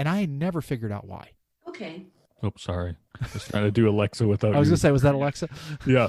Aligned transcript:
and 0.00 0.08
I 0.08 0.24
never 0.24 0.62
figured 0.62 0.92
out 0.92 1.06
why. 1.06 1.32
Okay. 1.68 2.06
Oh, 2.42 2.54
sorry. 2.56 2.96
Just 3.34 3.50
trying 3.50 3.64
to 3.64 3.70
do 3.70 3.86
Alexa 3.86 4.26
without. 4.26 4.54
I 4.56 4.58
was 4.58 4.68
you. 4.68 4.70
gonna 4.70 4.78
say, 4.78 4.90
was 4.92 5.02
that 5.02 5.14
Alexa? 5.14 5.46
Yeah. 5.86 6.08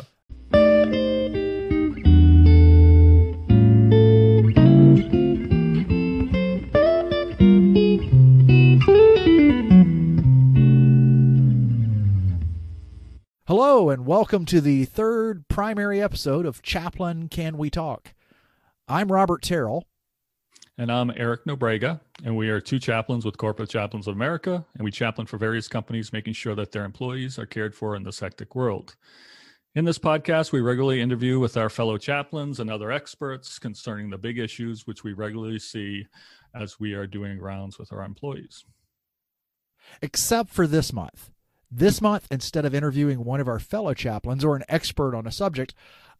Hello, 13.45 13.89
and 13.89 14.05
welcome 14.05 14.45
to 14.45 14.61
the 14.61 14.85
third 14.85 15.49
primary 15.49 16.01
episode 16.01 16.45
of 16.45 16.61
Chaplain 16.61 17.27
Can 17.27 17.57
We 17.57 17.69
Talk. 17.69 18.13
I'm 18.87 19.11
Robert 19.11 19.41
Terrell. 19.41 19.85
And 20.77 20.89
I'm 20.89 21.11
Eric 21.15 21.45
Nobrega, 21.45 21.99
and 22.23 22.37
we 22.37 22.49
are 22.49 22.61
two 22.61 22.79
chaplains 22.79 23.25
with 23.25 23.37
Corporate 23.37 23.69
Chaplains 23.69 24.07
of 24.07 24.15
America, 24.15 24.65
and 24.75 24.85
we 24.85 24.91
chaplain 24.91 25.27
for 25.27 25.37
various 25.37 25.67
companies, 25.67 26.13
making 26.13 26.33
sure 26.33 26.55
that 26.55 26.71
their 26.71 26.85
employees 26.85 27.37
are 27.37 27.45
cared 27.45 27.75
for 27.75 27.95
in 27.95 28.03
this 28.03 28.21
hectic 28.21 28.55
world. 28.55 28.95
In 29.75 29.83
this 29.83 29.99
podcast, 29.99 30.53
we 30.53 30.61
regularly 30.61 31.01
interview 31.01 31.39
with 31.39 31.57
our 31.57 31.69
fellow 31.69 31.97
chaplains 31.97 32.59
and 32.59 32.71
other 32.71 32.89
experts 32.89 33.59
concerning 33.59 34.09
the 34.09 34.17
big 34.17 34.39
issues 34.39 34.87
which 34.87 35.03
we 35.03 35.11
regularly 35.11 35.59
see 35.59 36.07
as 36.55 36.79
we 36.79 36.93
are 36.93 37.05
doing 37.05 37.39
rounds 37.39 37.77
with 37.77 37.91
our 37.91 38.03
employees. 38.03 38.63
Except 40.01 40.49
for 40.49 40.67
this 40.67 40.93
month. 40.93 41.31
This 41.69 42.01
month, 42.01 42.27
instead 42.31 42.65
of 42.65 42.73
interviewing 42.73 43.23
one 43.23 43.39
of 43.39 43.47
our 43.47 43.59
fellow 43.59 43.93
chaplains 43.93 44.43
or 44.43 44.55
an 44.55 44.65
expert 44.67 45.15
on 45.15 45.27
a 45.27 45.31
subject, 45.31 45.73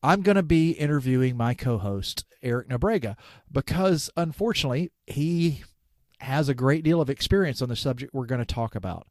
I'm 0.03 0.21
going 0.21 0.35
to 0.35 0.43
be 0.43 0.71
interviewing 0.71 1.37
my 1.37 1.53
co 1.53 1.77
host, 1.77 2.25
Eric 2.41 2.69
Nobrega, 2.69 3.15
because 3.51 4.09
unfortunately, 4.17 4.91
he 5.07 5.63
has 6.19 6.49
a 6.49 6.53
great 6.53 6.83
deal 6.83 7.01
of 7.01 7.09
experience 7.09 7.61
on 7.61 7.69
the 7.69 7.75
subject 7.75 8.13
we're 8.13 8.25
going 8.25 8.39
to 8.39 8.45
talk 8.45 8.75
about. 8.75 9.07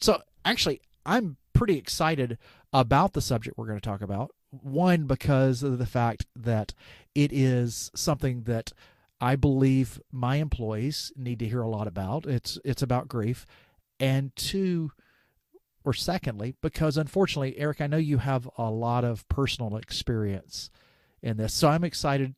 So, 0.00 0.22
actually, 0.44 0.80
I'm 1.04 1.36
pretty 1.52 1.76
excited 1.76 2.38
about 2.72 3.14
the 3.14 3.20
subject 3.20 3.56
we're 3.56 3.66
going 3.66 3.80
to 3.80 3.88
talk 3.88 4.02
about. 4.02 4.30
One, 4.50 5.04
because 5.04 5.62
of 5.62 5.78
the 5.78 5.86
fact 5.86 6.26
that 6.36 6.72
it 7.14 7.32
is 7.32 7.90
something 7.94 8.42
that 8.44 8.72
I 9.20 9.36
believe 9.36 10.00
my 10.12 10.36
employees 10.36 11.12
need 11.16 11.38
to 11.40 11.48
hear 11.48 11.60
a 11.60 11.68
lot 11.68 11.86
about. 11.86 12.26
It's 12.26 12.58
it's 12.64 12.82
about 12.82 13.08
grief. 13.08 13.46
And 13.98 14.34
two, 14.36 14.92
or 15.84 15.92
secondly, 15.92 16.54
because 16.60 16.96
unfortunately, 16.96 17.58
Eric, 17.58 17.80
I 17.80 17.86
know 17.86 17.96
you 17.96 18.18
have 18.18 18.48
a 18.58 18.70
lot 18.70 19.04
of 19.04 19.28
personal 19.28 19.76
experience 19.76 20.70
in 21.22 21.36
this. 21.36 21.54
So 21.54 21.68
I'm 21.68 21.84
excited 21.84 22.34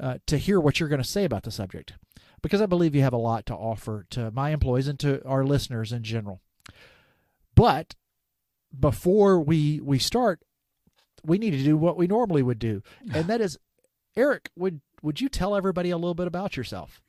uh, 0.00 0.18
to 0.26 0.38
hear 0.38 0.60
what 0.60 0.78
you're 0.78 0.88
going 0.88 1.02
to 1.02 1.08
say 1.08 1.24
about 1.24 1.42
the 1.42 1.50
subject 1.50 1.94
because 2.42 2.60
I 2.60 2.66
believe 2.66 2.94
you 2.94 3.02
have 3.02 3.12
a 3.12 3.18
lot 3.18 3.46
to 3.46 3.54
offer 3.54 4.06
to 4.10 4.30
my 4.30 4.50
employees 4.50 4.88
and 4.88 4.98
to 5.00 5.24
our 5.26 5.44
listeners 5.44 5.92
in 5.92 6.02
general. 6.02 6.40
But 7.54 7.94
before 8.78 9.40
we 9.40 9.80
we 9.80 9.98
start, 9.98 10.40
we 11.24 11.38
need 11.38 11.50
to 11.50 11.62
do 11.62 11.76
what 11.76 11.96
we 11.96 12.06
normally 12.06 12.42
would 12.42 12.58
do, 12.58 12.82
and 13.12 13.26
that 13.26 13.40
is, 13.40 13.58
Eric, 14.16 14.50
would 14.56 14.80
would 15.02 15.20
you 15.20 15.28
tell 15.28 15.54
everybody 15.54 15.90
a 15.90 15.96
little 15.96 16.14
bit 16.14 16.26
about 16.26 16.56
yourself? 16.56 17.00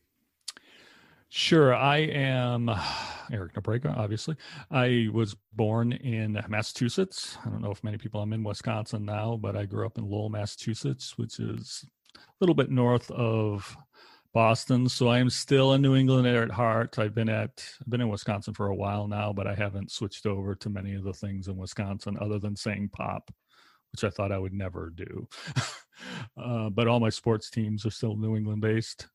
Sure. 1.35 1.73
I 1.73 1.97
am 1.97 2.69
Eric 3.31 3.55
Nobrega, 3.55 3.97
obviously. 3.97 4.35
I 4.69 5.07
was 5.11 5.35
born 5.53 5.91
in 5.91 6.39
Massachusetts. 6.47 7.39
I 7.43 7.49
don't 7.49 7.63
know 7.63 7.71
if 7.71 7.83
many 7.83 7.97
people, 7.97 8.21
I'm 8.21 8.33
in 8.33 8.43
Wisconsin 8.43 9.03
now, 9.03 9.39
but 9.41 9.57
I 9.57 9.65
grew 9.65 9.87
up 9.87 9.97
in 9.97 10.07
Lowell, 10.07 10.29
Massachusetts, 10.29 11.17
which 11.17 11.39
is 11.39 11.85
a 12.15 12.19
little 12.39 12.53
bit 12.53 12.69
north 12.69 13.09
of 13.09 13.75
Boston. 14.31 14.87
So 14.87 15.07
I 15.07 15.17
am 15.17 15.31
still 15.31 15.73
a 15.73 15.79
New 15.79 15.95
Englander 15.95 16.43
at 16.43 16.51
heart. 16.51 16.99
I've 16.99 17.15
been 17.15 17.29
at, 17.29 17.65
I've 17.81 17.89
been 17.89 18.01
in 18.01 18.09
Wisconsin 18.09 18.53
for 18.53 18.67
a 18.67 18.75
while 18.75 19.07
now, 19.07 19.33
but 19.33 19.47
I 19.47 19.55
haven't 19.55 19.89
switched 19.89 20.27
over 20.27 20.53
to 20.53 20.69
many 20.69 20.93
of 20.93 21.03
the 21.03 21.13
things 21.13 21.47
in 21.47 21.57
Wisconsin 21.57 22.15
other 22.21 22.37
than 22.37 22.55
saying 22.55 22.91
pop, 22.93 23.31
which 23.91 24.03
I 24.03 24.11
thought 24.11 24.31
I 24.31 24.37
would 24.37 24.53
never 24.53 24.91
do. 24.91 25.27
uh, 26.37 26.69
but 26.69 26.87
all 26.87 26.99
my 26.99 27.09
sports 27.09 27.49
teams 27.49 27.87
are 27.87 27.91
still 27.91 28.15
New 28.15 28.35
England 28.35 28.61
based. 28.61 29.07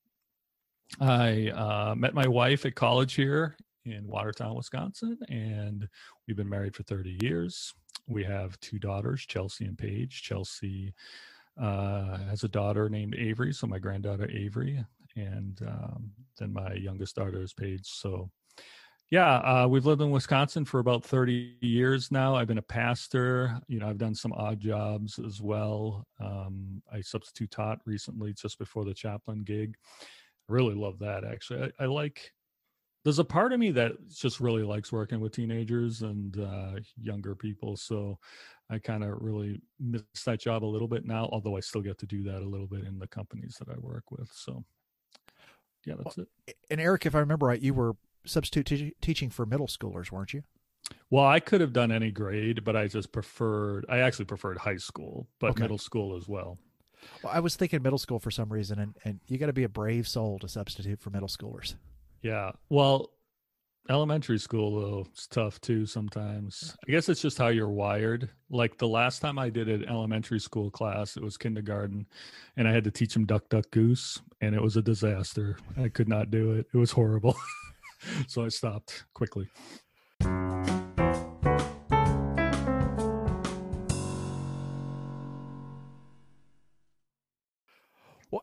I 1.00 1.48
uh, 1.50 1.94
met 1.96 2.14
my 2.14 2.26
wife 2.26 2.64
at 2.66 2.74
college 2.74 3.14
here 3.14 3.56
in 3.84 4.06
Watertown, 4.06 4.54
Wisconsin, 4.54 5.18
and 5.28 5.88
we've 6.26 6.36
been 6.36 6.48
married 6.48 6.74
for 6.74 6.82
30 6.82 7.18
years. 7.22 7.74
We 8.06 8.24
have 8.24 8.58
two 8.60 8.78
daughters, 8.78 9.24
Chelsea 9.26 9.64
and 9.66 9.78
Paige. 9.78 10.22
Chelsea 10.22 10.94
uh, 11.60 12.18
has 12.18 12.42
a 12.42 12.48
daughter 12.48 12.88
named 12.88 13.14
Avery, 13.16 13.52
so 13.52 13.66
my 13.66 13.78
granddaughter 13.78 14.28
Avery, 14.30 14.84
and 15.14 15.60
um, 15.66 16.10
then 16.38 16.52
my 16.52 16.72
youngest 16.74 17.16
daughter 17.16 17.42
is 17.42 17.52
Paige. 17.52 17.86
So, 17.86 18.30
yeah, 19.10 19.36
uh, 19.36 19.66
we've 19.68 19.86
lived 19.86 20.02
in 20.02 20.10
Wisconsin 20.10 20.64
for 20.64 20.80
about 20.80 21.04
30 21.04 21.56
years 21.60 22.10
now. 22.10 22.34
I've 22.34 22.48
been 22.48 22.58
a 22.58 22.62
pastor. 22.62 23.58
You 23.68 23.78
know, 23.78 23.88
I've 23.88 23.98
done 23.98 24.14
some 24.14 24.32
odd 24.32 24.60
jobs 24.60 25.18
as 25.18 25.40
well. 25.40 26.06
Um, 26.20 26.82
I 26.92 27.00
substitute 27.00 27.50
taught 27.50 27.80
recently 27.86 28.32
just 28.32 28.58
before 28.58 28.84
the 28.84 28.94
chaplain 28.94 29.44
gig 29.44 29.76
really 30.48 30.74
love 30.74 30.98
that 31.00 31.24
actually. 31.24 31.70
I, 31.78 31.84
I, 31.84 31.86
like 31.86 32.32
there's 33.04 33.18
a 33.18 33.24
part 33.24 33.52
of 33.52 33.60
me 33.60 33.70
that 33.70 33.92
just 34.08 34.40
really 34.40 34.62
likes 34.62 34.92
working 34.92 35.20
with 35.20 35.32
teenagers 35.32 36.02
and 36.02 36.38
uh, 36.38 36.72
younger 37.00 37.34
people 37.34 37.76
so 37.76 38.18
i 38.70 38.78
kind 38.78 39.04
of 39.04 39.10
really 39.20 39.60
miss 39.80 40.02
that 40.26 40.40
job 40.40 40.64
a 40.64 40.66
little 40.66 40.88
bit 40.88 41.04
now 41.06 41.28
although 41.32 41.56
i 41.56 41.60
still 41.60 41.80
get 41.80 41.98
to 41.98 42.06
do 42.06 42.22
that 42.22 42.42
a 42.42 42.48
little 42.48 42.66
bit 42.66 42.84
in 42.84 42.98
the 42.98 43.06
companies 43.06 43.56
that 43.58 43.68
i 43.68 43.78
work 43.78 44.10
with 44.10 44.30
so 44.32 44.64
yeah 45.86 45.94
that's 45.96 46.16
well, 46.16 46.26
it 46.46 46.56
and 46.70 46.80
eric 46.80 47.06
if 47.06 47.14
i 47.14 47.18
remember 47.18 47.46
right 47.46 47.62
you 47.62 47.72
were 47.72 47.94
substitute 48.26 48.66
te- 48.66 48.94
teaching 49.00 49.30
for 49.30 49.46
middle 49.46 49.68
schoolers 49.68 50.12
weren't 50.12 50.34
you? 50.34 50.42
Well 51.08 51.24
i 51.24 51.40
could 51.40 51.60
have 51.60 51.72
done 51.72 51.92
any 51.92 52.10
grade 52.10 52.64
but 52.64 52.76
i 52.76 52.88
just 52.88 53.12
preferred 53.12 53.86
i 53.88 53.98
actually 53.98 54.24
preferred 54.26 54.58
high 54.58 54.76
school 54.76 55.28
but 55.38 55.52
Okay. 55.52 55.62
middle 55.62 55.78
school 55.78 56.16
as 56.16 56.28
well 56.28 56.58
well 57.22 57.32
i 57.34 57.40
was 57.40 57.56
thinking 57.56 57.82
middle 57.82 57.98
school 57.98 58.18
for 58.18 58.30
some 58.30 58.48
reason 58.52 58.78
and, 58.78 58.94
and 59.04 59.20
you 59.26 59.38
got 59.38 59.46
to 59.46 59.52
be 59.52 59.64
a 59.64 59.68
brave 59.68 60.06
soul 60.06 60.38
to 60.38 60.48
substitute 60.48 61.00
for 61.00 61.10
middle 61.10 61.28
schoolers 61.28 61.74
Yeah. 62.22 62.50
Well, 62.68 63.10
elementary 63.90 64.38
school 64.38 64.80
though 64.80 65.06
it's 65.10 65.26
tough 65.26 65.60
too 65.60 65.86
sometimes. 65.86 66.76
I 66.86 66.90
guess 66.90 67.08
it's 67.08 67.22
just 67.22 67.38
how 67.38 67.48
you're 67.48 67.68
wired. 67.70 68.28
Like 68.50 68.76
the 68.76 68.88
last 68.88 69.20
time 69.20 69.38
I 69.38 69.48
did 69.50 69.68
an 69.68 69.88
elementary 69.88 70.40
school 70.40 70.70
class, 70.70 71.16
it 71.16 71.22
was 71.22 71.36
kindergarten, 71.38 72.06
and 72.56 72.68
I 72.68 72.72
had 72.72 72.84
to 72.84 72.90
teach 72.90 73.14
them 73.14 73.24
duck 73.24 73.48
duck 73.48 73.70
goose, 73.70 74.20
and 74.40 74.54
it 74.54 74.62
was 74.62 74.76
a 74.76 74.82
disaster. 74.82 75.56
I 75.80 75.88
could 75.88 76.08
not 76.08 76.30
do 76.30 76.52
it. 76.52 76.66
It 76.74 76.76
was 76.76 76.90
horrible. 76.90 77.36
so 78.26 78.44
I 78.44 78.48
stopped 78.48 79.04
quickly. 79.14 79.48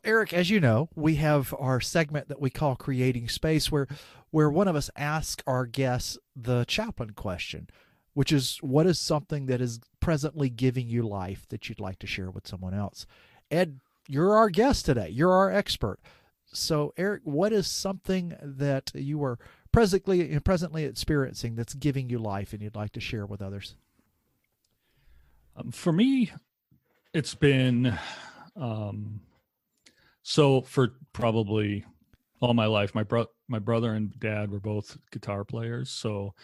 Eric, 0.06 0.32
as 0.32 0.48
you 0.48 0.60
know, 0.60 0.88
we 0.94 1.16
have 1.16 1.52
our 1.58 1.80
segment 1.80 2.28
that 2.28 2.40
we 2.40 2.48
call 2.48 2.76
Creating 2.76 3.28
Space, 3.28 3.72
where 3.72 3.88
where 4.30 4.48
one 4.48 4.68
of 4.68 4.76
us 4.76 4.88
asks 4.96 5.42
our 5.46 5.66
guests 5.66 6.16
the 6.36 6.64
chaplain 6.66 7.10
question, 7.10 7.68
which 8.14 8.32
is 8.32 8.58
what 8.60 8.86
is 8.86 9.00
something 9.00 9.46
that 9.46 9.60
is 9.60 9.80
presently 9.98 10.48
giving 10.48 10.88
you 10.88 11.02
life 11.02 11.46
that 11.48 11.68
you'd 11.68 11.80
like 11.80 11.98
to 11.98 12.06
share 12.06 12.30
with 12.30 12.46
someone 12.46 12.72
else? 12.72 13.04
Ed, 13.50 13.80
you're 14.06 14.36
our 14.36 14.48
guest 14.48 14.86
today. 14.86 15.08
You're 15.08 15.32
our 15.32 15.50
expert. 15.50 15.98
So, 16.52 16.94
Eric, 16.96 17.22
what 17.24 17.52
is 17.52 17.66
something 17.66 18.36
that 18.40 18.92
you 18.94 19.24
are 19.24 19.38
presently 19.72 20.38
presently 20.38 20.84
experiencing 20.84 21.56
that's 21.56 21.74
giving 21.74 22.08
you 22.08 22.18
life 22.20 22.52
and 22.52 22.62
you'd 22.62 22.76
like 22.76 22.92
to 22.92 23.00
share 23.00 23.26
with 23.26 23.42
others? 23.42 23.74
Um, 25.56 25.72
for 25.72 25.92
me, 25.92 26.30
it's 27.12 27.34
been 27.34 27.98
um, 28.54 29.20
so 30.28 30.60
for 30.60 30.96
probably 31.12 31.84
all 32.40 32.52
my 32.52 32.66
life. 32.66 32.96
My 32.96 33.04
bro, 33.04 33.26
my 33.46 33.60
brother 33.60 33.92
and 33.92 34.12
dad 34.18 34.50
were 34.50 34.58
both 34.58 34.98
guitar 35.12 35.44
players, 35.44 35.88
so 35.88 36.34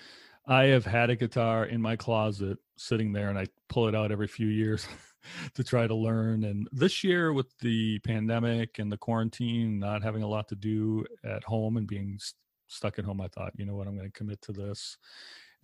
I 0.46 0.66
have 0.66 0.86
had 0.86 1.10
a 1.10 1.16
guitar 1.16 1.66
in 1.66 1.82
my 1.82 1.96
closet 1.96 2.58
sitting 2.76 3.12
there, 3.12 3.28
and 3.28 3.36
I 3.36 3.48
pull 3.68 3.88
it 3.88 3.96
out 3.96 4.12
every 4.12 4.28
few 4.28 4.46
years 4.46 4.86
to 5.54 5.64
try 5.64 5.88
to 5.88 5.94
learn. 5.96 6.44
And 6.44 6.68
this 6.70 7.02
year, 7.02 7.32
with 7.32 7.58
the 7.58 7.98
pandemic 7.98 8.78
and 8.78 8.90
the 8.90 8.96
quarantine, 8.96 9.80
not 9.80 10.04
having 10.04 10.22
a 10.22 10.28
lot 10.28 10.46
to 10.50 10.54
do 10.54 11.04
at 11.24 11.42
home 11.42 11.76
and 11.76 11.86
being 11.86 12.18
st- 12.20 12.38
stuck 12.68 13.00
at 13.00 13.04
home, 13.04 13.20
I 13.20 13.26
thought, 13.28 13.52
you 13.56 13.66
know 13.66 13.74
what, 13.74 13.88
I'm 13.88 13.96
going 13.96 14.08
to 14.08 14.16
commit 14.16 14.40
to 14.42 14.52
this. 14.52 14.96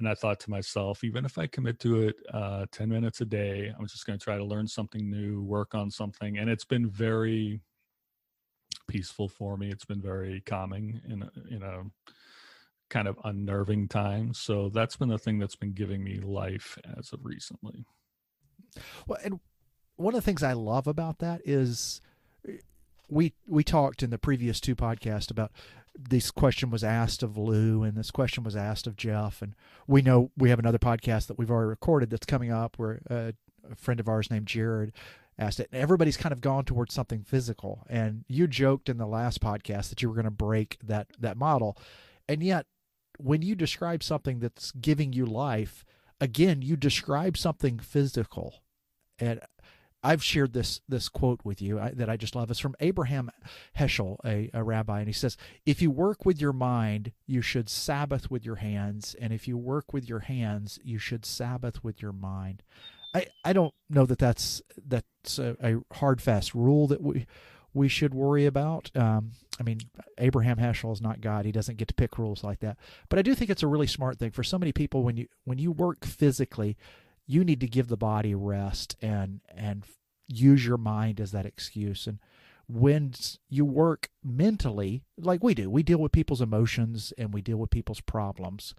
And 0.00 0.08
I 0.08 0.14
thought 0.14 0.40
to 0.40 0.50
myself, 0.50 1.04
even 1.04 1.24
if 1.24 1.38
I 1.38 1.46
commit 1.46 1.78
to 1.80 2.08
it 2.08 2.16
uh, 2.34 2.66
10 2.72 2.88
minutes 2.88 3.20
a 3.20 3.24
day, 3.24 3.72
I'm 3.78 3.86
just 3.86 4.06
going 4.06 4.18
to 4.18 4.22
try 4.22 4.36
to 4.36 4.44
learn 4.44 4.66
something 4.66 5.08
new, 5.08 5.40
work 5.42 5.76
on 5.76 5.88
something. 5.88 6.38
And 6.38 6.50
it's 6.50 6.64
been 6.64 6.90
very 6.90 7.60
peaceful 8.88 9.28
for 9.28 9.56
me. 9.56 9.70
It's 9.70 9.84
been 9.84 10.02
very 10.02 10.40
calming 10.40 11.00
in 11.08 11.22
a, 11.22 11.30
in 11.54 11.62
a 11.62 11.84
kind 12.90 13.06
of 13.06 13.18
unnerving 13.24 13.88
time. 13.88 14.34
So 14.34 14.70
that's 14.70 14.96
been 14.96 15.08
the 15.08 15.18
thing 15.18 15.38
that's 15.38 15.56
been 15.56 15.72
giving 15.72 16.02
me 16.02 16.18
life 16.18 16.78
as 16.98 17.12
of 17.12 17.24
recently. 17.24 17.84
Well, 19.06 19.18
and 19.22 19.40
one 19.96 20.14
of 20.14 20.18
the 20.18 20.24
things 20.24 20.42
I 20.42 20.52
love 20.52 20.86
about 20.86 21.18
that 21.18 21.42
is 21.44 22.00
we 23.08 23.34
we 23.46 23.64
talked 23.64 24.02
in 24.02 24.10
the 24.10 24.18
previous 24.18 24.60
two 24.60 24.76
podcasts 24.76 25.30
about 25.30 25.52
this 25.98 26.30
question 26.30 26.70
was 26.70 26.84
asked 26.84 27.22
of 27.22 27.36
Lou, 27.36 27.82
and 27.82 27.96
this 27.96 28.10
question 28.10 28.44
was 28.44 28.54
asked 28.54 28.86
of 28.86 28.96
Jeff, 28.96 29.42
and 29.42 29.54
we 29.86 30.00
know 30.00 30.30
we 30.36 30.50
have 30.50 30.58
another 30.58 30.78
podcast 30.78 31.26
that 31.26 31.38
we've 31.38 31.50
already 31.50 31.70
recorded 31.70 32.10
that's 32.10 32.26
coming 32.26 32.52
up 32.52 32.78
where 32.78 33.00
uh, 33.10 33.32
a 33.70 33.74
friend 33.74 33.98
of 33.98 34.08
ours 34.08 34.30
named 34.30 34.46
Jared 34.46 34.92
asked 35.38 35.60
it. 35.60 35.68
Everybody's 35.72 36.16
kind 36.16 36.32
of 36.32 36.40
gone 36.40 36.64
towards 36.64 36.94
something 36.94 37.22
physical. 37.22 37.86
And 37.88 38.24
you 38.28 38.46
joked 38.46 38.88
in 38.88 38.98
the 38.98 39.06
last 39.06 39.40
podcast 39.40 39.88
that 39.90 40.02
you 40.02 40.08
were 40.08 40.14
going 40.14 40.24
to 40.24 40.30
break 40.30 40.78
that 40.84 41.08
that 41.18 41.36
model, 41.36 41.78
and 42.28 42.42
yet 42.42 42.66
when 43.18 43.42
you 43.42 43.54
describe 43.54 44.02
something 44.02 44.38
that's 44.38 44.70
giving 44.72 45.12
you 45.12 45.26
life, 45.26 45.84
again, 46.20 46.62
you 46.62 46.76
describe 46.76 47.36
something 47.36 47.78
physical. 47.78 48.62
And 49.18 49.40
I've 50.02 50.22
shared 50.22 50.52
this 50.52 50.80
this 50.88 51.08
quote 51.08 51.40
with 51.44 51.60
you 51.60 51.80
that 51.94 52.08
I 52.08 52.16
just 52.16 52.36
love. 52.36 52.50
It's 52.50 52.60
from 52.60 52.76
Abraham 52.78 53.30
Heschel, 53.76 54.16
a, 54.24 54.48
a 54.54 54.62
rabbi, 54.62 55.00
and 55.00 55.08
he 55.08 55.12
says, 55.12 55.36
"If 55.66 55.82
you 55.82 55.90
work 55.90 56.24
with 56.24 56.40
your 56.40 56.52
mind, 56.52 57.12
you 57.26 57.42
should 57.42 57.68
Sabbath 57.68 58.30
with 58.30 58.44
your 58.44 58.56
hands, 58.56 59.16
and 59.20 59.32
if 59.32 59.48
you 59.48 59.58
work 59.58 59.92
with 59.92 60.08
your 60.08 60.20
hands, 60.20 60.78
you 60.84 60.98
should 60.98 61.26
Sabbath 61.26 61.82
with 61.82 62.00
your 62.00 62.12
mind." 62.12 62.62
I, 63.14 63.26
I 63.44 63.52
don't 63.52 63.74
know 63.88 64.06
that 64.06 64.18
that's 64.18 64.62
that's 64.86 65.38
a, 65.38 65.56
a 65.62 65.94
hard 65.96 66.20
fast 66.20 66.54
rule 66.54 66.86
that 66.88 67.02
we 67.02 67.26
we 67.74 67.88
should 67.88 68.14
worry 68.14 68.46
about. 68.46 68.90
Um, 68.96 69.32
I 69.60 69.62
mean, 69.62 69.80
Abraham 70.18 70.56
Heschel 70.56 70.92
is 70.92 71.00
not 71.00 71.20
God; 71.20 71.44
he 71.44 71.52
doesn't 71.52 71.78
get 71.78 71.88
to 71.88 71.94
pick 71.94 72.18
rules 72.18 72.44
like 72.44 72.60
that. 72.60 72.76
But 73.08 73.18
I 73.18 73.22
do 73.22 73.34
think 73.34 73.50
it's 73.50 73.62
a 73.62 73.68
really 73.68 73.86
smart 73.86 74.18
thing 74.18 74.30
for 74.30 74.42
so 74.42 74.58
many 74.58 74.72
people 74.72 75.02
when 75.02 75.16
you 75.16 75.26
when 75.44 75.58
you 75.58 75.72
work 75.72 76.04
physically 76.04 76.76
you 77.28 77.44
need 77.44 77.60
to 77.60 77.68
give 77.68 77.86
the 77.86 77.96
body 77.96 78.34
rest 78.34 78.96
and 79.00 79.40
and 79.54 79.84
use 80.26 80.66
your 80.66 80.78
mind 80.78 81.20
as 81.20 81.30
that 81.30 81.46
excuse 81.46 82.06
and 82.06 82.18
when 82.66 83.14
you 83.48 83.64
work 83.64 84.10
mentally 84.24 85.02
like 85.16 85.42
we 85.42 85.54
do 85.54 85.70
we 85.70 85.82
deal 85.82 85.98
with 85.98 86.12
people's 86.12 86.42
emotions 86.42 87.12
and 87.16 87.32
we 87.32 87.40
deal 87.40 87.56
with 87.56 87.70
people's 87.70 88.00
problems 88.00 88.74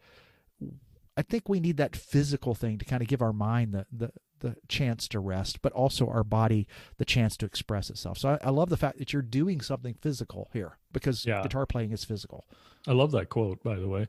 i 1.19 1.21
think 1.21 1.49
we 1.49 1.59
need 1.59 1.75
that 1.77 1.95
physical 1.95 2.55
thing 2.55 2.77
to 2.77 2.85
kind 2.85 3.01
of 3.01 3.07
give 3.07 3.21
our 3.21 3.33
mind 3.33 3.73
the 3.73 3.85
the, 3.91 4.11
the 4.39 4.55
chance 4.69 5.07
to 5.09 5.19
rest 5.19 5.61
but 5.61 5.73
also 5.73 6.07
our 6.07 6.23
body 6.23 6.65
the 6.97 7.05
chance 7.05 7.35
to 7.37 7.45
express 7.45 7.89
itself. 7.89 8.17
So 8.17 8.29
i, 8.29 8.47
I 8.47 8.49
love 8.49 8.69
the 8.69 8.77
fact 8.77 8.97
that 8.99 9.11
you're 9.13 9.21
doing 9.21 9.61
something 9.61 9.93
physical 9.93 10.49
here 10.53 10.77
because 10.91 11.25
yeah. 11.25 11.41
guitar 11.43 11.65
playing 11.65 11.91
is 11.91 12.05
physical. 12.05 12.45
I 12.87 12.93
love 12.93 13.11
that 13.11 13.29
quote 13.29 13.61
by 13.63 13.75
the 13.75 13.87
way. 13.87 14.07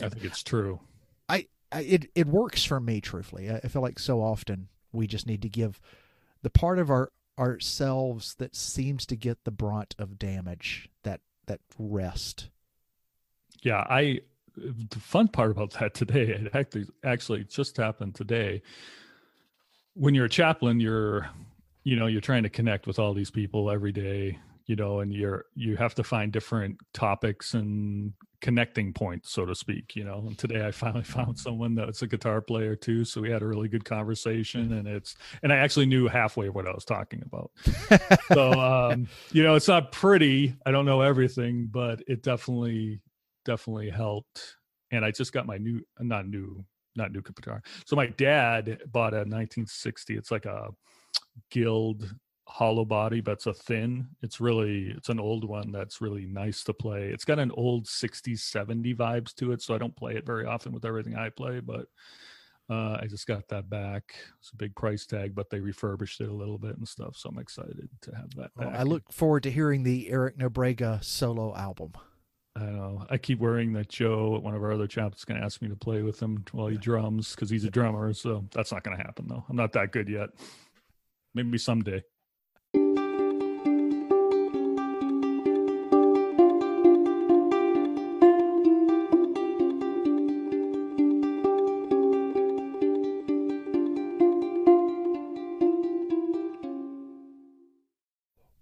I 0.00 0.08
think 0.08 0.24
it's 0.24 0.42
true. 0.42 0.80
I, 1.28 1.46
it 1.72 2.10
it 2.14 2.26
works 2.26 2.64
for 2.64 2.80
me 2.80 3.00
truthfully. 3.00 3.50
I, 3.50 3.60
feel 3.68 3.82
like 3.82 3.98
so 3.98 4.20
often 4.20 4.68
we 4.92 5.06
just 5.06 5.26
need 5.26 5.42
to 5.42 5.48
give 5.48 5.80
the 6.42 6.50
part 6.50 6.78
of 6.78 6.90
our 6.90 7.12
ourselves 7.38 8.34
that 8.38 8.56
seems 8.56 9.06
to 9.06 9.16
get 9.16 9.44
the 9.44 9.50
brunt 9.50 9.94
of 9.98 10.18
damage 10.18 10.88
that 11.02 11.20
that 11.46 11.60
rest. 11.78 12.48
Yeah 13.62 13.84
i 13.88 14.20
the 14.56 14.98
fun 14.98 15.28
part 15.28 15.50
about 15.50 15.72
that 15.72 15.94
today 15.94 16.22
it 16.22 16.54
actually 16.54 16.86
actually 17.04 17.44
just 17.44 17.76
happened 17.76 18.14
today. 18.14 18.62
When 19.94 20.14
you're 20.14 20.26
a 20.26 20.30
chaplain 20.30 20.80
you're 20.80 21.28
you 21.84 21.96
know 21.96 22.06
you're 22.06 22.20
trying 22.20 22.42
to 22.42 22.50
connect 22.50 22.86
with 22.86 22.98
all 22.98 23.14
these 23.14 23.30
people 23.30 23.70
every 23.70 23.92
day 23.92 24.38
you 24.66 24.74
know 24.74 25.00
and 25.00 25.12
you're 25.12 25.44
you 25.54 25.76
have 25.76 25.94
to 25.94 26.02
find 26.02 26.32
different 26.32 26.76
topics 26.92 27.54
and 27.54 28.12
connecting 28.40 28.92
points 28.92 29.30
so 29.30 29.46
to 29.46 29.54
speak 29.54 29.96
you 29.96 30.04
know. 30.04 30.24
And 30.26 30.36
today 30.36 30.66
i 30.66 30.70
finally 30.70 31.04
found 31.16 31.38
someone 31.38 31.74
that's 31.74 32.02
a 32.02 32.06
guitar 32.06 32.40
player 32.40 32.76
too 32.76 33.04
so 33.04 33.20
we 33.20 33.30
had 33.30 33.42
a 33.42 33.46
really 33.46 33.68
good 33.68 33.84
conversation 33.84 34.72
and 34.72 34.88
it's 34.88 35.16
and 35.42 35.52
i 35.52 35.56
actually 35.56 35.86
knew 35.86 36.08
halfway 36.08 36.48
what 36.48 36.66
i 36.66 36.72
was 36.72 36.84
talking 36.84 37.22
about. 37.24 37.50
So 38.32 38.52
um 38.92 39.08
you 39.32 39.42
know 39.42 39.54
it's 39.54 39.68
not 39.68 39.92
pretty 39.92 40.56
i 40.66 40.70
don't 40.70 40.86
know 40.86 41.00
everything 41.00 41.68
but 41.70 42.02
it 42.08 42.22
definitely 42.22 43.00
definitely 43.46 43.88
helped 43.88 44.56
and 44.90 45.04
i 45.04 45.10
just 45.10 45.32
got 45.32 45.46
my 45.46 45.56
new 45.56 45.80
not 46.00 46.28
new 46.28 46.62
not 46.96 47.12
new 47.12 47.22
guitar 47.22 47.62
so 47.86 47.96
my 47.96 48.06
dad 48.06 48.78
bought 48.92 49.14
a 49.14 49.18
1960 49.18 50.16
it's 50.16 50.30
like 50.30 50.44
a 50.44 50.68
guild 51.50 52.14
hollow 52.48 52.84
body 52.84 53.20
but 53.20 53.32
it's 53.32 53.46
a 53.46 53.52
thin 53.52 54.06
it's 54.22 54.40
really 54.40 54.94
it's 54.96 55.08
an 55.08 55.18
old 55.18 55.44
one 55.44 55.72
that's 55.72 56.00
really 56.00 56.26
nice 56.26 56.62
to 56.62 56.72
play. 56.72 57.08
It's 57.08 57.24
got 57.24 57.40
an 57.40 57.50
old 57.52 57.86
60s 57.86 58.38
70 58.38 58.94
vibes 58.94 59.34
to 59.34 59.52
it 59.52 59.60
so 59.60 59.74
i 59.74 59.78
don't 59.78 59.96
play 59.96 60.14
it 60.14 60.24
very 60.24 60.46
often 60.46 60.72
with 60.72 60.84
everything 60.84 61.16
i 61.16 61.28
play 61.28 61.60
but 61.60 61.86
uh, 62.68 62.98
i 63.00 63.06
just 63.08 63.28
got 63.28 63.46
that 63.48 63.70
back. 63.70 64.14
It's 64.40 64.50
a 64.50 64.56
big 64.56 64.74
price 64.76 65.06
tag 65.06 65.34
but 65.34 65.50
they 65.50 65.60
refurbished 65.60 66.20
it 66.20 66.28
a 66.28 66.34
little 66.34 66.58
bit 66.58 66.76
and 66.76 66.86
stuff 66.86 67.16
so 67.16 67.28
i'm 67.28 67.38
excited 67.38 67.88
to 68.02 68.14
have 68.14 68.30
that 68.36 68.50
well, 68.56 68.70
i 68.72 68.84
look 68.84 69.12
forward 69.12 69.42
to 69.42 69.50
hearing 69.50 69.82
the 69.82 70.08
eric 70.08 70.38
nobrega 70.38 71.02
solo 71.02 71.54
album 71.56 71.92
I 72.56 72.64
know. 72.70 73.06
I 73.10 73.18
keep 73.18 73.38
worrying 73.38 73.74
that 73.74 73.90
Joe, 73.90 74.38
one 74.38 74.54
of 74.54 74.62
our 74.62 74.72
other 74.72 74.86
chaps, 74.86 75.18
is 75.18 75.24
going 75.26 75.38
to 75.38 75.44
ask 75.44 75.60
me 75.60 75.68
to 75.68 75.76
play 75.76 76.02
with 76.02 76.20
him 76.20 76.42
while 76.52 76.68
he 76.68 76.78
drums 76.78 77.34
because 77.34 77.50
he's 77.50 77.64
a 77.64 77.70
drummer. 77.70 78.14
So 78.14 78.46
that's 78.52 78.72
not 78.72 78.82
going 78.82 78.96
to 78.96 79.02
happen, 79.02 79.26
though. 79.28 79.44
I'm 79.50 79.56
not 79.56 79.72
that 79.72 79.92
good 79.92 80.08
yet. 80.08 80.30
Maybe 81.34 81.58
someday. 81.58 82.02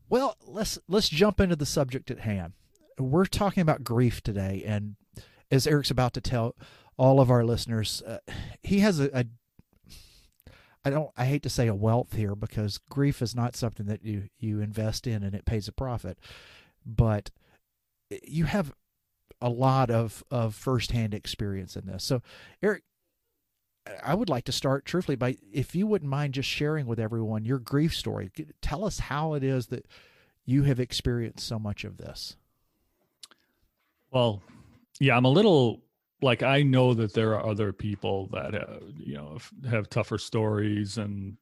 Well, 0.09 0.37
let's 0.47 0.79
let's 0.89 1.09
jump 1.09 1.41
into 1.41 1.55
the 1.55 1.67
subject 1.67 2.11
at 2.11 2.21
hand. 2.21 2.55
We're 2.99 3.27
talking 3.27 3.61
about 3.61 3.85
grief 3.85 4.23
today, 4.23 4.63
and 4.67 4.97
as 5.51 5.67
Eric's 5.67 5.91
about 5.91 6.15
to 6.15 6.21
tell 6.21 6.55
all 6.97 7.21
of 7.21 7.31
our 7.31 7.45
listeners, 7.45 8.03
uh, 8.07 8.19
he 8.63 8.81
has 8.81 9.01
a, 9.01 9.11
a 9.19 9.25
I 10.85 10.91
don't 10.91 11.11
I 11.17 11.25
hate 11.25 11.43
to 11.45 11.51
say 11.51 11.67
a 11.67 11.75
wealth 11.75 12.13
here 12.15 12.35
because 12.35 12.79
grief 12.91 13.23
is 13.23 13.35
not 13.35 13.57
something 13.57 13.87
that 13.87 14.05
you 14.05 14.29
you 14.39 14.61
invest 14.61 15.07
in 15.07 15.23
and 15.23 15.35
it 15.35 15.47
pays 15.47 15.67
a 15.67 15.73
profit, 15.73 16.19
but 16.85 17.31
you 18.23 18.45
have 18.45 18.75
a 19.41 19.49
lot 19.49 19.91
of 19.91 20.23
of 20.31 20.55
firsthand 20.55 21.15
experience 21.15 21.77
in 21.77 21.87
this. 21.87 22.05
So, 22.05 22.23
Eric, 22.63 22.83
I 24.03 24.15
would 24.15 24.29
like 24.29 24.45
to 24.45 24.53
start 24.53 24.85
truthfully 24.85 25.17
by 25.17 25.37
if 25.53 25.75
you 25.75 25.87
wouldn't 25.87 26.11
mind 26.11 26.35
just 26.35 26.49
sharing 26.49 26.87
with 26.87 27.01
everyone 27.01 27.45
your 27.45 27.59
grief 27.59 27.95
story. 27.95 28.31
Tell 28.61 28.85
us 28.85 28.99
how 28.99 29.35
it 29.35 29.43
is 29.43 29.69
that 29.69 29.87
you 30.45 30.65
have 30.65 30.79
experienced 30.79 31.47
so 31.47 31.59
much 31.59 31.85
of 31.85 31.97
this. 31.97 32.37
Well, 34.15 34.43
yeah, 35.01 35.17
I'm 35.17 35.27
a 35.27 35.31
little 35.31 35.83
like 36.23 36.43
I 36.43 36.63
know 36.63 36.95
that 36.95 37.15
there 37.15 37.35
are 37.35 37.47
other 37.47 37.73
people 37.73 38.29
that 38.33 38.55
uh, 38.55 38.81
you 38.99 39.15
know 39.17 39.39
have 39.69 39.91
tougher 39.91 40.19
stories 40.19 40.99
and 40.99 41.37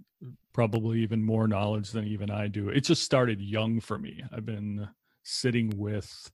probably 0.54 1.00
even 1.00 1.25
more 1.25 1.49
knowledge 1.49 1.92
than 1.92 2.06
even 2.06 2.30
I 2.30 2.49
do. 2.49 2.70
It 2.70 2.82
just 2.82 3.04
started 3.04 3.40
young 3.42 3.80
for 3.80 3.99
me. 3.99 4.25
I've 4.32 4.46
been 4.46 4.88
sitting 5.25 5.73
with 5.78 6.30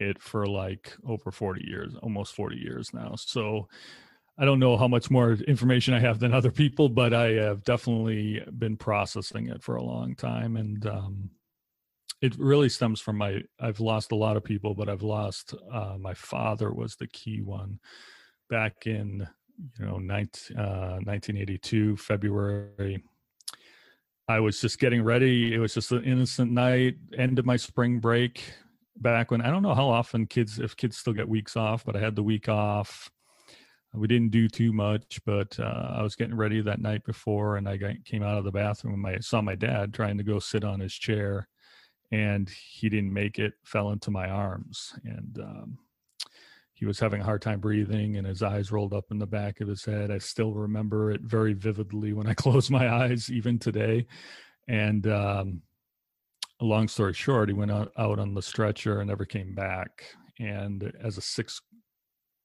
it 0.00 0.20
for 0.22 0.46
like 0.46 0.94
over 1.06 1.30
40 1.30 1.66
years, 1.66 1.94
almost 2.02 2.34
40 2.34 2.56
years 2.58 2.94
now. 2.94 3.14
So 3.16 3.68
I 4.38 4.44
don't 4.46 4.60
know 4.60 4.76
how 4.76 4.88
much 4.88 5.10
more 5.10 5.32
information 5.34 5.94
I 5.94 6.00
have 6.00 6.20
than 6.20 6.34
other 6.34 6.52
people, 6.52 6.88
but 6.90 7.14
I 7.14 7.32
have 7.34 7.64
definitely 7.64 8.42
been 8.58 8.76
processing 8.76 9.48
it 9.48 9.62
for 9.62 9.76
a 9.76 9.84
long 9.84 10.16
time. 10.16 10.56
And 10.56 10.86
um, 10.86 11.30
it 12.22 12.36
really 12.38 12.68
stems 12.68 13.00
from 13.00 13.16
my 13.16 13.42
i've 13.60 13.80
lost 13.80 14.12
a 14.12 14.16
lot 14.16 14.36
of 14.36 14.44
people 14.44 14.74
but 14.74 14.88
i've 14.88 15.02
lost 15.02 15.54
uh, 15.72 15.96
my 15.98 16.14
father 16.14 16.72
was 16.72 16.96
the 16.96 17.06
key 17.08 17.42
one 17.42 17.78
back 18.48 18.86
in 18.86 19.26
you 19.78 19.86
know 19.86 19.98
19, 19.98 20.56
uh, 20.56 20.98
1982 21.04 21.96
february. 21.96 23.02
I 24.28 24.40
was 24.40 24.60
just 24.60 24.78
getting 24.78 25.02
ready 25.02 25.54
it 25.54 25.58
was 25.58 25.74
just 25.74 25.92
an 25.92 26.04
innocent 26.04 26.50
night 26.50 26.96
end 27.16 27.38
of 27.38 27.46
my 27.46 27.56
spring 27.56 28.00
break 28.00 28.42
back 28.98 29.30
when 29.30 29.40
i 29.42 29.50
don't 29.50 29.62
know 29.62 29.74
how 29.74 29.88
often 29.88 30.26
kids 30.26 30.58
if 30.58 30.76
kids 30.76 30.96
still 30.96 31.12
get 31.12 31.28
weeks 31.28 31.56
off 31.56 31.84
but 31.84 31.96
i 31.96 32.00
had 32.00 32.16
the 32.16 32.22
week 32.22 32.48
off. 32.48 33.10
We 33.94 34.08
didn't 34.08 34.30
do 34.30 34.46
too 34.46 34.74
much 34.74 35.20
but 35.24 35.58
uh, 35.58 35.92
i 35.96 36.02
was 36.02 36.16
getting 36.16 36.36
ready 36.36 36.60
that 36.60 36.80
night 36.80 37.02
before 37.04 37.56
and 37.56 37.66
i 37.66 37.78
got, 37.78 38.04
came 38.04 38.22
out 38.22 38.36
of 38.36 38.44
the 38.44 38.52
bathroom 38.52 39.04
and 39.06 39.16
I 39.16 39.20
saw 39.20 39.40
my 39.40 39.54
dad 39.54 39.94
trying 39.94 40.18
to 40.18 40.24
go 40.24 40.38
sit 40.38 40.64
on 40.64 40.80
his 40.80 40.92
chair 40.92 41.48
and 42.12 42.48
he 42.48 42.88
didn't 42.88 43.12
make 43.12 43.38
it 43.38 43.54
fell 43.64 43.90
into 43.90 44.10
my 44.10 44.28
arms. 44.28 44.94
And 45.04 45.38
um, 45.40 45.78
he 46.74 46.84
was 46.84 47.00
having 47.00 47.20
a 47.20 47.24
hard 47.24 47.42
time 47.42 47.60
breathing 47.60 48.16
and 48.16 48.26
his 48.26 48.42
eyes 48.42 48.70
rolled 48.70 48.92
up 48.92 49.06
in 49.10 49.18
the 49.18 49.26
back 49.26 49.60
of 49.60 49.68
his 49.68 49.84
head. 49.84 50.10
I 50.10 50.18
still 50.18 50.52
remember 50.52 51.10
it 51.10 51.22
very 51.22 51.54
vividly 51.54 52.12
when 52.12 52.26
i 52.26 52.34
close 52.34 52.70
my 52.70 52.88
eyes 52.88 53.30
even 53.30 53.58
today. 53.58 54.06
And 54.68 55.06
um, 55.06 55.62
long 56.60 56.88
story 56.88 57.14
short 57.14 57.48
he 57.48 57.54
went 57.54 57.70
out, 57.70 57.92
out 57.98 58.18
on 58.18 58.34
the 58.34 58.42
stretcher 58.42 59.00
and 59.00 59.08
never 59.08 59.24
came 59.24 59.54
back. 59.54 60.04
And 60.38 60.92
as 61.02 61.18
a 61.18 61.22
sixth 61.22 61.62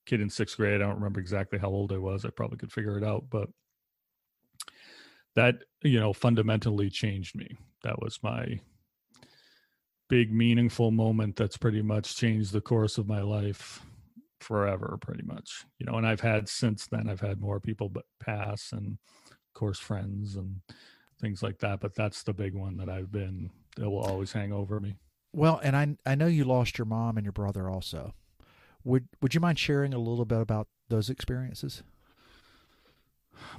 kid 0.08 0.20
in 0.20 0.30
sixth 0.30 0.58
grade 0.58 0.82
i 0.82 0.86
don't 0.86 0.96
remember 0.96 1.20
exactly 1.20 1.60
how 1.60 1.68
old 1.68 1.91
i 1.91 1.98
was. 1.98 2.25
I 2.25 2.30
probably 2.30 2.58
could 2.58 2.72
figure 2.72 2.98
it 2.98 3.03
out 3.03 3.25
but 3.30 3.50
that 5.36 5.56
you 5.84 6.00
know 6.00 6.13
fundamentally 6.13 6.89
changed 6.89 7.36
me. 7.36 7.56
That 7.84 8.01
was 8.01 8.20
my 8.24 8.60
big 10.12 10.30
meaningful 10.30 10.91
moment 10.91 11.38
that's 11.38 11.56
pretty 11.56 11.82
much 11.82 12.18
changed 12.18 12.51
the 12.51 12.60
course 12.60 12.98
of 12.98 13.08
my 13.08 13.22
life 13.22 13.86
forever 14.41 14.98
pretty 15.00 15.24
much 15.24 15.65
you 15.80 15.86
know 15.86 15.94
and 15.94 16.06
i've 16.06 16.20
had 16.20 16.50
since 16.50 16.86
then 16.88 17.08
i've 17.08 17.22
had 17.22 17.39
more 17.39 17.62
people 17.62 17.88
but 17.88 18.03
pass 18.20 18.74
and 18.74 18.98
of 19.30 19.53
course 19.53 19.80
friends 19.80 20.36
and 20.36 20.60
things 21.22 21.41
like 21.41 21.60
that 21.60 21.80
but 21.80 21.96
that's 21.96 22.24
the 22.24 22.34
big 22.34 22.53
one 22.53 22.75
that 22.75 22.89
i've 22.89 23.10
been 23.10 23.50
that 23.77 23.89
will 23.89 24.01
always 24.01 24.34
hang 24.34 24.51
over 24.51 24.82
me. 24.82 24.98
Well 25.34 25.62
and 25.63 25.77
i 25.77 25.96
i 26.06 26.15
know 26.15 26.27
you 26.27 26.44
lost 26.44 26.77
your 26.77 26.86
mom 26.86 27.18
and 27.18 27.25
your 27.25 27.32
brother 27.32 27.70
also. 27.70 28.13
Would 28.84 29.08
would 29.22 29.34
you 29.34 29.39
mind 29.39 29.60
sharing 29.60 29.94
a 29.94 30.00
little 30.00 30.25
bit 30.25 30.41
about 30.41 30.68
those 30.89 31.10
experiences? 31.10 31.84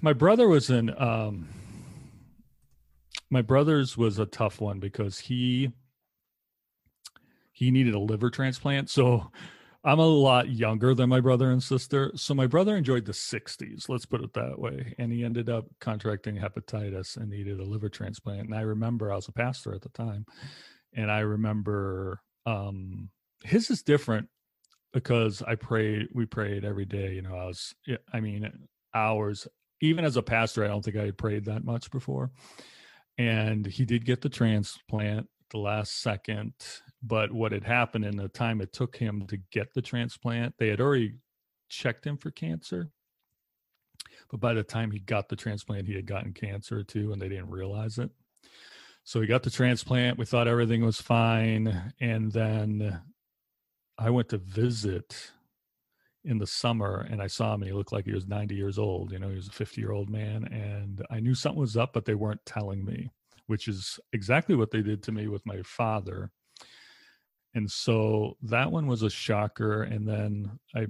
My 0.02 0.12
brother 0.12 0.48
was 0.48 0.68
in 0.68 0.90
um 1.00 1.48
my 3.30 3.40
brother's 3.40 3.96
was 3.96 4.18
a 4.18 4.26
tough 4.26 4.60
one 4.60 4.80
because 4.80 5.18
he 5.18 5.72
he 7.62 7.70
needed 7.70 7.94
a 7.94 7.98
liver 7.98 8.30
transplant 8.30 8.90
so 8.90 9.30
I'm 9.84 9.98
a 9.98 10.06
lot 10.06 10.48
younger 10.48 10.94
than 10.94 11.08
my 11.08 11.20
brother 11.20 11.50
and 11.50 11.60
sister. 11.60 12.12
So 12.14 12.34
my 12.34 12.46
brother 12.46 12.76
enjoyed 12.76 13.04
the 13.04 13.12
60s, 13.12 13.88
let's 13.88 14.06
put 14.06 14.22
it 14.22 14.32
that 14.34 14.58
way. 14.58 14.94
And 14.98 15.12
he 15.12 15.24
ended 15.24 15.50
up 15.50 15.66
contracting 15.80 16.36
hepatitis 16.36 17.16
and 17.16 17.28
needed 17.28 17.58
a 17.58 17.64
liver 17.64 17.88
transplant. 17.88 18.46
And 18.46 18.54
I 18.54 18.60
remember 18.60 19.10
I 19.10 19.16
was 19.16 19.26
a 19.26 19.32
pastor 19.32 19.74
at 19.74 19.82
the 19.82 19.88
time. 19.88 20.24
And 20.94 21.10
I 21.10 21.20
remember 21.20 22.20
um, 22.46 23.10
his 23.42 23.70
is 23.70 23.82
different 23.82 24.28
because 24.92 25.42
I 25.42 25.56
prayed, 25.56 26.08
we 26.14 26.26
prayed 26.26 26.64
every 26.64 26.84
day. 26.84 27.14
You 27.14 27.22
know, 27.22 27.34
I 27.34 27.46
was, 27.46 27.74
I 28.12 28.20
mean, 28.20 28.48
hours. 28.94 29.48
Even 29.80 30.04
as 30.04 30.16
a 30.16 30.22
pastor, 30.22 30.64
I 30.64 30.68
don't 30.68 30.84
think 30.84 30.96
I 30.96 31.06
had 31.06 31.18
prayed 31.18 31.46
that 31.46 31.64
much 31.64 31.90
before. 31.90 32.30
And 33.18 33.66
he 33.66 33.84
did 33.84 34.04
get 34.04 34.20
the 34.20 34.28
transplant 34.28 35.26
the 35.50 35.58
last 35.58 36.00
second 36.00 36.52
but 37.02 37.32
what 37.32 37.52
had 37.52 37.64
happened 37.64 38.04
in 38.04 38.16
the 38.16 38.28
time 38.28 38.60
it 38.60 38.72
took 38.72 38.96
him 38.96 39.26
to 39.26 39.36
get 39.50 39.74
the 39.74 39.82
transplant, 39.82 40.54
they 40.58 40.68
had 40.68 40.80
already 40.80 41.14
checked 41.68 42.06
him 42.06 42.16
for 42.16 42.30
cancer. 42.30 42.90
But 44.30 44.40
by 44.40 44.54
the 44.54 44.62
time 44.62 44.90
he 44.90 45.00
got 45.00 45.28
the 45.28 45.36
transplant, 45.36 45.86
he 45.86 45.94
had 45.94 46.06
gotten 46.06 46.32
cancer 46.32 46.84
too, 46.84 47.12
and 47.12 47.20
they 47.20 47.28
didn't 47.28 47.50
realize 47.50 47.98
it. 47.98 48.10
So 49.04 49.20
he 49.20 49.26
got 49.26 49.42
the 49.42 49.50
transplant. 49.50 50.18
We 50.18 50.24
thought 50.24 50.46
everything 50.46 50.84
was 50.84 51.00
fine. 51.00 51.92
And 52.00 52.30
then 52.30 53.00
I 53.98 54.10
went 54.10 54.28
to 54.28 54.38
visit 54.38 55.32
in 56.24 56.38
the 56.38 56.46
summer 56.46 57.04
and 57.10 57.20
I 57.20 57.26
saw 57.26 57.52
him 57.52 57.62
and 57.62 57.68
he 57.68 57.76
looked 57.76 57.92
like 57.92 58.04
he 58.04 58.12
was 58.12 58.28
90 58.28 58.54
years 58.54 58.78
old. 58.78 59.10
You 59.10 59.18
know, 59.18 59.28
he 59.28 59.34
was 59.34 59.48
a 59.48 59.52
50 59.52 59.80
year 59.80 59.90
old 59.90 60.08
man. 60.08 60.44
And 60.44 61.04
I 61.10 61.18
knew 61.18 61.34
something 61.34 61.60
was 61.60 61.76
up, 61.76 61.92
but 61.92 62.04
they 62.04 62.14
weren't 62.14 62.46
telling 62.46 62.84
me, 62.84 63.10
which 63.48 63.66
is 63.66 63.98
exactly 64.12 64.54
what 64.54 64.70
they 64.70 64.82
did 64.82 65.02
to 65.02 65.12
me 65.12 65.26
with 65.26 65.44
my 65.44 65.62
father 65.62 66.30
and 67.54 67.70
so 67.70 68.36
that 68.42 68.70
one 68.70 68.86
was 68.86 69.02
a 69.02 69.10
shocker 69.10 69.82
and 69.82 70.08
then 70.08 70.58
i 70.74 70.86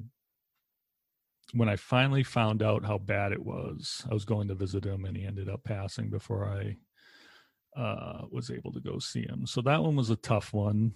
when 1.54 1.68
i 1.68 1.76
finally 1.76 2.22
found 2.22 2.62
out 2.62 2.84
how 2.84 2.98
bad 2.98 3.32
it 3.32 3.44
was 3.44 4.04
i 4.10 4.14
was 4.14 4.24
going 4.24 4.48
to 4.48 4.54
visit 4.54 4.84
him 4.84 5.04
and 5.04 5.16
he 5.16 5.24
ended 5.24 5.48
up 5.48 5.62
passing 5.64 6.08
before 6.08 6.46
i 6.46 6.76
uh, 7.76 8.22
was 8.30 8.50
able 8.50 8.72
to 8.72 8.80
go 8.80 8.98
see 8.98 9.22
him. 9.22 9.46
So 9.46 9.62
that 9.62 9.82
one 9.82 9.96
was 9.96 10.10
a 10.10 10.16
tough 10.16 10.52
one. 10.52 10.92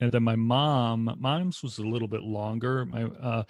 And 0.00 0.10
then 0.10 0.22
my 0.22 0.36
mom 0.36 1.14
mom's 1.18 1.62
was 1.62 1.78
a 1.78 1.86
little 1.86 2.08
bit 2.08 2.22
longer. 2.22 2.84
My 2.84 3.04
uh, 3.04 3.44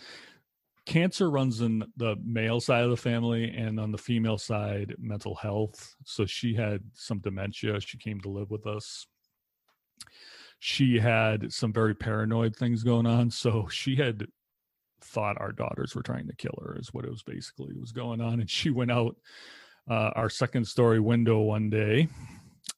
cancer 0.85 1.31
runs 1.31 1.61
in 1.61 1.85
the 1.97 2.17
male 2.25 2.61
side 2.61 2.85
of 2.85 2.91
the 2.91 2.97
family 2.97 3.51
and 3.51 3.81
on 3.81 3.93
the 3.93 3.99
female 3.99 4.39
side 4.39 4.95
mental 4.99 5.35
health. 5.35 5.97
So 6.05 6.27
she 6.27 6.55
had 6.55 6.83
some 6.93 7.21
dementia. 7.21 7.81
She 7.81 7.99
came 7.99 8.21
to 8.21 8.29
live 8.29 8.51
with 8.51 8.67
us 8.67 9.07
she 10.59 10.99
had 10.99 11.53
some 11.53 11.73
very 11.73 11.95
paranoid 11.95 12.57
things 12.57 12.83
going 12.83 13.07
on. 13.07 13.31
So 13.31 13.69
she 13.69 13.97
had 13.97 14.27
thought 15.03 15.41
our 15.41 15.53
daughters 15.53 15.95
were 15.95 16.03
trying 16.03 16.27
to 16.29 16.37
kill 16.37 16.59
her, 16.63 16.77
is 16.79 16.93
what 16.93 17.05
it 17.05 17.11
was 17.11 17.23
basically 17.23 17.75
was 17.75 17.93
going 17.93 18.21
on. 18.21 18.41
And 18.41 18.49
she 18.49 18.71
went 18.71 18.91
out 18.91 19.17
uh, 19.89 20.11
our 20.17 20.31
second 20.31 20.67
story 20.67 21.01
window 21.01 21.41
one 21.41 21.69
day 21.69 22.09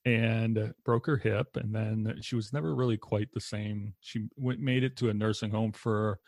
and 0.05 0.75
broke 0.85 1.07
her 1.07 1.17
hip. 1.17 1.57
And 1.57 1.75
then 1.75 2.19
she 2.21 2.37
was 2.37 2.53
never 2.53 2.75
really 2.75 2.97
quite 2.97 3.29
the 3.33 3.41
same. 3.41 3.95
She 4.01 4.27
went, 4.37 4.61
made 4.61 4.83
it 4.83 4.97
to 4.97 5.11
a 5.11 5.15
nursing 5.15 5.51
home 5.51 5.73
for 5.73 6.19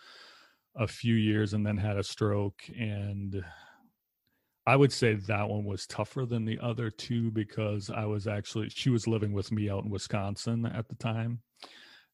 a 0.76 0.86
few 0.86 1.14
years 1.14 1.54
and 1.54 1.66
then 1.66 1.76
had 1.76 1.96
a 1.96 2.04
stroke. 2.04 2.62
And 2.78 3.42
I 4.68 4.76
would 4.76 4.92
say 4.92 5.14
that 5.14 5.48
one 5.48 5.64
was 5.64 5.86
tougher 5.86 6.26
than 6.26 6.44
the 6.44 6.58
other 6.60 6.90
two 6.90 7.30
because 7.30 7.88
I 7.88 8.04
was 8.04 8.26
actually, 8.26 8.68
she 8.68 8.90
was 8.90 9.06
living 9.06 9.32
with 9.32 9.50
me 9.50 9.70
out 9.70 9.84
in 9.84 9.90
Wisconsin 9.90 10.66
at 10.66 10.88
the 10.88 10.94
time. 10.96 11.40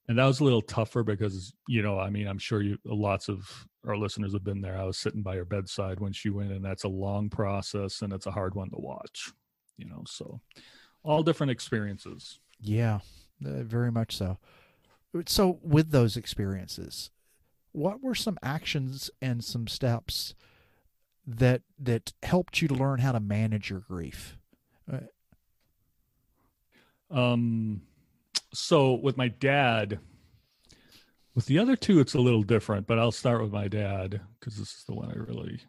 And 0.07 0.19
that 0.19 0.27
was 0.27 0.39
a 0.39 0.45
little 0.45 0.63
tougher 0.63 1.03
because 1.03 1.55
you 1.67 1.81
know 1.81 1.99
i 1.99 2.11
mean 2.11 2.29
i'm 2.29 2.39
sure 2.39 2.61
you 2.61 2.77
lots 2.85 3.31
of 3.31 3.67
our 3.87 3.97
listeners 3.97 4.35
have 4.35 4.45
been 4.45 4.61
there. 4.61 4.79
I 4.79 4.85
was 4.85 4.99
sitting 4.99 5.23
by 5.23 5.37
her 5.37 5.47
bedside 5.47 5.99
when 5.99 6.13
she 6.13 6.29
went 6.29 6.53
and 6.53 6.65
that's 6.65 6.85
a 6.85 6.89
long 6.89 7.31
process 7.31 8.03
and 8.03 8.13
it's 8.13 8.27
a 8.27 8.31
hard 8.31 8.55
one 8.55 8.69
to 8.71 8.77
watch 8.77 9.33
you 9.79 9.87
know 9.87 10.03
so 10.07 10.41
all 11.03 11.23
different 11.23 11.53
experiences. 11.53 12.39
Yeah 12.61 13.01
uh, 13.45 13.63
very 13.63 13.91
much 13.91 14.17
so. 14.17 14.39
So 15.27 15.59
with 15.63 15.91
those 15.91 16.19
experiences 16.19 17.11
what 17.73 18.03
were 18.03 18.15
some 18.15 18.39
actions 18.43 19.11
and 19.23 19.43
some 19.43 19.67
steps 19.67 20.35
that 21.27 21.63
that 21.79 22.13
helped 22.23 22.61
you 22.61 22.69
to 22.69 22.75
learn 22.75 23.01
how 23.01 23.13
to 23.13 23.21
manage 23.21 23.71
your 23.71 23.81
grief? 23.81 24.37
Uh, 24.91 24.99
um 27.11 27.83
so 28.53 28.95
with 28.95 29.17
my 29.17 29.29
dad 29.29 29.99
with 31.35 31.47
the 31.47 31.59
other 31.59 31.77
two 31.77 32.01
it's 32.01 32.15
a 32.15 32.21
little 32.21 32.43
different 32.43 32.87
but 32.87 32.99
i'll 32.99 33.13
start 33.13 33.41
with 33.41 33.53
my 33.53 33.69
dad 33.69 34.21
because 34.39 34.57
this 34.57 34.69
is 34.69 34.85
the 34.87 34.95
one 34.95 35.11
i 35.11 35.15
really 35.15 35.61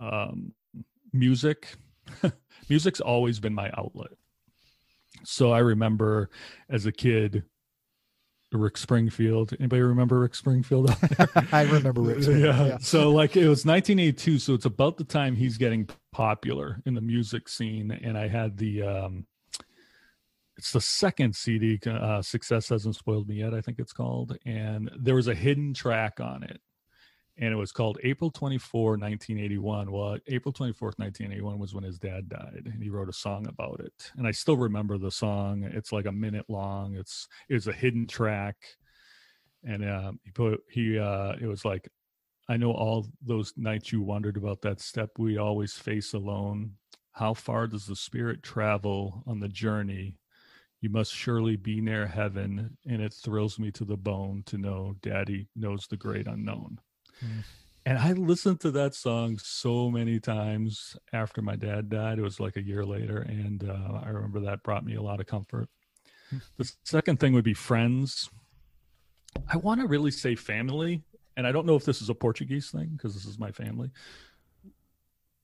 um 0.00 0.52
music 1.12 1.76
music's 2.68 3.00
always 3.00 3.40
been 3.40 3.54
my 3.54 3.70
outlet. 3.76 4.10
So 5.24 5.52
i 5.52 5.58
remember 5.58 6.30
as 6.68 6.86
a 6.86 6.92
kid 6.92 7.44
Rick 8.52 8.76
Springfield. 8.76 9.54
Anybody 9.58 9.82
remember 9.82 10.20
Rick 10.20 10.34
Springfield? 10.34 10.94
I 11.52 11.62
remember 11.62 12.02
Rick. 12.02 12.26
Yeah. 12.26 12.66
yeah. 12.66 12.78
So 12.78 13.10
like 13.10 13.36
it 13.36 13.48
was 13.48 13.64
1982. 13.64 14.38
So 14.38 14.54
it's 14.54 14.64
about 14.64 14.96
the 14.96 15.04
time 15.04 15.36
he's 15.36 15.56
getting 15.58 15.88
popular 16.12 16.80
in 16.86 16.94
the 16.94 17.00
music 17.00 17.48
scene, 17.48 17.90
and 17.90 18.18
I 18.18 18.28
had 18.28 18.56
the 18.56 18.82
um, 18.82 19.26
it's 20.56 20.72
the 20.72 20.80
second 20.80 21.34
CD. 21.34 21.78
Uh, 21.86 22.22
Success 22.22 22.68
hasn't 22.68 22.96
spoiled 22.96 23.28
me 23.28 23.36
yet. 23.36 23.54
I 23.54 23.60
think 23.60 23.78
it's 23.78 23.92
called, 23.92 24.36
and 24.44 24.90
there 24.98 25.14
was 25.14 25.28
a 25.28 25.34
hidden 25.34 25.72
track 25.72 26.20
on 26.20 26.42
it, 26.42 26.60
and 27.40 27.52
it 27.52 27.56
was 27.56 27.72
called 27.72 27.98
April 28.04 28.30
24, 28.30 28.90
1981. 28.92 29.90
Well, 29.90 30.18
April 30.28 30.52
24th, 30.52 30.98
1981 30.98 31.58
was 31.58 31.74
when 31.74 31.84
his 31.84 31.98
dad 31.98 32.28
died, 32.28 32.62
and 32.66 32.82
he 32.82 32.90
wrote 32.90 33.08
a 33.08 33.14
song 33.14 33.46
about 33.48 33.80
it. 33.80 34.12
And 34.18 34.26
I 34.26 34.30
still 34.30 34.58
remember 34.58 34.98
the 34.98 35.10
song. 35.10 35.64
It's 35.64 35.90
like 35.90 36.04
a 36.04 36.12
minute 36.12 36.44
long. 36.48 36.96
It's 36.96 37.26
it's 37.48 37.66
a 37.66 37.72
hidden 37.72 38.06
track, 38.06 38.56
and 39.64 39.82
uh, 39.82 40.12
he 40.22 40.30
put 40.30 40.62
he 40.70 40.98
uh, 40.98 41.32
it 41.40 41.46
was 41.46 41.64
like. 41.64 41.88
I 42.48 42.56
know 42.56 42.72
all 42.72 43.06
those 43.22 43.52
nights 43.56 43.92
you 43.92 44.02
wondered 44.02 44.36
about 44.36 44.60
that 44.62 44.80
step 44.80 45.10
we 45.18 45.38
always 45.38 45.74
face 45.74 46.14
alone. 46.14 46.72
How 47.12 47.32
far 47.32 47.68
does 47.68 47.86
the 47.86 47.94
spirit 47.94 48.42
travel 48.42 49.22
on 49.24 49.38
the 49.38 49.46
journey 49.46 50.16
you 50.80 50.88
must 50.88 51.14
surely 51.14 51.56
be 51.56 51.80
near 51.80 52.06
heaven, 52.06 52.76
and 52.88 53.02
it 53.02 53.12
thrills 53.12 53.58
me 53.58 53.70
to 53.72 53.84
the 53.84 53.98
bone 53.98 54.42
to 54.46 54.58
know 54.58 54.96
Daddy 55.02 55.46
knows 55.54 55.86
the 55.86 55.96
great 55.96 56.26
unknown. 56.26 56.80
Mm. 57.24 57.44
And 57.86 57.98
I 57.98 58.12
listened 58.12 58.60
to 58.60 58.70
that 58.72 58.94
song 58.94 59.38
so 59.38 59.90
many 59.90 60.20
times 60.20 60.96
after 61.12 61.40
my 61.40 61.56
dad 61.56 61.88
died. 61.88 62.18
It 62.18 62.22
was 62.22 62.38
like 62.38 62.56
a 62.56 62.62
year 62.62 62.84
later, 62.84 63.18
and 63.18 63.68
uh, 63.68 64.00
I 64.04 64.10
remember 64.10 64.40
that 64.40 64.62
brought 64.62 64.84
me 64.84 64.96
a 64.96 65.02
lot 65.02 65.20
of 65.20 65.26
comfort. 65.26 65.68
Mm. 66.32 66.42
The 66.58 66.72
second 66.84 67.20
thing 67.20 67.32
would 67.32 67.44
be 67.44 67.54
friends. 67.54 68.28
I 69.48 69.56
want 69.56 69.80
to 69.80 69.86
really 69.86 70.10
say 70.10 70.34
family, 70.34 71.02
and 71.36 71.46
I 71.46 71.52
don't 71.52 71.66
know 71.66 71.76
if 71.76 71.84
this 71.84 72.02
is 72.02 72.10
a 72.10 72.14
Portuguese 72.14 72.70
thing 72.70 72.90
because 72.96 73.14
this 73.14 73.24
is 73.24 73.38
my 73.38 73.50
family. 73.50 73.90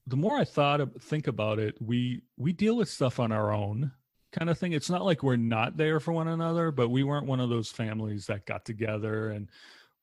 The 0.07 0.17
more 0.17 0.37
I 0.37 0.45
thought 0.45 0.81
of, 0.81 0.93
think 1.01 1.27
about 1.27 1.59
it, 1.59 1.75
we 1.81 2.23
we 2.37 2.53
deal 2.53 2.77
with 2.77 2.89
stuff 2.89 3.19
on 3.19 3.33
our 3.33 3.53
own 3.53 3.93
kind 4.33 4.51
of 4.51 4.59
thing. 4.59 4.73
It's 4.73 4.91
not 4.91 5.05
like 5.05 5.23
we're 5.23 5.37
not 5.37 5.77
there 5.77 6.01
for 6.01 6.13
one 6.13 6.29
another, 6.29 6.71
but 6.71 6.91
we 6.91 7.03
weren't 7.03 7.27
one 7.27 7.41
of 7.41 7.49
those 7.49 7.71
families 7.71 8.27
that 8.27 8.47
got 8.47 8.65
together 8.65 9.31
and 9.31 9.49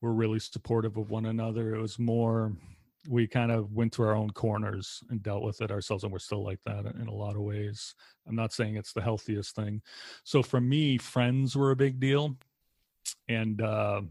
were 0.04 0.14
really 0.14 0.40
supportive 0.40 0.98
of 0.98 1.10
one 1.10 1.26
another. 1.26 1.74
It 1.74 1.82
was 1.82 1.98
more 1.98 2.52
we 3.10 3.28
kind 3.28 3.52
of 3.52 3.74
went 3.74 3.92
to 3.94 4.04
our 4.04 4.16
own 4.16 4.30
corners 4.30 5.04
and 5.10 5.22
dealt 5.24 5.44
with 5.44 5.62
it 5.62 5.72
ourselves 5.72 6.04
and 6.04 6.14
we're 6.14 6.20
still 6.20 6.44
like 6.44 6.62
that 6.66 6.86
in 6.86 7.08
a 7.08 7.14
lot 7.14 7.36
of 7.36 7.42
ways. 7.42 7.96
I'm 8.28 8.36
not 8.36 8.54
saying 8.54 8.76
it's 8.76 8.94
the 8.94 9.02
healthiest 9.02 9.56
thing. 9.56 9.82
So 10.24 10.42
for 10.44 10.62
me, 10.62 10.98
friends 10.98 11.56
were 11.56 11.72
a 11.72 11.76
big 11.76 12.00
deal. 12.00 12.38
And 13.28 13.62
uh 13.62 14.02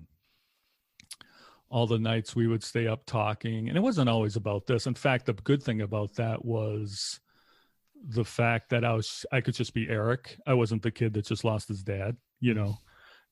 all 1.71 1.87
the 1.87 1.99
nights 1.99 2.37
we 2.37 2.47
would 2.47 2.63
stay 2.63 2.87
up 2.87 3.07
talking 3.07 3.69
and 3.69 3.79
it 3.79 3.81
wasn't 3.81 4.09
always 4.09 4.37
about 4.37 4.67
this 4.67 4.87
in 4.87 4.95
fact 4.95 5.25
the 5.25 5.33
good 5.33 5.63
thing 5.63 5.81
about 5.81 6.15
that 6.17 6.45
was 6.45 7.19
the 8.09 8.25
fact 8.25 8.69
that 8.69 8.85
I 8.85 8.93
was 8.93 9.25
I 9.33 9.41
could 9.41 9.55
just 9.55 9.75
be 9.75 9.89
Eric. 9.89 10.37
I 10.47 10.55
wasn't 10.55 10.83
the 10.83 10.91
kid 10.91 11.15
that 11.15 11.27
just 11.27 11.45
lost 11.45 11.69
his 11.69 11.83
dad. 11.83 12.17
you 12.41 12.55
know. 12.55 12.77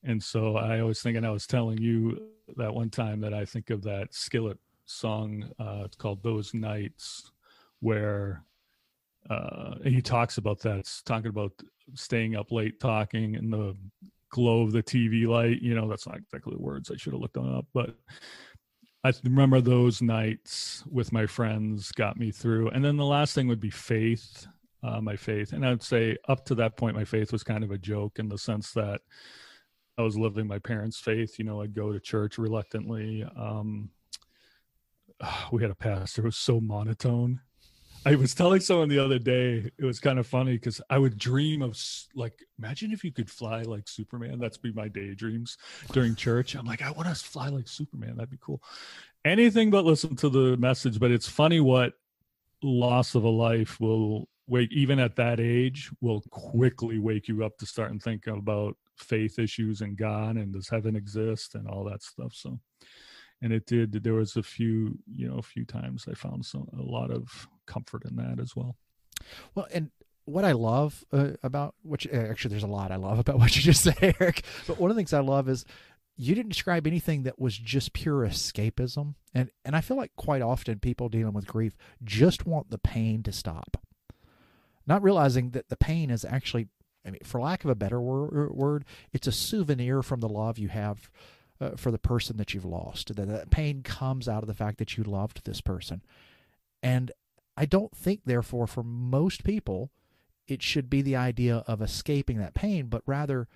And 0.04 0.22
so 0.22 0.56
I 0.56 0.80
always 0.80 1.00
think, 1.02 1.16
and 1.16 1.26
I 1.26 1.30
was 1.30 1.46
telling 1.46 1.78
you 1.78 2.20
that 2.56 2.74
one 2.74 2.90
time 2.90 3.20
that 3.20 3.34
I 3.34 3.44
think 3.44 3.70
of 3.70 3.82
that 3.82 4.14
Skillet 4.14 4.58
song. 4.86 5.50
Uh, 5.58 5.82
it's 5.84 5.96
called 5.96 6.22
"Those 6.22 6.52
Nights," 6.54 7.32
where 7.80 8.44
uh, 9.28 9.74
he 9.84 10.00
talks 10.00 10.38
about 10.38 10.60
that. 10.60 10.78
It's 10.78 11.02
talking 11.02 11.28
about 11.28 11.52
staying 11.94 12.36
up 12.36 12.52
late 12.52 12.80
talking 12.80 13.34
in 13.34 13.50
the 13.50 13.76
glow 14.30 14.62
of 14.62 14.72
the 14.72 14.82
TV 14.82 15.26
light. 15.26 15.62
You 15.62 15.74
know, 15.74 15.88
that's 15.88 16.06
not 16.06 16.18
exactly 16.18 16.54
the 16.54 16.62
words 16.62 16.90
I 16.90 16.96
should 16.96 17.12
have 17.12 17.20
looked 17.20 17.34
them 17.34 17.54
up, 17.54 17.66
but 17.72 17.94
I 19.02 19.12
remember 19.24 19.60
those 19.60 20.02
nights 20.02 20.84
with 20.90 21.12
my 21.12 21.26
friends 21.26 21.90
got 21.92 22.18
me 22.18 22.30
through. 22.30 22.68
And 22.70 22.84
then 22.84 22.96
the 22.96 23.04
last 23.04 23.34
thing 23.34 23.48
would 23.48 23.60
be 23.60 23.70
faith, 23.70 24.46
uh, 24.82 25.00
my 25.00 25.16
faith. 25.16 25.52
And 25.52 25.66
I'd 25.66 25.82
say 25.82 26.16
up 26.28 26.44
to 26.46 26.54
that 26.56 26.76
point, 26.76 26.96
my 26.96 27.04
faith 27.04 27.32
was 27.32 27.42
kind 27.42 27.64
of 27.64 27.70
a 27.70 27.78
joke 27.78 28.18
in 28.18 28.28
the 28.28 28.36
sense 28.36 28.72
that 28.72 29.00
I 30.00 30.04
was 30.04 30.18
living 30.18 30.46
my 30.46 30.58
parents' 30.58 30.98
faith. 30.98 31.38
You 31.38 31.44
know, 31.44 31.60
I'd 31.60 31.74
go 31.74 31.92
to 31.92 32.00
church 32.00 32.38
reluctantly. 32.38 33.24
Um, 33.36 33.90
we 35.52 35.62
had 35.62 35.70
a 35.70 35.76
pastor 35.76 36.22
who 36.22 36.28
was 36.28 36.36
so 36.36 36.60
monotone. 36.60 37.40
I 38.06 38.14
was 38.14 38.34
telling 38.34 38.60
someone 38.60 38.88
the 38.88 38.98
other 38.98 39.18
day, 39.18 39.70
it 39.78 39.84
was 39.84 40.00
kind 40.00 40.18
of 40.18 40.26
funny 40.26 40.52
because 40.52 40.80
I 40.88 40.96
would 40.96 41.18
dream 41.18 41.60
of 41.60 41.78
like, 42.14 42.32
imagine 42.58 42.92
if 42.92 43.04
you 43.04 43.12
could 43.12 43.30
fly 43.30 43.60
like 43.60 43.86
Superman. 43.88 44.38
That's 44.38 44.56
be 44.56 44.72
my 44.72 44.88
daydreams 44.88 45.58
during 45.92 46.14
church. 46.14 46.54
I'm 46.54 46.64
like, 46.64 46.80
I 46.80 46.92
want 46.92 47.08
to 47.08 47.14
fly 47.14 47.48
like 47.48 47.68
Superman. 47.68 48.16
That'd 48.16 48.30
be 48.30 48.38
cool. 48.40 48.62
Anything 49.26 49.70
but 49.70 49.84
listen 49.84 50.16
to 50.16 50.30
the 50.30 50.56
message. 50.56 50.98
But 50.98 51.10
it's 51.10 51.28
funny 51.28 51.60
what 51.60 51.92
loss 52.62 53.14
of 53.14 53.24
a 53.24 53.28
life 53.28 53.78
will 53.80 54.28
wake, 54.46 54.72
even 54.72 54.98
at 54.98 55.16
that 55.16 55.38
age, 55.38 55.90
will 56.00 56.22
quickly 56.30 56.98
wake 56.98 57.28
you 57.28 57.44
up 57.44 57.58
to 57.58 57.66
start 57.66 57.90
and 57.90 58.02
think 58.02 58.26
about 58.26 58.78
faith 59.00 59.38
issues 59.38 59.80
and 59.80 59.96
God 59.96 60.36
and 60.36 60.52
does 60.52 60.68
heaven 60.68 60.96
exist 60.96 61.54
and 61.54 61.68
all 61.68 61.84
that 61.84 62.02
stuff. 62.02 62.32
So, 62.34 62.58
and 63.42 63.52
it 63.52 63.66
did. 63.66 63.92
There 64.02 64.14
was 64.14 64.36
a 64.36 64.42
few, 64.42 64.98
you 65.14 65.28
know, 65.28 65.38
a 65.38 65.42
few 65.42 65.64
times 65.64 66.06
I 66.10 66.14
found 66.14 66.44
some 66.44 66.68
a 66.78 66.82
lot 66.82 67.10
of 67.10 67.48
comfort 67.66 68.04
in 68.04 68.16
that 68.16 68.38
as 68.40 68.54
well. 68.54 68.76
Well, 69.54 69.66
and 69.72 69.90
what 70.24 70.44
I 70.44 70.52
love 70.52 71.04
uh, 71.12 71.32
about 71.42 71.74
what 71.82 72.04
you, 72.04 72.12
actually 72.12 72.50
there's 72.50 72.62
a 72.62 72.68
lot 72.68 72.92
I 72.92 72.96
love 72.96 73.18
about 73.18 73.38
what 73.38 73.56
you 73.56 73.62
just 73.62 73.82
said, 73.84 74.16
Eric. 74.20 74.44
But 74.66 74.78
one 74.78 74.90
of 74.90 74.96
the 74.96 75.00
things 75.00 75.12
I 75.12 75.20
love 75.20 75.48
is 75.48 75.64
you 76.16 76.34
didn't 76.34 76.52
describe 76.52 76.86
anything 76.86 77.22
that 77.22 77.38
was 77.38 77.56
just 77.56 77.94
pure 77.94 78.26
escapism, 78.26 79.14
and 79.34 79.50
and 79.64 79.74
I 79.74 79.80
feel 79.80 79.96
like 79.96 80.12
quite 80.16 80.42
often 80.42 80.78
people 80.78 81.08
dealing 81.08 81.32
with 81.32 81.46
grief 81.46 81.76
just 82.04 82.46
want 82.46 82.70
the 82.70 82.78
pain 82.78 83.22
to 83.22 83.32
stop, 83.32 83.82
not 84.86 85.02
realizing 85.02 85.50
that 85.50 85.70
the 85.70 85.76
pain 85.76 86.10
is 86.10 86.24
actually, 86.24 86.68
I 87.04 87.10
mean, 87.10 87.20
for 87.24 87.40
lack 87.40 87.64
of 87.64 87.70
a 87.70 87.74
better 87.74 88.00
word, 88.00 88.52
word 88.52 88.84
it's 89.12 89.26
a 89.26 89.32
souvenir 89.32 90.02
from 90.02 90.20
the 90.20 90.28
love 90.28 90.58
you 90.58 90.68
have. 90.68 91.10
Uh, 91.62 91.76
for 91.76 91.90
the 91.90 91.98
person 91.98 92.38
that 92.38 92.54
you've 92.54 92.64
lost, 92.64 93.14
that, 93.14 93.28
that 93.28 93.50
pain 93.50 93.82
comes 93.82 94.26
out 94.26 94.42
of 94.42 94.46
the 94.46 94.54
fact 94.54 94.78
that 94.78 94.96
you 94.96 95.04
loved 95.04 95.44
this 95.44 95.60
person, 95.60 96.00
and 96.82 97.12
I 97.54 97.66
don't 97.66 97.94
think, 97.94 98.22
therefore, 98.24 98.66
for 98.66 98.82
most 98.82 99.44
people, 99.44 99.90
it 100.48 100.62
should 100.62 100.88
be 100.88 101.02
the 101.02 101.16
idea 101.16 101.62
of 101.66 101.82
escaping 101.82 102.38
that 102.38 102.54
pain, 102.54 102.86
but 102.86 103.02
rather 103.04 103.46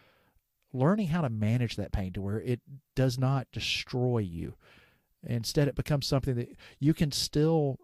learning 0.74 1.08
how 1.08 1.22
to 1.22 1.30
manage 1.30 1.76
that 1.76 1.92
pain 1.92 2.12
to 2.12 2.20
where 2.20 2.40
it 2.40 2.60
does 2.94 3.18
not 3.18 3.46
destroy 3.52 4.18
you. 4.18 4.56
Instead, 5.26 5.68
it 5.68 5.74
becomes 5.74 6.06
something 6.06 6.34
that 6.34 6.54
you 6.78 6.92
can 6.92 7.10
still, 7.10 7.78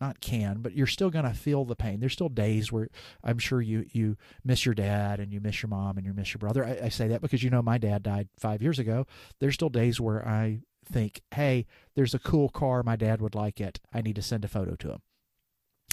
not 0.00 0.20
can, 0.20 0.58
but 0.60 0.74
you're 0.74 0.86
still 0.86 1.10
going 1.10 1.24
to 1.24 1.32
feel 1.32 1.64
the 1.64 1.76
pain. 1.76 2.00
There's 2.00 2.12
still 2.12 2.28
days 2.28 2.70
where 2.70 2.88
I'm 3.24 3.38
sure 3.38 3.60
you 3.60 3.86
you 3.92 4.16
miss 4.44 4.66
your 4.66 4.74
dad 4.74 5.20
and 5.20 5.32
you 5.32 5.40
miss 5.40 5.62
your 5.62 5.68
mom 5.68 5.96
and 5.96 6.06
you 6.06 6.12
miss 6.12 6.34
your 6.34 6.38
brother. 6.38 6.64
I, 6.64 6.86
I 6.86 6.88
say 6.88 7.08
that 7.08 7.22
because 7.22 7.42
you 7.42 7.50
know 7.50 7.62
my 7.62 7.78
dad 7.78 8.02
died 8.02 8.28
five 8.38 8.62
years 8.62 8.78
ago. 8.78 9.06
There's 9.40 9.54
still 9.54 9.68
days 9.68 10.00
where 10.00 10.26
I 10.26 10.60
think, 10.90 11.22
hey, 11.34 11.66
there's 11.94 12.14
a 12.14 12.18
cool 12.18 12.48
car, 12.48 12.82
my 12.82 12.96
dad 12.96 13.20
would 13.20 13.34
like 13.34 13.60
it. 13.60 13.80
I 13.92 14.02
need 14.02 14.16
to 14.16 14.22
send 14.22 14.44
a 14.44 14.48
photo 14.48 14.76
to 14.76 14.90
him. 14.92 15.02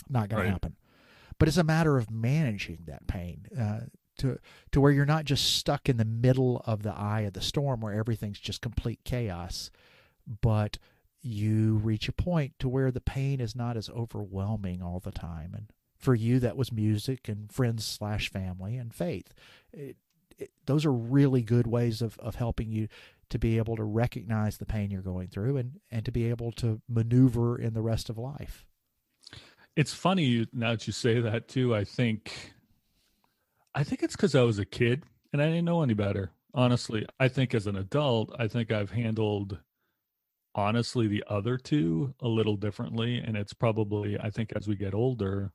Not 0.09 0.29
going 0.29 0.41
right. 0.41 0.47
to 0.47 0.51
happen. 0.51 0.75
But 1.39 1.47
it's 1.47 1.57
a 1.57 1.63
matter 1.63 1.97
of 1.97 2.11
managing 2.11 2.83
that 2.85 3.07
pain 3.07 3.47
uh, 3.59 3.81
to 4.19 4.37
to 4.71 4.81
where 4.81 4.91
you're 4.91 5.05
not 5.05 5.25
just 5.25 5.55
stuck 5.55 5.89
in 5.89 5.97
the 5.97 6.05
middle 6.05 6.61
of 6.65 6.83
the 6.83 6.93
eye 6.93 7.21
of 7.21 7.33
the 7.33 7.41
storm 7.41 7.81
where 7.81 7.93
everything's 7.93 8.39
just 8.39 8.61
complete 8.61 8.99
chaos, 9.03 9.71
but 10.41 10.77
you 11.23 11.75
reach 11.77 12.09
a 12.09 12.13
point 12.13 12.53
to 12.59 12.69
where 12.69 12.91
the 12.91 13.01
pain 13.01 13.39
is 13.39 13.55
not 13.55 13.77
as 13.77 13.89
overwhelming 13.89 14.81
all 14.81 14.99
the 14.99 15.11
time. 15.11 15.53
And 15.55 15.71
for 15.97 16.13
you, 16.13 16.39
that 16.39 16.57
was 16.57 16.71
music 16.71 17.29
and 17.29 17.51
friends 17.51 17.85
slash 17.85 18.29
family 18.29 18.75
and 18.75 18.93
faith. 18.93 19.33
It, 19.71 19.95
it, 20.37 20.51
those 20.65 20.85
are 20.85 20.91
really 20.91 21.41
good 21.41 21.65
ways 21.65 22.01
of, 22.01 22.19
of 22.19 22.35
helping 22.35 22.71
you 22.71 22.87
to 23.29 23.39
be 23.39 23.57
able 23.57 23.75
to 23.77 23.83
recognize 23.83 24.57
the 24.57 24.65
pain 24.65 24.91
you're 24.91 25.01
going 25.01 25.29
through 25.29 25.57
and, 25.57 25.79
and 25.89 26.03
to 26.05 26.11
be 26.11 26.29
able 26.29 26.51
to 26.51 26.81
maneuver 26.89 27.57
in 27.57 27.73
the 27.73 27.81
rest 27.81 28.09
of 28.09 28.17
life. 28.17 28.65
It's 29.75 29.93
funny 29.93 30.45
now 30.53 30.71
that 30.71 30.85
you 30.85 30.93
say 30.93 31.19
that 31.21 31.47
too. 31.47 31.73
I 31.73 31.83
think, 31.83 32.53
I 33.73 33.83
think 33.83 34.03
it's 34.03 34.15
because 34.15 34.35
I 34.35 34.41
was 34.41 34.59
a 34.59 34.65
kid 34.65 35.03
and 35.31 35.41
I 35.41 35.47
didn't 35.47 35.65
know 35.65 35.81
any 35.81 35.95
better. 35.95 36.31
Honestly, 36.53 37.07
I 37.19 37.29
think 37.29 37.55
as 37.55 37.65
an 37.65 37.75
adult, 37.75 38.35
I 38.37 38.47
think 38.47 38.71
I've 38.71 38.91
handled 38.91 39.57
honestly 40.55 41.07
the 41.07 41.23
other 41.27 41.57
two 41.57 42.13
a 42.21 42.27
little 42.27 42.55
differently. 42.55 43.17
And 43.17 43.35
it's 43.35 43.53
probably, 43.53 44.19
I 44.19 44.29
think 44.29 44.53
as 44.55 44.67
we 44.67 44.75
get 44.75 44.93
older, 44.93 45.51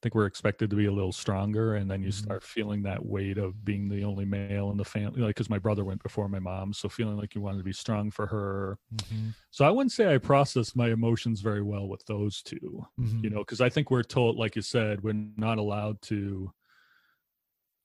I 0.00 0.02
think 0.02 0.14
we're 0.14 0.26
expected 0.26 0.70
to 0.70 0.76
be 0.76 0.86
a 0.86 0.92
little 0.92 1.12
stronger 1.12 1.74
and 1.74 1.90
then 1.90 2.02
you 2.02 2.08
mm-hmm. 2.08 2.24
start 2.24 2.42
feeling 2.42 2.82
that 2.84 3.04
weight 3.04 3.36
of 3.36 3.62
being 3.66 3.86
the 3.86 4.02
only 4.02 4.24
male 4.24 4.70
in 4.70 4.78
the 4.78 4.84
family 4.84 5.20
like 5.20 5.34
because 5.34 5.50
my 5.50 5.58
brother 5.58 5.84
went 5.84 6.02
before 6.02 6.26
my 6.26 6.38
mom 6.38 6.72
so 6.72 6.88
feeling 6.88 7.18
like 7.18 7.34
you 7.34 7.42
wanted 7.42 7.58
to 7.58 7.64
be 7.64 7.72
strong 7.72 8.10
for 8.10 8.26
her 8.26 8.78
mm-hmm. 8.94 9.28
so 9.50 9.62
i 9.62 9.70
wouldn't 9.70 9.92
say 9.92 10.14
i 10.14 10.16
processed 10.16 10.74
my 10.74 10.88
emotions 10.88 11.42
very 11.42 11.60
well 11.60 11.86
with 11.86 12.02
those 12.06 12.40
2 12.40 12.56
mm-hmm. 12.98 13.20
you 13.22 13.28
know 13.28 13.40
because 13.40 13.60
i 13.60 13.68
think 13.68 13.90
we're 13.90 14.02
told 14.02 14.36
like 14.36 14.56
you 14.56 14.62
said 14.62 15.02
we're 15.02 15.12
not 15.36 15.58
allowed 15.58 16.00
to 16.00 16.50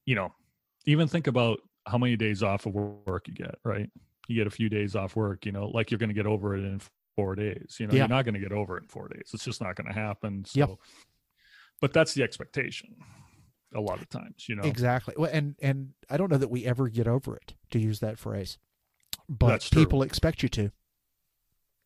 you 0.05 0.15
know 0.15 0.33
even 0.85 1.09
think 1.09 1.27
about 1.27 1.59
how 1.85 1.97
many 1.97 2.15
days 2.15 2.41
off 2.41 2.65
of 2.65 2.73
work 2.73 3.27
you 3.27 3.33
get 3.33 3.55
right 3.65 3.89
you 4.27 4.35
get 4.35 4.47
a 4.47 4.51
few 4.51 4.69
days 4.69 4.95
off 4.95 5.15
work 5.15 5.45
you 5.45 5.51
know 5.51 5.67
like 5.67 5.91
you're 5.91 5.97
going 5.97 6.09
to 6.09 6.15
get 6.15 6.27
over 6.27 6.55
it 6.55 6.59
in 6.59 6.81
four 7.15 7.35
days 7.35 7.77
you 7.79 7.87
know 7.87 7.93
yeah. 7.93 7.99
you're 7.99 8.07
not 8.07 8.25
going 8.25 8.33
to 8.33 8.39
get 8.39 8.51
over 8.51 8.77
it 8.77 8.83
in 8.83 8.89
four 8.89 9.07
days 9.07 9.29
it's 9.33 9.45
just 9.45 9.61
not 9.61 9.75
going 9.75 9.87
to 9.87 9.93
happen 9.93 10.43
so 10.45 10.59
yep. 10.59 10.69
But 11.81 11.91
that's 11.91 12.13
the 12.13 12.23
expectation 12.23 12.95
a 13.73 13.81
lot 13.81 14.01
of 14.01 14.09
times 14.09 14.47
you 14.47 14.55
know? 14.55 14.63
Exactly 14.63 15.13
well, 15.17 15.29
and 15.31 15.55
and 15.61 15.89
i 16.09 16.17
don't 16.17 16.31
know 16.31 16.37
that 16.37 16.49
we 16.49 16.65
ever 16.65 16.87
get 16.87 17.07
over 17.07 17.35
it 17.35 17.53
to 17.71 17.79
use 17.79 17.99
that 17.99 18.17
phrase 18.17 18.57
but 19.27 19.67
people 19.71 20.01
expect 20.01 20.43
you 20.43 20.49
to. 20.49 20.71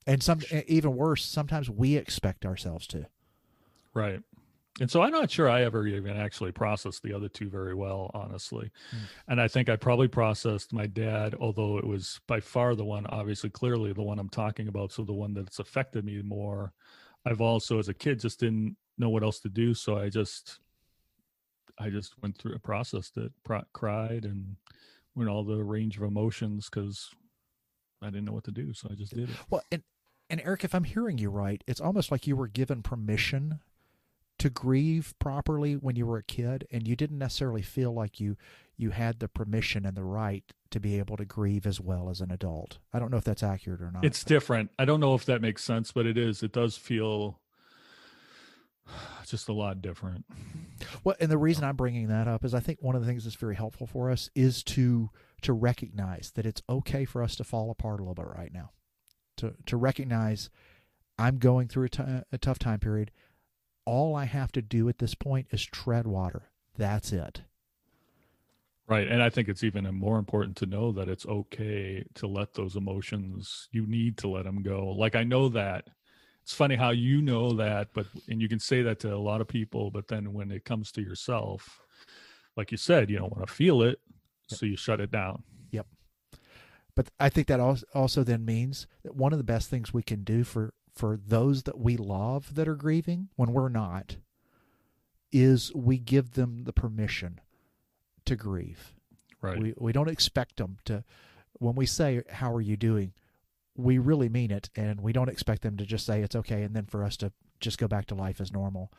And 0.07 0.23
some 0.23 0.41
even 0.67 0.95
worse 0.95 1.23
sometimes 1.23 1.69
we 1.69 1.95
expect 1.95 2.45
ourselves 2.45 2.87
to. 2.87 3.05
Right 3.93 4.21
and 4.79 4.89
so 4.89 5.01
i'm 5.01 5.11
not 5.11 5.29
sure 5.29 5.49
i 5.49 5.63
ever 5.63 5.85
even 5.87 6.15
actually 6.15 6.51
processed 6.51 7.03
the 7.03 7.13
other 7.13 7.27
two 7.27 7.49
very 7.49 7.73
well 7.73 8.11
honestly. 8.13 8.71
Mm. 8.95 8.99
and 9.29 9.41
i 9.41 9.47
think 9.47 9.69
i 9.69 9.75
probably 9.75 10.07
processed 10.07 10.73
my 10.73 10.85
dad 10.87 11.35
although 11.39 11.77
it 11.77 11.85
was 11.85 12.19
by 12.27 12.39
far 12.39 12.75
the 12.75 12.85
one 12.85 13.05
obviously 13.07 13.49
clearly 13.49 13.93
the 13.93 14.01
one 14.01 14.19
i'm 14.19 14.29
talking 14.29 14.67
about 14.67 14.91
so 14.91 15.03
the 15.03 15.13
one 15.13 15.33
that's 15.33 15.59
affected 15.59 16.05
me 16.05 16.21
more. 16.21 16.73
I've 17.25 17.41
also 17.41 17.79
as 17.79 17.89
a 17.89 17.93
kid 17.93 18.19
just 18.19 18.39
didn't 18.39 18.77
know 18.97 19.09
what 19.09 19.23
else 19.23 19.39
to 19.41 19.49
do 19.49 19.73
so 19.73 19.97
i 19.97 20.07
just 20.09 20.59
i 21.77 21.89
just 21.89 22.13
went 22.21 22.37
through 22.37 22.55
a 22.55 22.59
process 22.59 23.09
that 23.11 23.31
pro- 23.43 23.63
cried 23.73 24.23
and 24.25 24.55
went 25.15 25.29
all 25.29 25.43
the 25.43 25.61
range 25.63 25.97
of 25.97 26.03
emotions 26.03 26.69
because 26.69 27.09
i 28.01 28.05
didn't 28.05 28.25
know 28.25 28.31
what 28.33 28.45
to 28.45 28.51
do 28.51 28.73
so 28.73 28.87
i 28.91 28.95
just 28.95 29.13
did 29.13 29.29
it. 29.29 29.35
Well 29.49 29.61
and 29.71 29.83
and 30.29 30.41
eric 30.45 30.63
if 30.63 30.73
i'm 30.73 30.83
hearing 30.85 31.17
you 31.17 31.29
right 31.29 31.61
it's 31.67 31.81
almost 31.81 32.11
like 32.11 32.25
you 32.27 32.35
were 32.35 32.47
given 32.47 32.81
permission 32.81 33.59
to 34.39 34.49
grieve 34.49 35.13
properly 35.19 35.73
when 35.75 35.95
you 35.95 36.05
were 36.05 36.17
a 36.17 36.23
kid 36.23 36.65
and 36.71 36.87
you 36.87 36.95
didn't 36.95 37.19
necessarily 37.19 37.61
feel 37.61 37.93
like 37.93 38.19
you 38.19 38.35
you 38.77 38.91
had 38.91 39.19
the 39.19 39.27
permission 39.27 39.85
and 39.85 39.95
the 39.95 40.03
right 40.03 40.53
to 40.71 40.79
be 40.79 40.97
able 40.97 41.17
to 41.17 41.25
grieve 41.25 41.67
as 41.67 41.81
well 41.81 42.09
as 42.09 42.21
an 42.21 42.31
adult. 42.31 42.77
I 42.93 42.99
don't 42.99 43.11
know 43.11 43.17
if 43.17 43.25
that's 43.25 43.43
accurate 43.43 43.81
or 43.81 43.91
not. 43.91 44.05
It's 44.05 44.23
different. 44.23 44.71
I 44.79 44.85
don't 44.85 45.01
know 45.01 45.15
if 45.15 45.25
that 45.25 45.41
makes 45.41 45.65
sense, 45.65 45.91
but 45.91 46.05
it 46.05 46.17
is. 46.17 46.41
It 46.41 46.53
does 46.53 46.77
feel 46.77 47.41
just 49.27 49.49
a 49.49 49.53
lot 49.53 49.81
different. 49.81 50.23
Well, 51.03 51.15
and 51.19 51.29
the 51.29 51.37
reason 51.37 51.65
I'm 51.65 51.75
bringing 51.75 52.07
that 52.07 52.29
up 52.29 52.45
is 52.45 52.53
I 52.53 52.61
think 52.61 52.79
one 52.81 52.95
of 52.95 53.01
the 53.01 53.07
things 53.07 53.25
that's 53.25 53.35
very 53.35 53.55
helpful 53.55 53.85
for 53.85 54.09
us 54.09 54.29
is 54.33 54.63
to 54.63 55.09
to 55.41 55.53
recognize 55.53 56.31
that 56.35 56.45
it's 56.45 56.61
okay 56.69 57.05
for 57.05 57.21
us 57.23 57.35
to 57.37 57.43
fall 57.43 57.71
apart 57.71 57.99
a 57.99 58.03
little 58.03 58.15
bit 58.15 58.27
right 58.33 58.53
now. 58.53 58.71
To 59.37 59.55
to 59.65 59.75
recognize 59.75 60.49
I'm 61.17 61.37
going 61.37 61.67
through 61.67 61.85
a, 61.85 61.89
t- 61.89 62.03
a 62.31 62.37
tough 62.37 62.59
time 62.59 62.79
period. 62.79 63.11
All 63.85 64.15
I 64.15 64.25
have 64.25 64.51
to 64.53 64.61
do 64.61 64.89
at 64.89 64.99
this 64.99 65.15
point 65.15 65.47
is 65.51 65.65
tread 65.65 66.05
water. 66.05 66.51
That's 66.77 67.11
it. 67.11 67.41
Right. 68.87 69.07
And 69.07 69.21
I 69.21 69.29
think 69.29 69.47
it's 69.47 69.63
even 69.63 69.85
more 69.93 70.17
important 70.17 70.57
to 70.57 70.65
know 70.65 70.91
that 70.93 71.09
it's 71.09 71.25
okay 71.25 72.03
to 72.15 72.27
let 72.27 72.55
those 72.55 72.75
emotions, 72.75 73.67
you 73.71 73.85
need 73.85 74.17
to 74.17 74.27
let 74.27 74.45
them 74.45 74.63
go. 74.63 74.87
Like 74.97 75.15
I 75.15 75.23
know 75.23 75.49
that 75.49 75.87
it's 76.41 76.55
funny 76.55 76.75
how 76.75 76.89
you 76.89 77.21
know 77.21 77.53
that, 77.53 77.89
but 77.93 78.07
and 78.27 78.41
you 78.41 78.49
can 78.49 78.59
say 78.59 78.81
that 78.81 78.99
to 79.01 79.13
a 79.13 79.17
lot 79.17 79.41
of 79.41 79.47
people, 79.47 79.91
but 79.91 80.07
then 80.07 80.33
when 80.33 80.49
it 80.49 80.65
comes 80.65 80.91
to 80.93 81.01
yourself, 81.01 81.79
like 82.57 82.71
you 82.71 82.77
said, 82.77 83.11
you 83.11 83.19
don't 83.19 83.31
want 83.31 83.47
to 83.47 83.53
feel 83.53 83.83
it, 83.83 83.99
yep. 84.49 84.59
so 84.59 84.65
you 84.65 84.75
shut 84.75 84.99
it 84.99 85.11
down. 85.11 85.43
Yep. 85.69 85.85
But 86.95 87.11
I 87.19 87.29
think 87.29 87.45
that 87.47 87.59
also 87.93 88.23
then 88.23 88.45
means 88.45 88.87
that 89.03 89.15
one 89.15 89.31
of 89.31 89.37
the 89.37 89.43
best 89.43 89.69
things 89.69 89.93
we 89.93 90.01
can 90.01 90.23
do 90.23 90.43
for 90.43 90.73
for 90.99 91.15
those 91.15 91.63
that 91.63 91.79
we 91.79 91.95
love 91.95 92.55
that 92.55 92.67
are 92.67 92.75
grieving 92.75 93.29
when 93.37 93.53
we're 93.53 93.69
not 93.69 94.17
is 95.31 95.73
we 95.73 95.97
give 95.97 96.31
them 96.33 96.65
the 96.65 96.73
permission 96.73 97.39
to 98.25 98.35
grieve. 98.35 98.93
Right. 99.41 99.57
We 99.57 99.73
we 99.77 99.93
don't 99.93 100.09
expect 100.09 100.57
them 100.57 100.77
to 100.83 101.05
when 101.53 101.75
we 101.75 101.85
say 101.85 102.23
how 102.29 102.53
are 102.53 102.59
you 102.59 102.75
doing, 102.75 103.13
we 103.77 103.97
really 103.97 104.27
mean 104.27 104.51
it 104.51 104.69
and 104.75 104.99
we 104.99 105.13
don't 105.13 105.29
expect 105.29 105.61
them 105.61 105.77
to 105.77 105.85
just 105.85 106.05
say 106.05 106.21
it's 106.21 106.35
okay 106.35 106.63
and 106.63 106.75
then 106.75 106.85
for 106.85 107.05
us 107.05 107.15
to 107.17 107.31
just 107.61 107.77
go 107.77 107.87
back 107.87 108.05
to 108.07 108.15
life 108.15 108.41
as 108.41 108.51
normal. 108.51 108.91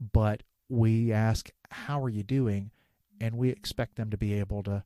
But 0.00 0.42
we 0.68 1.12
ask 1.12 1.48
how 1.70 2.02
are 2.02 2.08
you 2.08 2.24
doing 2.24 2.72
and 3.20 3.36
we 3.36 3.50
expect 3.50 3.94
them 3.94 4.10
to 4.10 4.18
be 4.18 4.34
able 4.34 4.64
to 4.64 4.82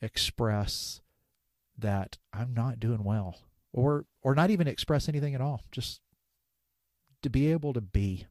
express 0.00 1.02
that 1.76 2.16
I'm 2.32 2.54
not 2.54 2.80
doing 2.80 3.04
well 3.04 3.40
or 3.72 4.04
or 4.22 4.34
not 4.34 4.50
even 4.50 4.66
express 4.66 5.08
anything 5.08 5.34
at 5.34 5.40
all. 5.40 5.62
Just 5.72 6.00
to 7.22 7.30
be 7.30 7.50
able 7.52 7.72
to 7.72 7.80
be. 7.80 8.26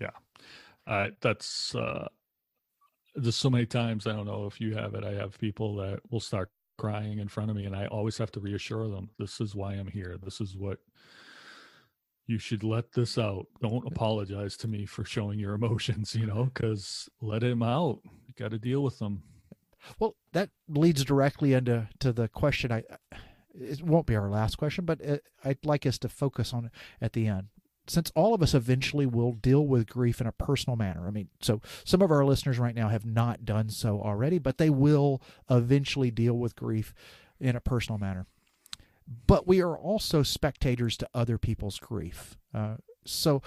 Yeah. 0.00 0.10
Uh, 0.86 1.08
that's 1.20 1.74
uh 1.74 2.08
there's 3.14 3.36
so 3.36 3.50
many 3.50 3.66
times 3.66 4.06
i 4.06 4.12
don't 4.12 4.26
know 4.26 4.46
if 4.46 4.60
you 4.60 4.74
have 4.74 4.94
it 4.94 5.04
i 5.04 5.12
have 5.12 5.38
people 5.38 5.76
that 5.76 6.00
will 6.10 6.20
start 6.20 6.50
crying 6.78 7.18
in 7.18 7.28
front 7.28 7.50
of 7.50 7.56
me 7.56 7.64
and 7.64 7.76
i 7.76 7.86
always 7.86 8.16
have 8.16 8.30
to 8.30 8.40
reassure 8.40 8.88
them 8.88 9.10
this 9.18 9.40
is 9.40 9.54
why 9.54 9.74
i'm 9.74 9.88
here. 9.88 10.16
This 10.22 10.40
is 10.40 10.56
what 10.56 10.78
you 12.26 12.38
should 12.38 12.62
let 12.62 12.92
this 12.92 13.18
out. 13.18 13.46
Don't 13.60 13.86
apologize 13.86 14.56
to 14.58 14.68
me 14.68 14.86
for 14.86 15.04
showing 15.04 15.38
your 15.38 15.54
emotions 15.54 16.14
you 16.18 16.26
know 16.26 16.44
because 16.44 17.08
let 17.20 17.42
him 17.42 17.62
out. 17.62 18.00
You 18.04 18.34
got 18.36 18.52
to 18.52 18.58
deal 18.58 18.82
with 18.82 18.98
them 18.98 19.22
well 19.98 20.16
that 20.32 20.50
leads 20.68 21.04
directly 21.04 21.52
into 21.52 21.88
to 21.98 22.12
the 22.12 22.28
question 22.28 22.70
i 22.72 22.82
it 23.54 23.82
won't 23.82 24.06
be 24.06 24.16
our 24.16 24.30
last 24.30 24.56
question 24.56 24.84
but 24.84 25.00
it, 25.00 25.24
i'd 25.44 25.64
like 25.64 25.86
us 25.86 25.98
to 25.98 26.08
focus 26.08 26.52
on 26.52 26.66
it 26.66 26.72
at 27.00 27.12
the 27.12 27.26
end 27.26 27.48
since 27.90 28.12
all 28.14 28.34
of 28.34 28.42
us 28.42 28.54
eventually 28.54 29.04
will 29.04 29.32
deal 29.32 29.66
with 29.66 29.88
grief 29.88 30.20
in 30.20 30.26
a 30.26 30.32
personal 30.32 30.76
manner. 30.76 31.08
I 31.08 31.10
mean, 31.10 31.28
so 31.40 31.60
some 31.84 32.02
of 32.02 32.12
our 32.12 32.24
listeners 32.24 32.58
right 32.58 32.74
now 32.74 32.88
have 32.88 33.04
not 33.04 33.44
done 33.44 33.68
so 33.68 34.00
already, 34.00 34.38
but 34.38 34.58
they 34.58 34.70
will 34.70 35.20
eventually 35.50 36.12
deal 36.12 36.34
with 36.34 36.54
grief 36.54 36.94
in 37.40 37.56
a 37.56 37.60
personal 37.60 37.98
manner. 37.98 38.26
But 39.26 39.48
we 39.48 39.60
are 39.60 39.76
also 39.76 40.22
spectators 40.22 40.96
to 40.98 41.08
other 41.12 41.36
people's 41.36 41.80
grief. 41.80 42.38
Uh, 42.54 42.76
so, 43.04 43.42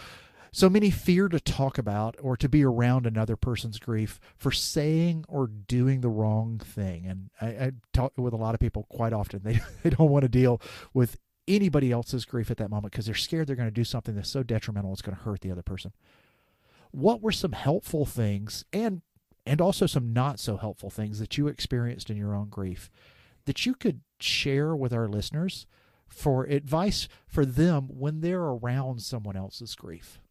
so 0.54 0.70
many 0.70 0.92
fear 0.92 1.28
to 1.30 1.40
talk 1.40 1.80
about 1.80 2.16
or 2.22 2.38
to 2.38 2.48
be 2.48 2.64
around 2.64 3.08
another 3.08 3.36
person's 3.36 3.80
grief 3.80 4.20
for 4.38 4.52
saying 4.52 5.26
or 5.28 5.48
doing 5.48 6.02
the 6.02 6.10
wrong 6.10 6.60
thing. 6.60 7.08
And 7.08 7.32
I, 7.42 7.48
I 7.66 7.72
talk 7.92 8.14
with 8.18 8.34
a 8.34 8.38
lot 8.38 8.54
of 8.54 8.62
people 8.62 8.86
quite 8.88 9.14
often. 9.14 9.42
They, 9.44 9.60
they 9.84 9.90
don't 9.90 10.12
want 10.12 10.22
to 10.22 10.30
deal 10.30 10.62
with 10.94 11.18
anybody 11.48 11.92
else's 11.92 12.24
grief 12.24 12.52
at 12.52 12.58
that 12.58 12.70
moment 12.70 12.92
because 12.92 13.08
they're 13.08 13.16
scared 13.16 13.48
they're 13.48 13.56
going 13.56 13.68
to 13.68 13.72
do 13.72 13.84
something 13.84 14.16
that's 14.16 14.30
so 14.30 14.44
detrimental 14.44 14.94
it's 14.94 15.02
going 15.02 15.18
to 15.18 15.24
hurt 15.24 15.42
the 15.42 15.52
other 15.52 15.64
person. 15.64 15.92
What 16.92 17.22
were 17.22 17.32
some 17.32 17.54
helpful 17.54 18.06
things 18.06 18.64
and 18.72 19.02
and 19.46 19.60
also 19.60 19.88
some 19.88 20.14
not 20.14 20.40
so 20.40 20.56
helpful 20.56 20.90
things 20.90 21.20
that 21.20 21.38
you 21.38 21.48
experienced 21.48 22.10
in 22.10 22.16
your 22.16 22.34
own 22.34 22.48
grief 22.48 22.90
that 23.46 23.66
you 23.66 23.74
could 23.74 24.02
share 24.20 24.74
with 24.74 24.94
our 24.94 25.10
listeners 25.10 25.66
for 26.08 26.46
advice 26.46 27.10
for 27.26 27.44
them 27.44 27.88
when 27.90 28.22
they're 28.22 28.40
around 28.40 29.02
someone 29.02 29.36
else's 29.36 29.74
grief? 29.76 30.22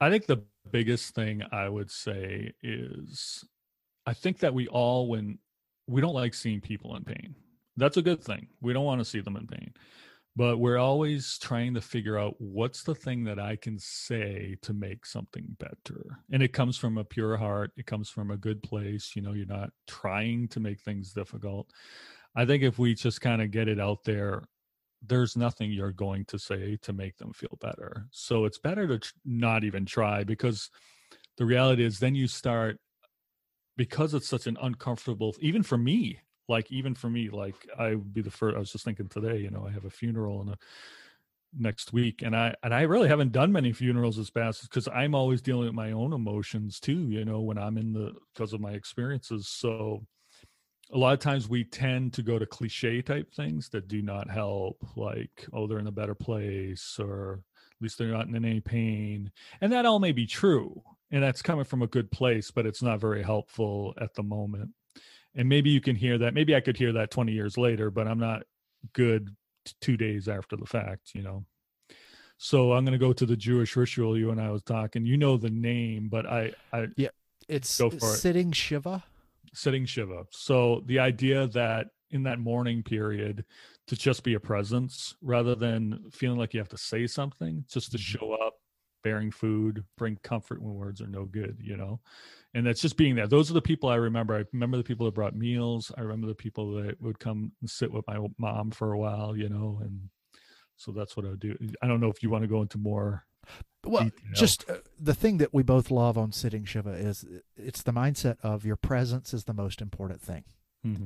I 0.00 0.10
think 0.10 0.26
the 0.26 0.44
biggest 0.70 1.14
thing 1.14 1.42
I 1.52 1.68
would 1.68 1.90
say 1.90 2.52
is 2.62 3.44
I 4.04 4.14
think 4.14 4.38
that 4.40 4.54
we 4.54 4.68
all 4.68 5.08
when 5.08 5.38
we 5.86 6.00
don't 6.00 6.14
like 6.14 6.34
seeing 6.34 6.60
people 6.60 6.96
in 6.96 7.04
pain 7.04 7.34
that's 7.76 7.96
a 7.96 8.02
good 8.02 8.22
thing. 8.22 8.48
We 8.60 8.72
don't 8.72 8.84
want 8.84 9.00
to 9.00 9.04
see 9.04 9.20
them 9.20 9.36
in 9.36 9.46
pain. 9.46 9.72
But 10.34 10.58
we're 10.58 10.78
always 10.78 11.38
trying 11.38 11.72
to 11.74 11.80
figure 11.80 12.18
out 12.18 12.34
what's 12.38 12.82
the 12.82 12.94
thing 12.94 13.24
that 13.24 13.38
I 13.38 13.56
can 13.56 13.78
say 13.78 14.56
to 14.62 14.74
make 14.74 15.06
something 15.06 15.56
better. 15.58 16.18
And 16.30 16.42
it 16.42 16.52
comes 16.52 16.76
from 16.76 16.98
a 16.98 17.04
pure 17.04 17.38
heart, 17.38 17.72
it 17.78 17.86
comes 17.86 18.10
from 18.10 18.30
a 18.30 18.36
good 18.36 18.62
place. 18.62 19.12
You 19.14 19.22
know, 19.22 19.32
you're 19.32 19.46
not 19.46 19.70
trying 19.86 20.48
to 20.48 20.60
make 20.60 20.80
things 20.80 21.12
difficult. 21.12 21.70
I 22.34 22.44
think 22.44 22.62
if 22.62 22.78
we 22.78 22.94
just 22.94 23.22
kind 23.22 23.40
of 23.40 23.50
get 23.50 23.68
it 23.68 23.80
out 23.80 24.04
there, 24.04 24.42
there's 25.08 25.36
nothing 25.36 25.70
you're 25.70 25.92
going 25.92 26.24
to 26.26 26.38
say 26.38 26.78
to 26.82 26.92
make 26.92 27.16
them 27.16 27.32
feel 27.32 27.58
better. 27.60 28.06
So 28.10 28.44
it's 28.44 28.58
better 28.58 28.86
to 28.86 29.12
not 29.24 29.64
even 29.64 29.84
try 29.84 30.24
because 30.24 30.70
the 31.38 31.46
reality 31.46 31.84
is 31.84 31.98
then 31.98 32.14
you 32.14 32.26
start 32.26 32.78
because 33.76 34.14
it's 34.14 34.28
such 34.28 34.46
an 34.46 34.56
uncomfortable 34.62 35.34
even 35.40 35.62
for 35.62 35.76
me 35.76 36.18
like 36.48 36.70
even 36.70 36.94
for 36.94 37.10
me 37.10 37.28
like 37.28 37.54
i 37.78 37.90
would 37.90 38.14
be 38.14 38.22
the 38.22 38.30
first 38.30 38.56
i 38.56 38.58
was 38.58 38.72
just 38.72 38.84
thinking 38.84 39.08
today 39.08 39.38
you 39.38 39.50
know 39.50 39.66
i 39.66 39.70
have 39.70 39.84
a 39.84 39.90
funeral 39.90 40.42
in 40.42 40.48
a 40.48 40.56
next 41.58 41.92
week 41.92 42.22
and 42.22 42.36
i 42.36 42.54
and 42.62 42.74
i 42.74 42.82
really 42.82 43.08
haven't 43.08 43.32
done 43.32 43.52
many 43.52 43.72
funerals 43.72 44.18
as 44.18 44.28
fast 44.28 44.62
because 44.62 44.88
i'm 44.88 45.14
always 45.14 45.40
dealing 45.40 45.66
with 45.66 45.74
my 45.74 45.92
own 45.92 46.12
emotions 46.12 46.80
too 46.80 47.08
you 47.08 47.24
know 47.24 47.40
when 47.40 47.58
i'm 47.58 47.78
in 47.78 47.92
the 47.92 48.12
because 48.34 48.52
of 48.52 48.60
my 48.60 48.72
experiences 48.72 49.48
so 49.48 50.04
a 50.92 50.98
lot 50.98 51.14
of 51.14 51.18
times 51.18 51.48
we 51.48 51.64
tend 51.64 52.12
to 52.14 52.22
go 52.22 52.38
to 52.38 52.46
cliche 52.46 53.02
type 53.02 53.32
things 53.34 53.68
that 53.70 53.88
do 53.88 54.02
not 54.02 54.30
help 54.30 54.84
like 54.96 55.46
oh 55.52 55.66
they're 55.66 55.80
in 55.80 55.86
a 55.88 55.92
better 55.92 56.14
place 56.14 56.96
or 57.00 57.40
at 57.58 57.82
least 57.82 57.98
they're 57.98 58.08
not 58.08 58.26
in 58.26 58.34
any 58.34 58.60
pain. 58.60 59.30
And 59.60 59.72
that 59.72 59.84
all 59.84 59.98
may 59.98 60.12
be 60.12 60.26
true 60.26 60.82
and 61.10 61.22
that's 61.22 61.42
coming 61.42 61.64
from 61.64 61.82
a 61.82 61.86
good 61.86 62.10
place 62.10 62.50
but 62.50 62.66
it's 62.66 62.82
not 62.82 63.00
very 63.00 63.22
helpful 63.22 63.94
at 64.00 64.14
the 64.14 64.22
moment. 64.22 64.70
And 65.34 65.48
maybe 65.48 65.70
you 65.70 65.80
can 65.80 65.96
hear 65.96 66.18
that 66.18 66.34
maybe 66.34 66.54
i 66.54 66.60
could 66.60 66.76
hear 66.76 66.92
that 66.92 67.10
20 67.10 67.32
years 67.32 67.58
later 67.58 67.90
but 67.90 68.06
i'm 68.06 68.20
not 68.20 68.44
good 68.92 69.34
t- 69.64 69.74
two 69.80 69.96
days 69.96 70.28
after 70.28 70.56
the 70.56 70.66
fact 70.66 71.10
you 71.14 71.22
know? 71.22 71.44
So 72.38 72.72
i'm 72.72 72.84
going 72.84 72.98
to 72.98 73.04
go 73.04 73.12
to 73.12 73.26
the 73.26 73.36
jewish 73.36 73.74
ritual 73.76 74.16
you 74.16 74.30
and 74.30 74.40
i 74.40 74.50
was 74.50 74.62
talking. 74.62 75.04
You 75.04 75.16
know 75.16 75.36
the 75.36 75.50
name 75.50 76.08
but 76.08 76.26
i 76.26 76.52
i 76.72 76.86
yeah 76.96 77.08
it's 77.48 77.78
go 77.78 77.90
for 77.90 78.06
sitting 78.06 78.50
it. 78.50 78.56
shiva 78.56 79.04
sitting 79.56 79.84
shiva 79.84 80.24
so 80.30 80.82
the 80.86 80.98
idea 80.98 81.46
that 81.48 81.88
in 82.10 82.22
that 82.22 82.38
mourning 82.38 82.82
period 82.82 83.44
to 83.86 83.96
just 83.96 84.22
be 84.22 84.34
a 84.34 84.40
presence 84.40 85.14
rather 85.22 85.54
than 85.54 86.04
feeling 86.12 86.38
like 86.38 86.54
you 86.54 86.60
have 86.60 86.68
to 86.68 86.78
say 86.78 87.06
something 87.06 87.64
just 87.68 87.90
to 87.90 87.98
mm-hmm. 87.98 88.18
show 88.18 88.32
up 88.32 88.54
bearing 89.02 89.30
food 89.30 89.84
bring 89.96 90.18
comfort 90.22 90.60
when 90.60 90.74
words 90.74 91.00
are 91.00 91.06
no 91.06 91.24
good 91.24 91.56
you 91.60 91.76
know 91.76 92.00
and 92.56 92.66
that's 92.66 92.80
just 92.80 92.96
being 92.96 93.14
there. 93.14 93.26
Those 93.26 93.50
are 93.50 93.54
the 93.54 93.60
people 93.60 93.90
I 93.90 93.96
remember. 93.96 94.34
I 94.34 94.44
remember 94.54 94.78
the 94.78 94.82
people 94.82 95.04
that 95.04 95.14
brought 95.14 95.36
meals. 95.36 95.92
I 95.98 96.00
remember 96.00 96.26
the 96.26 96.34
people 96.34 96.72
that 96.76 96.98
would 97.02 97.18
come 97.18 97.52
and 97.60 97.68
sit 97.68 97.92
with 97.92 98.06
my 98.08 98.16
mom 98.38 98.70
for 98.70 98.94
a 98.94 98.98
while, 98.98 99.36
you 99.36 99.50
know, 99.50 99.78
and 99.82 100.08
so 100.76 100.90
that's 100.90 101.18
what 101.18 101.26
I 101.26 101.30
would 101.30 101.40
do. 101.40 101.54
I 101.82 101.86
don't 101.86 102.00
know 102.00 102.08
if 102.08 102.22
you 102.22 102.30
want 102.30 102.44
to 102.44 102.48
go 102.48 102.62
into 102.62 102.78
more. 102.78 103.26
Well, 103.86 104.10
just 104.32 104.68
uh, 104.68 104.76
the 104.98 105.14
thing 105.14 105.38
that 105.38 105.54
we 105.54 105.62
both 105.62 105.90
love 105.90 106.18
on 106.18 106.32
sitting 106.32 106.64
Shiva 106.64 106.90
is 106.90 107.24
it's 107.56 107.82
the 107.82 107.92
mindset 107.92 108.36
of 108.42 108.64
your 108.64 108.76
presence 108.76 109.32
is 109.32 109.44
the 109.44 109.54
most 109.54 109.80
important 109.80 110.20
thing. 110.20 110.44
Mm-hmm. 110.86 111.04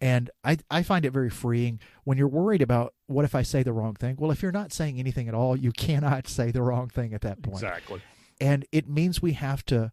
And 0.00 0.30
I, 0.44 0.58
I 0.70 0.82
find 0.82 1.04
it 1.04 1.12
very 1.12 1.30
freeing 1.30 1.80
when 2.04 2.18
you're 2.18 2.28
worried 2.28 2.62
about 2.62 2.94
what 3.06 3.24
if 3.24 3.34
I 3.34 3.42
say 3.42 3.62
the 3.62 3.72
wrong 3.72 3.94
thing? 3.94 4.16
Well, 4.18 4.30
if 4.30 4.42
you're 4.42 4.52
not 4.52 4.72
saying 4.72 4.98
anything 4.98 5.28
at 5.28 5.34
all, 5.34 5.56
you 5.56 5.72
cannot 5.72 6.28
say 6.28 6.50
the 6.50 6.62
wrong 6.62 6.88
thing 6.88 7.14
at 7.14 7.22
that 7.22 7.42
point. 7.42 7.56
Exactly. 7.56 8.00
And 8.40 8.64
it 8.70 8.88
means 8.88 9.20
we 9.20 9.32
have 9.32 9.64
to 9.66 9.92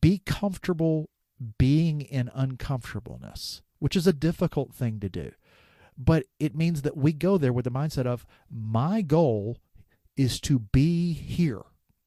be 0.00 0.20
comfortable 0.26 1.10
being 1.58 2.00
in 2.00 2.30
uncomfortableness, 2.34 3.62
which 3.78 3.94
is 3.94 4.06
a 4.06 4.12
difficult 4.12 4.74
thing 4.74 4.98
to 5.00 5.08
do. 5.08 5.32
But 5.96 6.24
it 6.40 6.56
means 6.56 6.82
that 6.82 6.96
we 6.96 7.12
go 7.12 7.38
there 7.38 7.52
with 7.52 7.64
the 7.64 7.70
mindset 7.70 8.06
of 8.06 8.26
my 8.50 9.00
goal 9.02 9.58
is 10.16 10.40
to 10.40 10.58
be 10.58 11.12
here. 11.12 11.62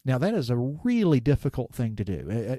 Now, 0.05 0.17
that 0.17 0.33
is 0.33 0.49
a 0.49 0.55
really 0.55 1.19
difficult 1.19 1.73
thing 1.73 1.95
to 1.97 2.03
do. 2.03 2.57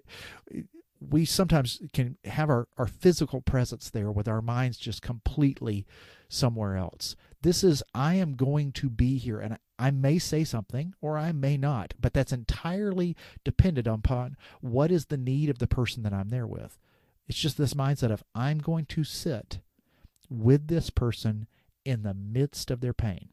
We 1.01 1.25
sometimes 1.25 1.81
can 1.93 2.19
have 2.25 2.51
our, 2.51 2.69
our 2.77 2.87
physical 2.87 3.41
presence 3.41 3.89
there 3.89 4.11
with 4.11 4.29
our 4.29 4.43
minds 4.43 4.77
just 4.77 5.01
completely 5.01 5.87
somewhere 6.29 6.77
else. 6.77 7.17
This 7.41 7.63
is, 7.63 7.83
I 7.95 8.15
am 8.17 8.35
going 8.35 8.73
to 8.73 8.91
be 8.91 9.17
here 9.17 9.39
and 9.39 9.59
I 9.79 9.91
may 9.93 10.19
say 10.19 10.43
something 10.45 10.95
or 11.01 11.17
I 11.17 11.33
may 11.33 11.57
not, 11.57 11.95
but 12.01 12.13
that's 12.13 12.33
entirely 12.33 13.17
dependent 13.45 13.87
upon 13.87 14.37
what 14.61 14.91
is 14.91 15.07
the 15.07 15.17
need 15.17 15.49
of 15.49 15.59
the 15.59 15.69
person 15.69 16.03
that 16.03 16.13
I'm 16.13 16.31
there 16.31 16.47
with. 16.47 16.79
It's 17.29 17.39
just 17.39 17.57
this 17.57 17.75
mindset 17.75 18.11
of 18.11 18.25
I'm 18.35 18.59
going 18.59 18.87
to 18.87 19.05
sit 19.05 19.61
with 20.29 20.67
this 20.69 20.91
person 20.91 21.47
in 21.85 22.03
the 22.03 22.15
midst 22.15 22.71
of 22.71 22.81
their 22.81 22.93
pain. 22.93 23.29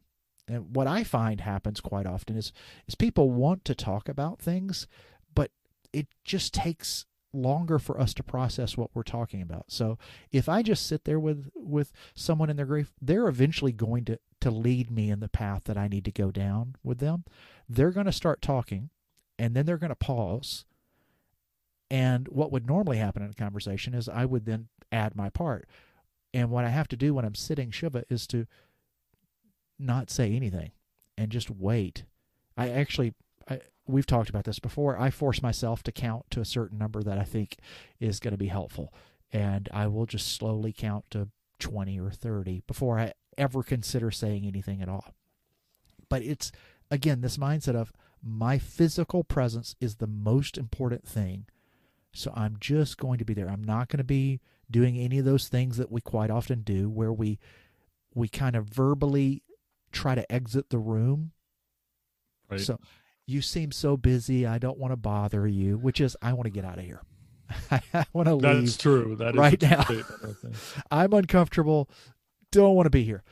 And 0.48 0.76
what 0.76 0.88
I 0.88 1.04
find 1.04 1.42
happens 1.42 1.82
quite 1.82 2.06
often 2.06 2.38
is 2.38 2.52
is 2.88 2.96
people 2.96 3.32
want 3.32 3.66
to 3.66 3.76
talk 3.76 4.08
about 4.08 4.40
things, 4.40 4.88
but 5.34 5.52
it 5.92 6.08
just 6.24 6.54
takes 6.54 7.06
longer 7.34 7.80
for 7.80 8.00
us 8.00 8.14
to 8.14 8.24
process 8.24 8.78
what 8.78 8.92
we're 8.94 9.04
talking 9.04 9.42
about. 9.42 9.66
So 9.68 9.98
if 10.32 10.48
I 10.48 10.62
just 10.62 10.88
sit 10.88 11.06
there 11.06 11.20
with 11.20 11.50
with 11.56 11.92
someone 12.14 12.50
in 12.50 12.58
their 12.58 12.66
grief, 12.66 12.94
they're 13.02 13.28
eventually 13.28 13.72
going 13.72 14.06
to 14.06 14.20
to 14.42 14.52
lead 14.52 14.92
me 14.92 15.10
in 15.10 15.20
the 15.20 15.28
path 15.28 15.64
that 15.66 15.78
I 15.78 15.88
need 15.88 16.06
to 16.06 16.12
go 16.12 16.32
down 16.32 16.76
with 16.84 17.00
them. 17.00 17.26
They're 17.68 17.92
going 17.92 18.06
to 18.06 18.12
start 18.12 18.42
talking 18.42 18.90
and 19.40 19.56
then 19.56 19.66
they're 19.66 19.78
going 19.78 19.90
to 19.90 19.96
pause. 19.96 20.66
And 21.90 22.28
what 22.28 22.52
would 22.52 22.68
normally 22.68 22.98
happen 22.98 23.24
in 23.24 23.32
a 23.32 23.34
conversation 23.34 23.94
is 23.94 24.08
I 24.08 24.26
would 24.26 24.46
then 24.46 24.68
add 24.92 25.16
my 25.16 25.30
part. 25.30 25.68
And 26.34 26.52
what 26.52 26.66
I 26.66 26.70
have 26.70 26.88
to 26.90 26.98
do 26.98 27.14
when 27.14 27.26
I'm 27.26 27.36
sitting 27.36 27.72
Shiva 27.72 28.04
is 28.10 28.28
to 28.28 28.46
not 29.80 30.10
say 30.10 30.34
anything 30.34 30.72
and 31.18 31.32
just 31.32 31.50
wait. 31.50 32.04
I 32.58 32.70
actually, 32.70 33.14
I, 33.50 33.60
we've 33.88 34.06
talked 34.06 34.30
about 34.30 34.46
this 34.46 34.60
before. 34.60 35.00
I 35.00 35.10
force 35.10 35.42
myself 35.42 35.84
to 35.84 35.92
count 35.92 36.26
to 36.32 36.42
a 36.42 36.46
certain 36.46 36.78
number 36.78 37.04
that 37.04 37.18
I 37.18 37.24
think 37.24 37.58
is 38.00 38.20
going 38.20 38.34
to 38.34 38.38
be 38.38 38.48
helpful. 38.48 38.94
And 39.32 39.70
I 39.74 39.88
will 39.88 40.06
just 40.06 40.36
slowly 40.36 40.74
count 40.74 41.06
to 41.12 41.30
20 41.60 42.00
or 42.00 42.12
30 42.12 42.64
before 42.68 43.00
I 43.00 43.14
ever 43.38 43.64
consider 43.64 44.12
saying 44.12 44.46
anything 44.46 44.82
at 44.82 44.90
all. 44.90 45.14
But 46.10 46.22
it's, 46.22 46.52
again, 46.90 47.22
this 47.22 47.38
mindset 47.38 47.76
of 47.76 47.92
my 48.24 48.58
physical 48.58 49.24
presence 49.24 49.76
is 49.80 49.96
the 49.96 50.08
most 50.08 50.58
important 50.58 51.08
thing. 51.08 51.46
So 52.14 52.32
I'm 52.36 52.58
just 52.60 52.98
going 52.98 53.18
to 53.20 53.26
be 53.26 53.34
there. 53.34 53.50
I'm 53.50 53.64
not 53.64 53.90
going 53.90 53.98
to 53.98 54.04
be 54.04 54.40
doing 54.72 54.98
any 54.98 55.20
of 55.20 55.26
those 55.26 55.48
things 55.48 55.78
that 55.78 55.92
we 55.92 56.02
quite 56.02 56.32
often 56.32 56.62
do 56.62 56.90
where 56.90 57.14
we 57.14 57.40
we 58.14 58.30
kind 58.30 58.56
of 58.56 58.66
verbally 58.66 59.44
try 59.96 60.16
to 60.16 60.32
exit 60.32 60.70
the 60.70 60.78
room. 60.78 61.32
Right. 62.50 62.60
So 62.60 62.80
you 63.26 63.42
seem 63.42 63.72
so 63.72 63.98
busy. 63.98 64.46
I 64.46 64.60
don't 64.60 64.78
want 64.78 64.92
to 64.92 64.98
bother 64.98 65.48
you, 65.48 65.78
which 65.78 66.00
is 66.00 66.16
I 66.22 66.34
want 66.34 66.46
to 66.46 66.52
get 66.52 66.66
out 66.66 66.78
of 66.78 66.86
here. 66.86 67.02
I 67.72 68.06
want 68.14 68.28
to 68.28 68.36
leave. 68.36 68.62
That's 68.62 68.78
true. 68.78 69.16
That 69.18 69.36
is 69.36 69.40
right 69.40 69.62
now. 69.62 69.84
statement, 69.84 70.22
I 70.24 70.34
think. 70.34 70.56
I'm 70.92 71.14
uncomfortable. 71.14 71.90
Don't 72.52 72.76
want 72.76 72.86
to 72.86 72.92
be 72.92 73.04
here. 73.04 73.24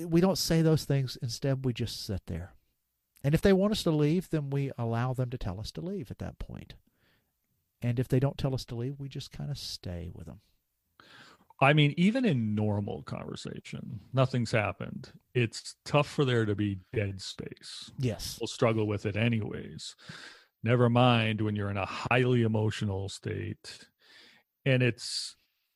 We 0.00 0.20
don't 0.20 0.38
say 0.38 0.62
those 0.62 0.84
things. 0.84 1.16
Instead, 1.22 1.64
we 1.64 1.72
just 1.72 2.04
sit 2.04 2.22
there. 2.26 2.54
And 3.24 3.34
if 3.34 3.40
they 3.40 3.52
want 3.52 3.72
us 3.72 3.82
to 3.82 3.90
leave, 3.90 4.30
then 4.30 4.50
we 4.50 4.70
allow 4.78 5.12
them 5.12 5.30
to 5.30 5.38
tell 5.38 5.58
us 5.58 5.72
to 5.72 5.80
leave 5.80 6.10
at 6.10 6.18
that 6.18 6.38
point. 6.38 6.74
And 7.82 7.98
if 7.98 8.08
they 8.08 8.20
don't 8.20 8.38
tell 8.38 8.54
us 8.54 8.64
to 8.66 8.76
leave, 8.76 8.98
we 8.98 9.08
just 9.08 9.32
kind 9.32 9.50
of 9.50 9.58
stay 9.58 10.10
with 10.14 10.26
them. 10.26 10.40
I 11.60 11.72
mean, 11.72 11.92
even 11.96 12.24
in 12.24 12.54
normal 12.54 13.02
conversation, 13.02 14.00
nothing's 14.12 14.52
happened. 14.52 15.10
It's 15.34 15.74
tough 15.84 16.08
for 16.08 16.24
there 16.24 16.46
to 16.46 16.54
be 16.54 16.78
dead 16.92 17.20
space. 17.20 17.90
Yes. 17.98 18.38
We'll 18.40 18.46
struggle 18.46 18.86
with 18.86 19.06
it 19.06 19.16
anyways. 19.16 19.96
Never 20.62 20.88
mind 20.88 21.40
when 21.40 21.56
you're 21.56 21.70
in 21.70 21.76
a 21.76 21.86
highly 21.86 22.42
emotional 22.42 23.08
state. 23.08 23.86
And 24.64 24.82
it's 24.82 25.34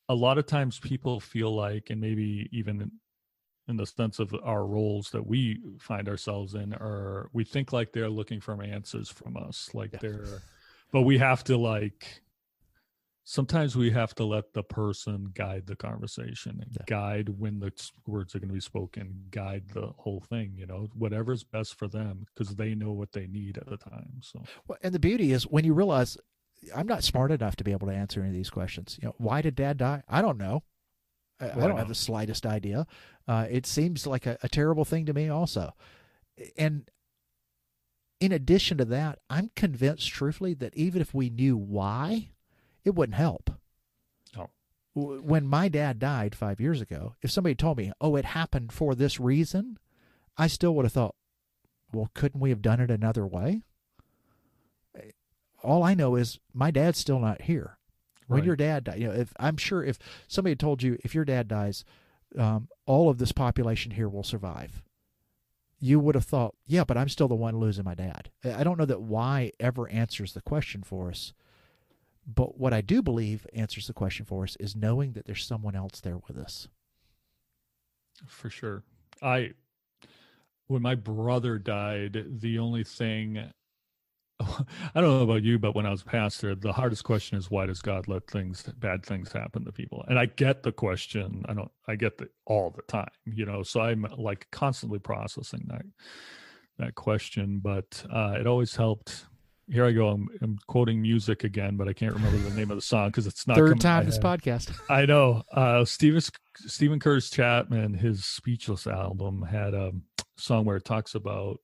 a 0.09 0.15
lot 0.15 0.39
of 0.39 0.47
times 0.47 0.79
people 0.79 1.19
feel 1.19 1.55
like, 1.55 1.91
and 1.91 2.01
maybe 2.01 2.49
even 2.53 2.91
in 3.69 3.77
the 3.77 3.87
sense 3.87 4.19
of 4.19 4.35
our 4.45 4.67
roles 4.67 5.11
that 5.11 5.27
we 5.27 5.61
find 5.81 6.09
ourselves 6.09 6.55
in, 6.55 6.75
are 6.75 7.29
we 7.33 7.45
think 7.45 7.73
like 7.73 7.93
they're 7.93 8.09
looking 8.11 8.41
for 8.41 8.61
answers 8.63 9.09
from 9.09 9.37
us, 9.37 9.71
like 9.73 9.93
Yeah. 9.95 9.99
they're, 10.03 10.43
but 10.93 11.03
we 11.03 11.19
have 11.19 11.43
to 11.45 11.57
like, 11.57 12.23
sometimes 13.25 13.77
we 13.77 13.91
have 13.91 14.15
to 14.17 14.25
let 14.25 14.53
the 14.53 14.63
person 14.63 15.29
guide 15.35 15.67
the 15.67 15.77
conversation 15.77 16.59
and 16.61 16.71
Yeah. 16.73 16.83
guide 16.87 17.29
when 17.39 17.61
the 17.61 17.73
words 18.07 18.35
are 18.35 18.39
going 18.41 18.49
to 18.49 18.55
be 18.55 18.61
spoken 18.61 19.27
guide 19.31 19.69
the 19.73 19.93
whole 19.97 20.21
thing 20.21 20.55
you 20.57 20.67
know 20.67 20.89
whatever's 20.95 21.45
best 21.45 21.79
for 21.79 21.87
them 21.89 22.27
because 22.35 22.55
they 22.57 22.75
know 22.75 22.93
what 22.93 23.13
they 23.13 23.27
need 23.27 23.59
at 23.59 23.67
the 23.69 23.77
time 23.77 24.19
so 24.21 24.43
Well, 24.67 24.79
and 24.83 24.93
the 24.95 24.99
beauty 24.99 25.33
is 25.33 25.45
when 25.45 25.65
you 25.65 25.73
realize 25.75 26.17
I'm 26.75 26.87
not 26.87 27.03
smart 27.05 27.33
enough 27.33 27.57
to 27.57 27.65
be 27.65 27.73
able 27.73 27.89
to 27.89 27.93
answer 27.95 28.21
any 28.21 28.29
of 28.29 28.35
these 28.35 28.51
questions. 28.51 28.99
You 29.03 29.09
know, 29.09 29.15
why 29.19 29.43
did 29.43 29.57
Dad 29.57 29.79
die? 29.79 30.03
I 30.09 30.23
don't 30.23 30.39
know. 30.39 30.63
I, 31.41 31.51
I 31.51 31.67
don't 31.67 31.77
have 31.77 31.89
the 31.89 31.95
slightest 31.95 32.47
idea. 32.47 32.87
Uh, 33.27 33.47
it 33.51 33.67
seems 33.67 34.07
like 34.07 34.27
a, 34.27 34.39
a 34.45 34.49
terrible 34.49 34.85
thing 34.85 35.05
to 35.07 35.13
me, 35.13 35.29
also. 35.29 35.75
And 36.57 36.89
in 38.21 38.31
addition 38.31 38.79
to 38.79 38.85
that, 38.87 39.19
I'm 39.29 39.51
convinced, 39.57 40.09
truthfully, 40.11 40.55
that 40.55 40.77
even 40.77 41.03
if 41.03 41.13
we 41.13 41.31
knew 41.31 41.57
why, 41.57 42.31
it 42.85 42.95
wouldn't 42.95 43.17
help. 43.17 43.51
W- 44.95 45.23
When 45.23 45.47
my 45.47 45.69
dad 45.69 45.99
died 45.99 46.35
five 46.35 46.61
years 46.61 46.81
ago, 46.81 47.15
if 47.23 47.31
somebody 47.31 47.55
told 47.55 47.79
me, 47.79 47.93
"Oh, 48.01 48.17
it 48.17 48.25
happened 48.27 48.73
for 48.73 48.95
this 48.95 49.19
reason," 49.19 49.79
I 50.37 50.47
still 50.49 50.75
would 50.75 50.85
have 50.85 50.93
thought, 50.93 51.15
"Well, 51.93 52.11
couldn't 52.15 52.41
we 52.41 52.51
have 52.51 52.63
done 52.63 52.81
it 52.81 52.91
another 52.91 53.27
way?" 53.27 53.63
all 55.63 55.83
I 55.85 55.95
know 55.95 56.17
is 56.17 56.41
my 56.53 56.71
dad's 56.73 56.99
still 56.99 57.21
not 57.21 57.43
here. 57.43 57.79
When 58.27 58.41
Right. 58.41 58.47
your 58.47 58.57
dad 58.57 58.85
died, 58.85 58.99
you 59.01 59.07
know, 59.09 59.15
if 59.15 59.33
I'm 59.39 59.57
sure 59.57 59.85
if 59.85 59.99
somebody 60.27 60.57
told 60.57 60.83
you 60.83 60.99
if 61.05 61.15
your 61.15 61.25
dad 61.25 61.47
dies, 61.49 61.85
um, 62.37 62.69
all 62.87 63.09
of 63.09 63.19
this 63.19 63.31
population 63.33 63.93
here 63.93 64.09
will 64.09 64.23
survive, 64.25 64.83
you 65.79 66.01
would 66.01 66.15
have 66.15 66.25
thought, 66.25 66.57
yeah, 66.67 66.83
but 66.85 66.97
I'm 66.97 67.09
still 67.09 67.29
the 67.29 67.35
one 67.37 67.59
losing 67.59 67.85
my 67.85 67.95
dad. 67.95 68.31
I 68.45 68.55
I 68.61 68.65
don't 68.65 68.79
know 68.79 68.87
that 68.87 69.03
why 69.03 69.53
ever 69.61 69.89
answers 69.89 70.33
the 70.33 70.41
question 70.43 70.83
for 70.83 71.11
us, 71.11 71.33
but 72.27 72.59
what 72.59 72.73
I 72.73 72.81
do 72.81 73.03
believe 73.03 73.47
answers 73.55 73.87
the 73.87 73.93
question 73.93 74.25
for 74.27 74.45
us 74.45 74.57
is 74.61 74.77
knowing 74.77 75.13
that 75.13 75.27
there's 75.27 75.45
someone 75.45 75.75
else 75.77 76.01
there 76.01 76.19
with 76.19 76.37
us. 76.39 76.69
for 78.27 78.51
sure. 78.51 78.83
I 79.21 79.53
when 80.67 80.83
my 80.83 80.95
brother 80.95 81.59
died 81.59 82.25
the 82.41 82.59
only 82.59 82.85
thing 82.85 83.39
i 84.41 85.01
don't 85.01 85.19
know 85.19 85.23
about 85.23 85.43
you 85.43 85.59
but 85.59 85.75
when 85.75 85.87
i 85.87 85.91
was 85.91 86.03
pastor 86.03 86.55
the 86.55 86.73
hardest 86.73 87.05
question 87.05 87.37
is 87.37 87.51
why 87.51 87.67
does 87.67 87.81
god 87.83 88.09
let 88.09 88.27
things 88.29 88.63
bad 88.79 89.05
things 89.05 89.33
happen 89.33 89.65
to 89.65 89.73
people? 89.73 90.05
And 90.09 90.19
i 90.19 90.27
get 90.27 90.63
the 90.63 90.73
question. 90.73 91.45
I 91.49 91.55
don't 91.55 91.71
i 91.89 91.95
get 91.95 92.21
it 92.21 92.31
all 92.47 92.71
the 92.71 92.83
time 92.83 93.11
you 93.27 93.45
know? 93.45 93.63
So 93.63 93.81
i'm 93.83 94.07
like 94.17 94.49
constantly 94.51 94.99
processing 94.99 95.65
that 95.69 95.85
that 96.79 96.95
question. 96.95 97.61
But 97.63 98.05
uh 98.11 98.37
it 98.41 98.47
always 98.47 98.75
helped 98.77 99.27
here 99.73 99.85
i 99.87 99.91
go 99.93 100.09
i'm, 100.09 100.29
I'm 100.43 100.59
quoting 100.67 101.01
music 101.01 101.45
again 101.45 101.77
but 101.77 101.89
i 101.89 101.93
can't 101.93 102.15
remember 102.15 102.37
the 102.37 102.55
name 102.55 102.71
of 102.71 102.77
the 102.77 102.83
song 102.83 103.09
because 103.09 103.27
it's 103.27 103.47
not 103.47 103.57
Third 103.57 103.81
time 103.81 104.05
this 104.07 104.19
podcast. 104.19 104.71
I 104.91 105.07
know. 105.07 105.43
Uh, 105.51 105.85
Steven 105.85 106.21
Stephen 106.57 107.01
Curtis 107.01 107.31
Chapman, 107.31 107.95
his 107.95 108.25
Speechless 108.25 108.87
album 108.87 109.43
had 109.43 109.75
a 109.75 109.93
song 110.37 110.65
where 110.65 110.77
it 110.77 110.85
talks 110.85 111.15
about 111.15 111.59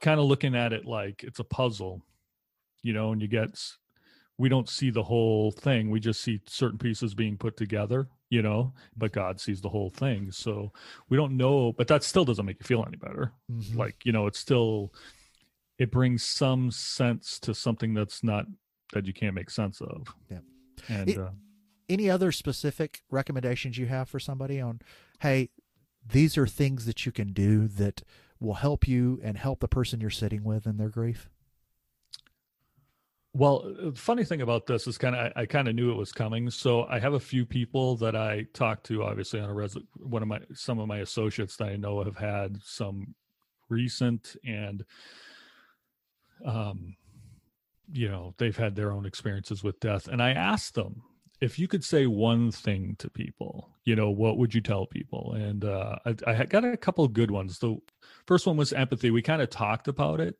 kind 0.00 0.20
of 0.20 0.26
looking 0.26 0.54
at 0.54 0.72
it 0.72 0.84
like 0.84 1.24
it's 1.24 1.38
a 1.38 1.44
puzzle, 1.44 2.02
you 2.82 2.92
know, 2.92 3.12
and 3.12 3.20
you 3.20 3.28
get 3.28 3.58
we 4.38 4.48
don't 4.48 4.68
see 4.68 4.90
the 4.90 5.02
whole 5.02 5.50
thing. 5.50 5.90
We 5.90 5.98
just 5.98 6.20
see 6.20 6.40
certain 6.46 6.78
pieces 6.78 7.14
being 7.14 7.38
put 7.38 7.56
together, 7.56 8.08
you 8.28 8.42
know, 8.42 8.74
but 8.96 9.12
God 9.12 9.40
sees 9.40 9.60
the 9.62 9.70
whole 9.70 9.90
thing. 9.90 10.30
So 10.30 10.72
we 11.08 11.16
don't 11.16 11.36
know, 11.36 11.72
but 11.72 11.88
that 11.88 12.04
still 12.04 12.24
doesn't 12.24 12.44
make 12.44 12.58
you 12.60 12.66
feel 12.66 12.84
any 12.86 12.98
better. 12.98 13.32
Mhm. 13.50 13.76
Like, 13.76 13.96
you 14.04 14.12
know, 14.12 14.26
it's 14.26 14.38
still 14.38 14.92
it 15.78 15.90
brings 15.90 16.24
some 16.24 16.70
sense 16.70 17.38
to 17.40 17.54
something 17.54 17.92
that's 17.94 18.22
not 18.24 18.46
that 18.92 19.06
you 19.06 19.12
can't 19.12 19.34
make 19.34 19.50
sense 19.50 19.80
of. 19.80 20.06
Yeah. 20.30 20.38
And 20.88 21.08
It- 21.10 21.18
uh, 21.18 21.30
any 21.88 22.10
other 22.10 22.32
specific 22.32 23.02
recommendations 23.10 23.78
you 23.78 23.86
have 23.86 24.08
for 24.08 24.18
somebody 24.18 24.60
on 24.60 24.80
hey 25.20 25.50
these 26.04 26.36
are 26.36 26.46
things 26.46 26.84
that 26.84 27.06
you 27.06 27.12
can 27.12 27.32
do 27.32 27.68
that 27.68 28.02
will 28.40 28.54
help 28.54 28.88
you 28.88 29.20
and 29.22 29.38
help 29.38 29.60
the 29.60 29.68
person 29.68 30.00
you're 30.00 30.10
sitting 30.10 30.42
with 30.42 30.66
in 30.66 30.78
their 30.78 30.88
grief 30.88 31.28
Well, 33.32 33.64
uh, 33.66 33.90
the 33.90 33.96
funny 33.98 34.24
thing 34.24 34.40
about 34.40 34.66
this 34.66 34.86
is 34.86 34.96
kind 34.98 35.14
of 35.14 35.32
I, 35.36 35.42
I 35.42 35.46
kind 35.46 35.68
of 35.68 35.74
knew 35.74 35.90
it 35.92 35.96
was 35.96 36.10
coming. 36.12 36.50
So 36.50 36.84
I 36.84 36.98
have 36.98 37.12
a 37.14 37.20
few 37.20 37.44
people 37.44 37.96
that 37.98 38.16
I 38.16 38.46
talked 38.54 38.86
to, 38.86 39.02
obviously 39.04 39.40
on 39.40 39.50
a 39.50 39.54
res. 39.54 39.76
One 39.98 40.22
of 40.22 40.28
my 40.28 40.40
some 40.54 40.78
of 40.78 40.88
my 40.88 40.98
associates 40.98 41.56
that 41.58 41.68
I 41.68 41.76
know 41.76 42.02
have 42.02 42.16
had 42.16 42.56
some 42.62 43.14
recent 43.68 44.36
and, 44.44 44.84
um, 46.44 46.96
you 47.92 48.08
know, 48.08 48.34
they've 48.38 48.56
had 48.56 48.74
their 48.74 48.92
own 48.92 49.06
experiences 49.06 49.62
with 49.62 49.80
death, 49.80 50.08
and 50.08 50.22
I 50.22 50.30
asked 50.30 50.74
them 50.74 51.02
if 51.40 51.58
you 51.58 51.68
could 51.68 51.84
say 51.84 52.06
one 52.06 52.50
thing 52.50 52.96
to 52.98 53.10
people, 53.10 53.70
you 53.84 53.94
know, 53.94 54.10
what 54.10 54.38
would 54.38 54.54
you 54.54 54.60
tell 54.60 54.86
people? 54.86 55.34
And 55.34 55.64
uh, 55.64 55.96
I, 56.06 56.14
I 56.26 56.44
got 56.44 56.64
a 56.64 56.76
couple 56.76 57.06
good 57.08 57.30
ones. 57.30 57.58
The 57.58 57.76
first 58.26 58.46
one 58.46 58.56
was 58.56 58.72
empathy. 58.72 59.10
We 59.10 59.20
kind 59.20 59.42
of 59.42 59.50
talked 59.50 59.86
about 59.86 60.20
it, 60.20 60.36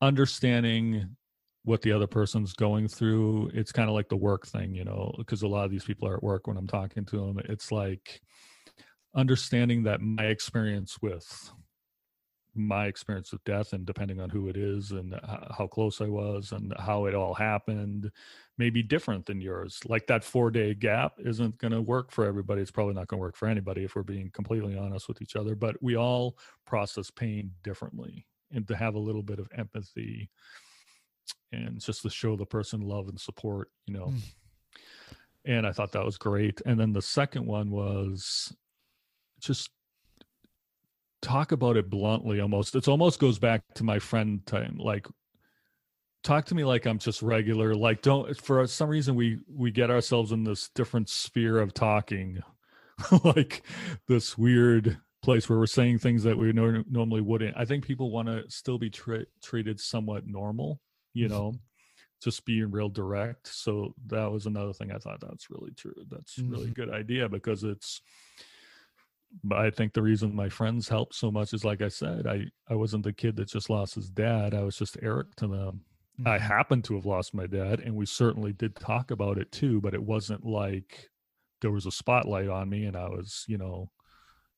understanding 0.00 1.16
what 1.64 1.82
the 1.82 1.92
other 1.92 2.06
person's 2.06 2.54
going 2.54 2.88
through 2.88 3.50
it's 3.52 3.72
kind 3.72 3.88
of 3.88 3.94
like 3.94 4.08
the 4.08 4.16
work 4.16 4.46
thing 4.46 4.74
you 4.74 4.82
know 4.84 5.14
because 5.18 5.42
a 5.42 5.48
lot 5.48 5.64
of 5.64 5.70
these 5.70 5.84
people 5.84 6.08
are 6.08 6.16
at 6.16 6.22
work 6.22 6.46
when 6.46 6.56
i'm 6.56 6.66
talking 6.66 7.04
to 7.04 7.18
them 7.18 7.38
it's 7.44 7.70
like 7.70 8.22
understanding 9.14 9.82
that 9.82 10.00
my 10.00 10.24
experience 10.24 10.96
with 11.02 11.52
my 12.54 12.86
experience 12.86 13.32
with 13.32 13.42
death 13.44 13.72
and 13.72 13.86
depending 13.86 14.20
on 14.20 14.28
who 14.28 14.48
it 14.48 14.56
is 14.56 14.90
and 14.90 15.14
how 15.56 15.66
close 15.66 16.00
i 16.00 16.06
was 16.06 16.52
and 16.52 16.72
how 16.78 17.06
it 17.06 17.14
all 17.14 17.34
happened 17.34 18.10
may 18.58 18.70
be 18.70 18.82
different 18.82 19.24
than 19.26 19.40
yours 19.40 19.80
like 19.86 20.06
that 20.06 20.24
four 20.24 20.50
day 20.50 20.74
gap 20.74 21.14
isn't 21.18 21.56
going 21.58 21.72
to 21.72 21.80
work 21.80 22.10
for 22.10 22.24
everybody 22.26 22.60
it's 22.60 22.70
probably 22.70 22.94
not 22.94 23.08
going 23.08 23.18
to 23.18 23.22
work 23.22 23.36
for 23.36 23.48
anybody 23.48 23.84
if 23.84 23.94
we're 23.94 24.02
being 24.02 24.30
completely 24.30 24.76
honest 24.76 25.08
with 25.08 25.22
each 25.22 25.36
other 25.36 25.54
but 25.54 25.76
we 25.82 25.96
all 25.96 26.36
process 26.66 27.10
pain 27.10 27.50
differently 27.62 28.26
and 28.52 28.66
to 28.66 28.76
have 28.76 28.94
a 28.94 28.98
little 28.98 29.22
bit 29.22 29.38
of 29.38 29.48
empathy 29.56 30.28
and 31.52 31.80
just 31.80 32.02
to 32.02 32.10
show 32.10 32.36
the 32.36 32.46
person 32.46 32.80
love 32.80 33.08
and 33.08 33.20
support, 33.20 33.70
you 33.86 33.94
know. 33.94 34.06
Mm. 34.06 34.20
And 35.46 35.66
I 35.66 35.72
thought 35.72 35.92
that 35.92 36.04
was 36.04 36.18
great. 36.18 36.60
And 36.66 36.78
then 36.78 36.92
the 36.92 37.02
second 37.02 37.46
one 37.46 37.70
was 37.70 38.54
just 39.40 39.70
talk 41.22 41.52
about 41.52 41.76
it 41.76 41.90
bluntly 41.90 42.40
almost. 42.40 42.74
It's 42.74 42.88
almost 42.88 43.18
goes 43.20 43.38
back 43.38 43.62
to 43.74 43.84
my 43.84 43.98
friend 43.98 44.44
time 44.46 44.76
like 44.78 45.06
talk 46.22 46.44
to 46.46 46.54
me 46.54 46.64
like 46.64 46.86
I'm 46.86 46.98
just 46.98 47.22
regular. 47.22 47.74
Like 47.74 48.02
don't 48.02 48.36
for 48.40 48.66
some 48.66 48.88
reason 48.88 49.14
we 49.14 49.38
we 49.48 49.70
get 49.70 49.90
ourselves 49.90 50.32
in 50.32 50.44
this 50.44 50.68
different 50.74 51.08
sphere 51.08 51.58
of 51.58 51.74
talking, 51.74 52.42
like 53.24 53.62
this 54.08 54.36
weird 54.36 54.98
place 55.22 55.48
where 55.48 55.58
we're 55.58 55.66
saying 55.66 55.98
things 55.98 56.22
that 56.22 56.38
we 56.38 56.52
no- 56.52 56.84
normally 56.90 57.20
wouldn't. 57.20 57.56
I 57.56 57.64
think 57.64 57.84
people 57.86 58.10
want 58.10 58.28
to 58.28 58.44
still 58.50 58.78
be 58.78 58.88
tra- 58.90 59.26
treated 59.42 59.78
somewhat 59.80 60.26
normal, 60.26 60.80
you 61.12 61.26
Mm-hmm. 61.28 61.34
know, 61.34 61.54
just 62.22 62.44
being 62.46 62.70
real 62.70 62.88
direct. 62.88 63.46
So 63.48 63.94
that 64.06 64.30
was 64.30 64.46
another 64.46 64.72
thing 64.72 64.92
I 64.92 64.98
thought 64.98 65.20
that's 65.20 65.50
really 65.50 65.72
true. 65.72 65.94
That's 66.10 66.38
really 66.38 66.66
Mhm. 66.68 66.70
a 66.70 66.74
good 66.74 66.90
idea 66.90 67.28
because 67.28 67.64
it's. 67.64 68.00
But 69.44 69.58
I 69.58 69.70
think 69.70 69.92
the 69.92 70.02
reason 70.02 70.34
my 70.34 70.48
friends 70.48 70.88
helped 70.88 71.14
so 71.14 71.30
much 71.30 71.52
is 71.54 71.64
like 71.64 71.82
I 71.82 71.88
said, 71.88 72.26
I 72.26 72.46
I 72.68 72.74
wasn't 72.74 73.04
the 73.04 73.12
kid 73.12 73.36
that 73.36 73.48
just 73.48 73.70
lost 73.70 73.94
his 73.94 74.10
dad. 74.10 74.54
I 74.54 74.62
was 74.62 74.76
just 74.76 74.96
Eric 75.02 75.34
to 75.36 75.46
them. 75.46 75.82
I 76.26 76.36
Mhm. 76.36 76.40
happened 76.40 76.84
to 76.84 76.94
have 76.96 77.06
lost 77.06 77.32
my 77.32 77.46
dad, 77.46 77.80
and 77.80 77.94
we 77.94 78.04
certainly 78.06 78.52
did 78.52 78.74
talk 78.76 79.10
about 79.10 79.38
it 79.38 79.50
too, 79.52 79.80
but 79.80 79.94
it 79.94 80.02
wasn't 80.02 80.44
like 80.44 81.08
there 81.62 81.70
was 81.70 81.86
a 81.86 81.90
spotlight 81.90 82.48
on 82.48 82.68
me 82.68 82.84
and 82.86 82.96
I 82.96 83.08
was, 83.08 83.44
you 83.48 83.56
know, 83.58 83.90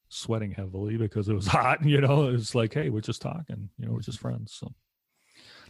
sweating 0.09 0.53
heavily 0.53 0.97
because 0.97 1.29
it 1.29 1.35
was 1.35 1.47
hot. 1.59 1.85
You 1.85 2.01
know, 2.01 2.29
it 2.29 2.33
was 2.33 2.55
like, 2.55 2.75
hey, 2.75 2.89
we're 2.91 3.01
just 3.01 3.23
talking, 3.23 3.69
you 3.79 3.87
know, 3.87 3.93
we're 3.93 4.01
just 4.01 4.19
friends. 4.21 4.55
So 4.55 4.73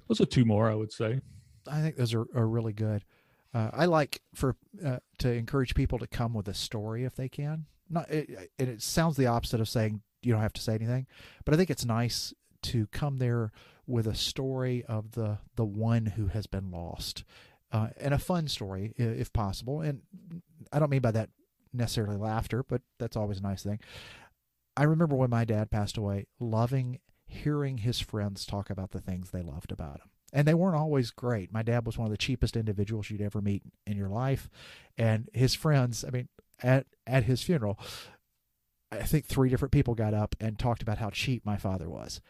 those 0.08 0.20
are 0.20 0.26
two 0.26 0.44
more, 0.44 0.70
I 0.70 0.74
would 0.74 0.92
say. 0.92 1.20
I 1.66 1.80
think 1.80 1.96
those 1.96 2.14
are, 2.14 2.26
are 2.34 2.46
really 2.48 2.72
good. 2.72 3.04
Uh, 3.54 3.70
I 3.72 3.84
like 3.84 4.20
for 4.34 4.56
uh, 4.84 4.98
to 5.18 5.30
encourage 5.32 5.74
people 5.74 5.98
to 5.98 6.06
come 6.06 6.32
with 6.34 6.48
a 6.48 6.54
story 6.54 7.04
if 7.04 7.14
they 7.14 7.28
can. 7.28 7.66
Not 7.92 8.10
it, 8.10 8.50
and 8.58 8.68
it 8.68 8.82
sounds 8.82 9.16
the 9.16 9.26
opposite 9.26 9.60
of 9.60 9.68
saying 9.68 10.02
you 10.22 10.32
don't 10.32 10.42
have 10.42 10.52
to 10.54 10.60
say 10.60 10.74
anything, 10.74 11.06
but 11.44 11.54
I 11.54 11.56
think 11.56 11.70
it's 11.70 11.84
nice 11.84 12.34
to 12.62 12.86
come 12.88 13.18
there 13.18 13.52
with 13.86 14.06
a 14.06 14.14
story 14.14 14.84
of 14.88 15.12
the 15.12 15.38
the 15.56 15.64
one 15.64 16.06
who 16.06 16.28
has 16.28 16.46
been 16.46 16.70
lost, 16.70 17.24
uh, 17.70 17.88
and 18.00 18.14
a 18.14 18.18
fun 18.18 18.48
story 18.48 18.92
if 18.96 19.32
possible. 19.32 19.80
And 19.80 20.02
I 20.72 20.78
don't 20.78 20.90
mean 20.90 21.02
by 21.02 21.12
that 21.12 21.30
necessarily 21.72 22.16
laughter, 22.16 22.62
but 22.62 22.82
that's 22.98 23.16
always 23.16 23.38
a 23.38 23.42
nice 23.42 23.62
thing. 23.62 23.80
I 24.76 24.84
remember 24.84 25.16
when 25.16 25.30
my 25.30 25.44
dad 25.44 25.70
passed 25.70 25.96
away, 25.98 26.26
loving 26.40 26.98
hearing 27.26 27.78
his 27.78 28.00
friends 28.00 28.44
talk 28.44 28.70
about 28.70 28.90
the 28.90 29.00
things 29.00 29.30
they 29.30 29.42
loved 29.42 29.72
about 29.72 30.00
him. 30.00 30.10
And 30.34 30.48
they 30.48 30.54
weren't 30.54 30.76
always 30.76 31.10
great. 31.10 31.52
My 31.52 31.62
dad 31.62 31.84
was 31.84 31.98
one 31.98 32.06
of 32.06 32.10
the 32.10 32.16
cheapest 32.16 32.56
individuals 32.56 33.10
you'd 33.10 33.20
ever 33.20 33.42
meet 33.42 33.62
in 33.86 33.98
your 33.98 34.08
life. 34.08 34.48
And 34.96 35.28
his 35.34 35.54
friends, 35.54 36.04
I 36.06 36.10
mean, 36.10 36.28
at, 36.62 36.86
at 37.06 37.24
his 37.24 37.42
funeral, 37.42 37.78
I 38.90 39.02
think 39.02 39.26
three 39.26 39.48
different 39.48 39.72
people 39.72 39.94
got 39.94 40.14
up 40.14 40.34
and 40.40 40.58
talked 40.58 40.82
about 40.82 40.98
how 40.98 41.10
cheap 41.10 41.44
my 41.46 41.56
father 41.56 41.88
was. 41.88 42.20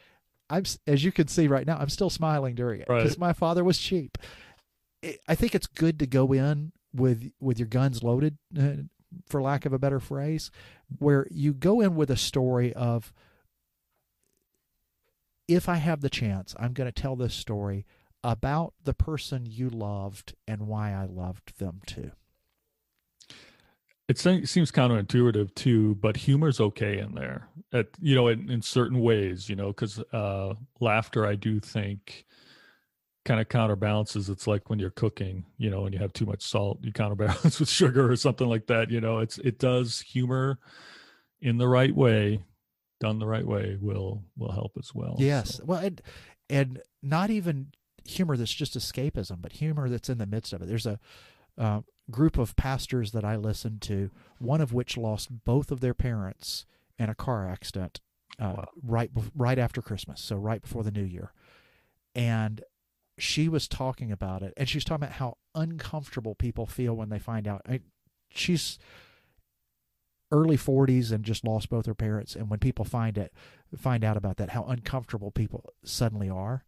I'm, 0.51 0.65
as 0.87 1.03
you 1.05 1.13
can 1.13 1.29
see 1.29 1.49
right 1.49 1.67
now, 1.67 1.79
I'm 1.79 1.89
still 1.89 2.11
smiling 2.11 2.55
during 2.55 2.81
it 2.81 2.89
because 2.89 3.13
Right. 3.13 3.19
my 3.19 3.33
father 3.33 3.65
was 3.65 3.79
cheap. 3.79 4.19
It, 5.03 5.19
I 5.27 5.35
think 5.35 5.55
it's 5.55 5.67
good 5.67 5.99
to 6.01 6.07
go 6.07 6.33
in 6.33 6.73
with 6.95 7.33
with 7.41 7.59
your 7.59 7.69
guns 7.69 8.03
loaded, 8.03 8.37
uh, 8.59 8.73
for 9.27 9.41
lack 9.43 9.65
of 9.67 9.73
a 9.73 9.79
better 9.79 9.99
phrase, 9.99 10.51
where 10.99 11.27
you 11.31 11.53
go 11.55 11.81
in 11.81 11.97
with 11.97 12.11
a 12.11 12.17
story 12.17 12.73
of 12.75 13.13
if 15.49 15.69
I 15.69 15.77
have 15.77 16.01
the 16.01 16.11
chance, 16.11 16.55
I'm 16.59 16.73
going 16.73 16.87
to 16.91 16.93
tell 17.03 17.17
this 17.17 17.35
story 17.35 17.85
about 18.23 18.75
the 18.85 18.95
person 18.95 19.47
you 19.47 19.69
loved 19.69 20.35
and 20.47 20.67
why 20.69 20.93
I 20.93 21.05
loved 21.07 21.59
them 21.59 21.81
too. 21.87 22.13
It 24.21 24.49
seems 24.49 24.71
counterintuitive 24.71 25.55
too, 25.55 25.95
but 25.97 26.19
humor's 26.19 26.61
okay 26.61 26.99
in 26.99 27.15
there. 27.15 27.49
At 27.73 27.89
you 28.01 28.15
know, 28.15 28.29
in, 28.29 28.51
in 28.51 28.61
certain 28.61 29.01
ways, 29.01 29.49
you 29.49 29.57
know, 29.57 29.69
because 29.69 29.99
uh, 30.13 30.55
laughter, 30.81 31.27
I 31.27 31.35
do 31.35 31.59
think, 31.61 32.27
kind 33.25 33.41
of 33.41 33.49
counterbalances. 33.49 34.29
It's 34.29 34.47
like 34.47 34.69
when 34.69 34.79
you're 34.79 34.91
cooking, 34.91 35.47
you 35.57 35.71
know, 35.71 35.87
and 35.87 35.95
you 35.95 36.01
have 36.01 36.13
too 36.13 36.27
much 36.27 36.43
salt, 36.43 36.81
you 36.83 36.93
counterbalance 36.93 37.59
with 37.61 37.71
sugar 37.71 38.11
or 38.11 38.17
something 38.17 38.47
like 38.47 38.67
that. 38.67 38.91
You 38.91 39.01
know, 39.01 39.19
it's 39.21 39.39
it 39.39 39.59
does 39.59 40.01
humor 40.01 40.59
in 41.41 41.57
the 41.57 41.69
right 41.69 41.95
way, 41.95 42.43
done 43.01 43.19
the 43.19 43.27
right 43.27 43.47
way, 43.47 43.79
will 43.81 44.25
will 44.37 44.53
help 44.53 44.73
as 44.79 44.95
well. 44.95 45.17
Yes. 45.19 45.57
So, 45.57 45.65
Well, 45.65 45.81
and 45.81 46.03
and 46.51 46.83
not 47.03 47.31
even 47.31 47.69
humor 48.05 48.37
that's 48.37 48.53
just 48.53 48.77
escapism, 48.77 49.41
but 49.41 49.53
humor 49.53 49.89
that's 49.89 50.11
in 50.11 50.19
the 50.19 50.27
midst 50.27 50.53
of 50.53 50.61
it. 50.61 50.69
There's 50.69 50.87
a 50.87 50.99
uh, 51.57 51.81
group 52.13 52.39
of 52.39 52.55
pastors 52.57 53.11
that 53.13 53.25
I 53.25 53.35
listened 53.37 53.81
to, 53.83 54.11
one 54.39 54.61
of 54.61 54.73
which 54.73 54.97
lost 54.97 55.45
both 55.45 55.73
of 55.73 55.81
their 55.81 55.95
parents 55.95 56.67
in 56.99 57.09
a 57.09 57.15
car 57.15 57.49
accident 57.49 58.01
uh, 58.39 58.55
Wow. 58.57 58.69
right 58.83 59.11
right 59.35 59.59
after 59.59 59.83
Christmas, 59.83 60.21
so 60.21 60.37
right 60.37 60.63
before 60.63 60.83
the 60.85 60.91
New 60.91 61.05
Year, 61.05 61.33
and 62.15 62.63
she 63.19 63.49
was 63.49 63.69
talking 63.69 64.11
about 64.13 64.43
it, 64.43 64.55
and 64.57 64.69
she 64.69 64.77
was 64.79 64.85
talking 64.85 65.05
about 65.05 65.17
how 65.17 65.37
uncomfortable 65.55 66.35
people 66.35 66.67
feel 66.67 66.95
when 66.95 67.09
they 67.11 67.19
find 67.19 67.47
out. 67.49 67.63
I, 67.69 67.81
she's 68.31 68.79
early 70.31 70.57
40s 70.57 71.13
and 71.13 71.25
just 71.25 71.45
lost 71.45 71.69
both 71.69 71.85
her 71.85 71.95
parents 71.95 72.35
and 72.35 72.49
when 72.49 72.59
people 72.59 72.87
find 72.87 73.19
it 73.19 73.35
find 73.77 74.03
out 74.03 74.17
about 74.17 74.39
that 74.39 74.49
how 74.51 74.65
uncomfortable 74.65 75.31
people 75.31 75.75
suddenly 75.85 76.31
are 76.31 76.65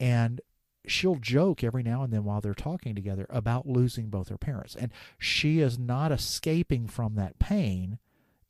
and 0.00 0.40
she'll 0.86 1.16
joke 1.16 1.64
every 1.64 1.82
now 1.82 2.02
and 2.02 2.12
then 2.12 2.24
while 2.24 2.40
they're 2.40 2.54
talking 2.54 2.94
together 2.94 3.26
about 3.30 3.66
losing 3.66 4.08
both 4.08 4.28
her 4.28 4.38
parents 4.38 4.74
and 4.74 4.92
she 5.18 5.60
is 5.60 5.78
not 5.78 6.12
escaping 6.12 6.86
from 6.86 7.14
that 7.14 7.38
pain 7.38 7.98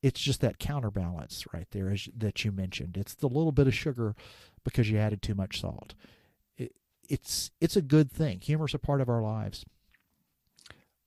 it's 0.03 0.21
just 0.21 0.41
that 0.41 0.59
counterbalance 0.59 1.47
right 1.53 1.69
there 1.71 1.95
that 2.17 2.45
you 2.45 2.51
mentioned 2.53 2.97
it's 2.97 3.15
the 3.15 3.29
little 3.29 3.53
bit 3.53 3.67
of 3.67 3.75
sugar 3.75 4.15
because 4.65 4.91
you 4.91 4.99
added 4.99 5.23
too 5.23 5.35
much 5.35 5.61
salt 5.61 5.95
it, 6.57 6.73
it's 7.09 7.51
it's 7.61 7.77
a 7.77 7.83
good 7.83 8.11
thing 8.11 8.41
humor's 8.41 8.75
a 8.75 8.79
part 8.79 9.01
of 9.01 9.09
our 9.09 9.23
lives 9.23 9.65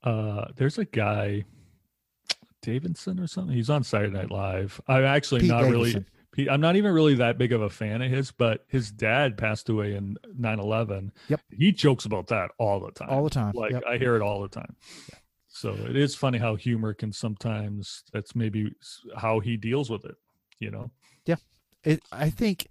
uh, 0.04 0.46
there's 0.56 0.78
a 0.78 0.86
guy, 0.86 1.44
Davidson 2.62 3.20
or 3.20 3.28
something. 3.28 3.56
He's 3.56 3.70
on 3.70 3.84
Saturday 3.84 4.14
Night 4.14 4.32
Live. 4.32 4.80
I'm 4.88 5.04
actually 5.04 5.42
Pete 5.42 5.50
not 5.50 5.64
really. 5.64 6.06
He, 6.38 6.48
I'm 6.48 6.62
not 6.62 6.76
even 6.76 6.94
really 6.94 7.16
that 7.16 7.40
big 7.40 7.52
of 7.52 7.64
a 7.64 7.70
fan 7.70 8.04
of 8.04 8.12
his, 8.12 8.32
but 8.32 8.64
his 8.68 8.92
dad 8.92 9.40
passed 9.40 9.70
away 9.70 9.96
in 9.96 10.18
9/11. 10.40 11.10
Yep. 11.30 11.42
He 11.50 11.72
jokes 11.72 12.06
about 12.06 12.28
that 12.28 12.52
all 12.60 12.80
the 12.80 12.92
time. 12.92 13.10
all 13.10 13.24
the 13.24 13.32
time 13.32 13.54
Like 13.56 13.72
Yep. 13.72 13.84
I 13.90 13.98
hear 13.98 14.16
it 14.16 14.22
all 14.22 14.44
the 14.44 14.48
time. 14.48 14.76
So 15.48 15.74
it 15.74 15.96
is 15.96 16.14
funny 16.14 16.38
how 16.38 16.56
humor 16.56 16.94
can 16.94 17.12
sometimes. 17.12 18.04
That's 18.14 18.36
maybe 18.36 18.72
how 19.18 19.40
he 19.40 19.58
deals 19.58 19.90
with 19.90 20.06
it. 20.06 20.16
You 20.60 20.70
know. 20.70 20.92
Yeah. 21.26 21.38
It, 21.84 22.04
I 22.12 22.30
think, 22.30 22.68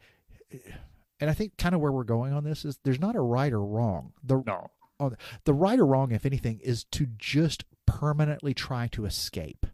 and 1.19 1.29
I 1.29 1.35
think 1.35 1.57
kind 1.59 1.75
of 1.75 1.81
where 1.81 1.91
we're 1.91 2.05
going 2.05 2.33
on 2.33 2.45
this 2.45 2.65
is 2.65 2.79
there's 2.85 3.01
not 3.01 3.17
a 3.17 3.21
right 3.21 3.53
or 3.53 3.65
wrong. 3.65 4.13
The 4.23 4.45
No. 4.47 4.71
Oh, 5.01 5.13
the 5.45 5.53
right 5.55 5.79
or 5.79 5.87
wrong, 5.87 6.13
if 6.13 6.25
anything, 6.25 6.61
is 6.61 6.85
to 6.93 7.07
just 7.19 7.65
permanently 7.85 8.55
try 8.55 8.87
to 8.93 9.05
escape. 9.07 9.67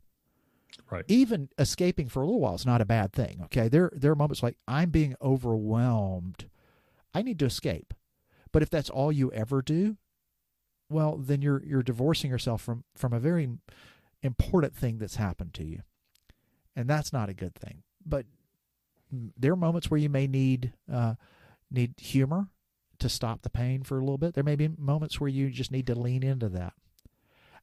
Right. 0.92 1.06
Even 1.08 1.48
escaping 1.58 2.10
for 2.10 2.22
a 2.22 2.26
little 2.26 2.42
while 2.42 2.54
is 2.54 2.66
not 2.66 2.82
a 2.82 2.84
bad 2.84 3.14
thing. 3.14 3.40
Okay, 3.44 3.68
there 3.68 3.90
there 3.94 4.12
are 4.12 4.16
moments 4.16 4.42
like 4.42 4.58
I'm 4.68 4.90
being 4.90 5.14
overwhelmed. 5.22 6.50
I 7.14 7.22
need 7.22 7.38
to 7.38 7.46
escape, 7.46 7.94
but 8.52 8.62
if 8.62 8.68
that's 8.68 8.90
all 8.90 9.10
you 9.10 9.32
ever 9.32 9.62
do, 9.62 9.96
well, 10.90 11.16
then 11.16 11.40
you're 11.40 11.64
you're 11.64 11.82
divorcing 11.82 12.30
yourself 12.30 12.60
from 12.60 12.84
from 12.94 13.14
a 13.14 13.18
very 13.18 13.48
important 14.22 14.76
thing 14.76 14.98
that's 14.98 15.16
happened 15.16 15.54
to 15.54 15.64
you, 15.64 15.80
and 16.76 16.90
that's 16.90 17.10
not 17.10 17.30
a 17.30 17.34
good 17.34 17.54
thing. 17.54 17.84
But 18.04 18.26
there 19.10 19.52
are 19.52 19.56
moments 19.56 19.90
where 19.90 19.98
you 19.98 20.10
may 20.10 20.26
need 20.26 20.74
uh, 20.92 21.14
need 21.70 21.94
humor 21.96 22.48
to 22.98 23.08
stop 23.08 23.40
the 23.40 23.50
pain 23.50 23.82
for 23.82 23.96
a 23.96 24.00
little 24.00 24.18
bit. 24.18 24.34
There 24.34 24.44
may 24.44 24.56
be 24.56 24.68
moments 24.68 25.18
where 25.18 25.30
you 25.30 25.48
just 25.48 25.72
need 25.72 25.86
to 25.86 25.98
lean 25.98 26.22
into 26.22 26.50
that. 26.50 26.74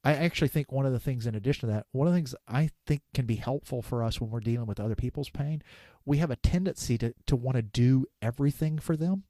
I 0.04 0.14
actually 0.14 0.48
think 0.48 0.72
one 0.72 0.86
of 0.86 0.94
the 0.94 1.00
things, 1.00 1.26
in 1.26 1.36
addition 1.36 1.68
to 1.68 1.76
that, 1.76 1.88
one 1.92 2.08
of 2.08 2.14
the 2.14 2.18
things 2.18 2.34
I 2.48 2.70
think 2.86 3.02
can 3.14 3.26
be 3.26 3.36
helpful 3.36 3.82
for 3.82 4.02
us 4.02 4.22
when 4.22 4.30
we're 4.30 4.40
dealing 4.40 4.68
with 4.68 4.80
other 4.80 4.96
people's 4.96 5.30
pain, 5.30 5.62
we 6.06 6.18
have 6.20 6.32
a 6.32 6.38
tendency 6.38 6.98
to, 7.00 7.14
to 7.28 7.36
want 7.36 7.58
to 7.58 7.62
do 7.62 8.06
everything 8.22 8.80
for 8.80 8.96
them. 8.96 9.24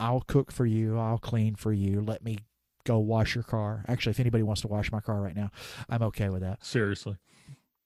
I'll 0.00 0.22
cook 0.22 0.50
for 0.50 0.64
you. 0.64 0.98
I'll 0.98 1.18
clean 1.18 1.56
for 1.56 1.72
you. 1.72 2.00
Let 2.00 2.24
me 2.24 2.38
go 2.84 2.98
wash 2.98 3.34
your 3.34 3.44
car. 3.44 3.84
Actually, 3.86 4.12
if 4.12 4.20
anybody 4.20 4.42
wants 4.42 4.62
to 4.62 4.68
wash 4.68 4.90
my 4.90 5.00
car 5.00 5.20
right 5.20 5.36
now, 5.36 5.50
I'm 5.90 6.02
okay 6.04 6.30
with 6.30 6.40
that 6.40 6.64
Seriously. 6.64 7.16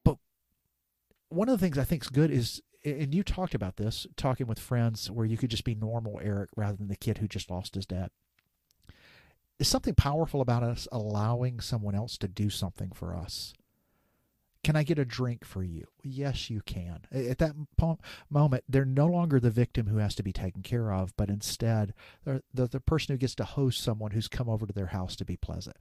But 0.05 0.19
one 1.29 1.49
of 1.49 1.59
the 1.59 1.65
things 1.65 1.77
I 1.77 1.85
think 1.85 2.05
is 2.05 2.09
good 2.09 2.31
is, 2.31 2.63
and 2.85 3.13
you 3.13 3.25
talked 3.25 3.55
about 3.55 3.77
this, 3.77 4.07
talking 4.17 4.47
with 4.47 4.61
friends 4.61 5.11
where 5.11 5.27
you 5.27 5.37
could 5.37 5.51
just 5.51 5.65
be 5.65 5.75
normal 5.75 6.21
Eric 6.23 6.51
rather 6.57 6.77
than 6.77 6.89
the 6.89 6.97
kid 6.97 7.19
who 7.19 7.27
just 7.27 7.51
lost 7.51 7.75
his 7.75 7.87
dad. 7.87 8.11
Is 9.63 9.69
something 9.69 9.95
powerful 9.95 10.41
about 10.41 10.65
us 10.65 10.89
allowing 10.91 11.61
someone 11.61 11.95
else 11.95 12.19
to 12.19 12.27
do 12.27 12.51
something 12.51 12.91
for 12.91 13.15
us? 13.15 13.55
Can 14.65 14.75
I 14.75 14.83
get 14.83 14.99
a 14.99 15.05
drink 15.05 15.45
for 15.45 15.63
you? 15.63 15.85
Yes, 16.03 16.51
you 16.51 16.63
can. 16.63 17.03
At 17.13 17.39
that 17.39 17.55
po- 17.79 18.01
moment, 18.29 18.65
they're 18.69 18.85
no 18.85 19.07
longer 19.07 19.39
the 19.39 19.51
victim 19.51 19.87
who 19.87 19.99
has 19.99 20.17
to 20.17 20.25
be 20.25 20.33
taken 20.33 20.63
care 20.63 20.93
of, 20.93 21.17
but 21.17 21.29
instead, 21.29 21.95
the, 22.25 22.43
the 22.53 22.81
person 22.81 23.15
who 23.15 23.19
gets 23.19 23.37
to 23.37 23.45
host 23.45 23.81
someone 23.81 24.11
who's 24.11 24.27
come 24.27 24.49
over 24.49 24.67
to 24.67 24.73
their 24.73 24.87
house 24.87 25.15
to 25.15 25.25
be 25.25 25.37
pleasant. 25.37 25.77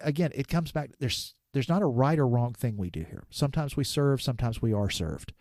Again, 0.00 0.32
it 0.34 0.46
comes 0.46 0.70
back. 0.70 0.90
There's 0.98 1.34
there's 1.54 1.70
not 1.70 1.80
a 1.80 1.86
right 1.86 2.18
or 2.18 2.28
wrong 2.28 2.52
thing 2.52 2.76
we 2.76 2.90
do 2.90 3.04
here. 3.04 3.24
Sometimes 3.30 3.74
we 3.74 3.84
serve, 3.84 4.20
sometimes 4.20 4.60
we 4.60 4.74
are 4.74 4.90
served. 4.90 5.32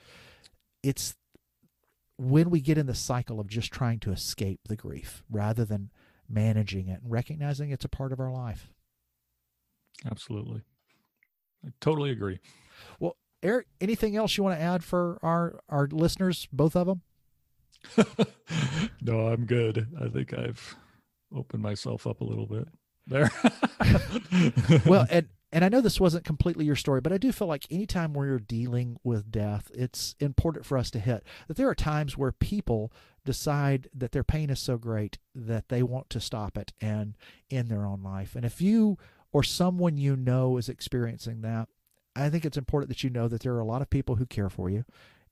It's 0.83 1.17
when 2.17 2.49
we 2.49 2.61
get 2.61 2.77
in 2.77 2.86
the 2.86 2.95
cycle 2.95 3.41
of 3.41 3.47
just 3.47 3.73
trying 3.73 3.99
to 3.99 4.13
escape 4.13 4.61
the 4.69 4.77
grief 4.77 5.21
rather 5.29 5.65
than 5.65 5.91
managing 6.30 6.88
it 6.88 7.01
and 7.01 7.11
recognizing 7.11 7.71
it's 7.71 7.86
a 7.86 7.89
part 7.89 8.11
of 8.11 8.19
our 8.19 8.32
life. 8.32 8.69
Absolutely. 10.09 10.61
I 11.65 11.69
totally 11.80 12.11
agree. 12.11 12.39
Well, 12.99 13.17
Eric, 13.41 13.67
anything 13.80 14.15
else 14.15 14.38
you 14.38 14.43
want 14.43 14.57
to 14.57 14.63
add 14.63 14.84
for 14.84 15.19
our 15.21 15.59
our 15.69 15.88
listeners, 15.91 16.47
both 16.51 16.76
of 16.76 16.88
them? 16.88 17.01
no, 19.01 19.28
I'm 19.28 19.45
good. 19.45 19.88
I 20.01 20.09
think 20.09 20.34
I've 20.34 20.76
opened 21.34 21.61
myself 21.61 22.07
up 22.07 22.21
a 22.21 22.23
little 22.23 22.47
bit 22.47 22.67
there. 23.07 23.32
well, 24.86 25.05
and 25.09 25.28
and 25.56 25.64
I 25.64 25.70
know 25.70 25.80
this 25.80 26.01
wasn't 26.01 26.26
completely 26.26 26.66
your 26.66 26.76
story, 26.76 26.99
but 26.99 27.14
I 27.14 27.18
do 27.18 27.32
feel 27.32 27.47
like 27.47 27.66
anytime 27.72 28.12
we're 28.12 28.39
dealing 28.39 28.97
with 29.06 29.32
death, 29.32 29.72
it's 29.74 30.14
important 30.20 30.66
for 30.66 30.78
us 30.78 30.91
to 30.91 30.99
hit 30.99 31.24
that 31.47 31.56
there 31.56 31.70
are 31.70 31.76
times 31.76 32.18
where 32.18 32.34
people 32.34 32.91
decide 33.24 33.88
that 33.95 34.12
their 34.12 34.22
pain 34.22 34.49
is 34.49 34.60
so 34.60 34.78
great 34.78 35.18
that 35.34 35.70
they 35.70 35.82
want 35.82 36.10
to 36.10 36.20
stop 36.20 36.58
it 36.58 36.74
and 36.82 37.16
end 37.49 37.70
their 37.70 37.86
own 37.86 38.03
life. 38.03 38.36
And 38.36 38.43
if 38.43 38.60
you 38.60 38.97
or 39.32 39.43
someone 39.43 39.95
you 39.95 40.18
know 40.18 40.58
is 40.58 40.68
experiencing 40.68 41.39
that, 41.43 41.70
I 42.18 42.30
think 42.30 42.43
it's 42.43 42.58
important 42.58 42.89
that 42.89 43.06
you 43.06 43.10
know 43.10 43.30
that 43.30 43.43
there 43.43 43.53
are 43.53 43.62
a 43.62 43.66
lot 43.66 43.82
of 43.82 43.89
people 43.89 44.16
who 44.16 44.26
care 44.26 44.49
for 44.49 44.70
you 44.70 44.84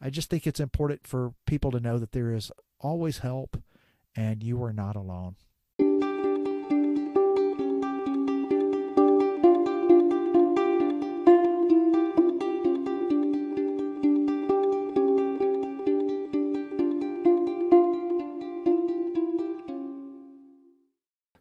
I 0.00 0.10
just 0.10 0.30
think 0.30 0.46
it's 0.46 0.60
important 0.60 1.04
for 1.06 1.34
people 1.46 1.70
to 1.72 1.80
know 1.80 1.98
that 1.98 2.12
there 2.12 2.32
is 2.32 2.52
always 2.80 3.18
help 3.18 3.60
and 4.16 4.42
you 4.42 4.62
are 4.62 4.72
not 4.72 4.96
alone. 4.96 5.36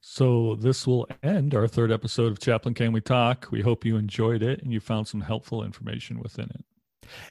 So, 0.02 0.56
this 0.56 0.88
will 0.88 1.08
end 1.24 1.54
our 1.54 1.68
third 1.68 1.92
episode 1.92 2.32
of 2.32 2.40
Chaplain 2.40 2.74
Can 2.74 2.92
We 2.92 3.02
Talk. 3.02 3.48
We 3.52 3.62
hope 3.62 3.86
you 3.86 3.98
enjoyed 3.98 4.42
it 4.42 4.62
and 4.62 4.72
you 4.72 4.80
found 4.80 5.08
some 5.08 5.22
helpful 5.22 5.64
information 5.64 6.20
within 6.20 6.46
it. 6.46 6.66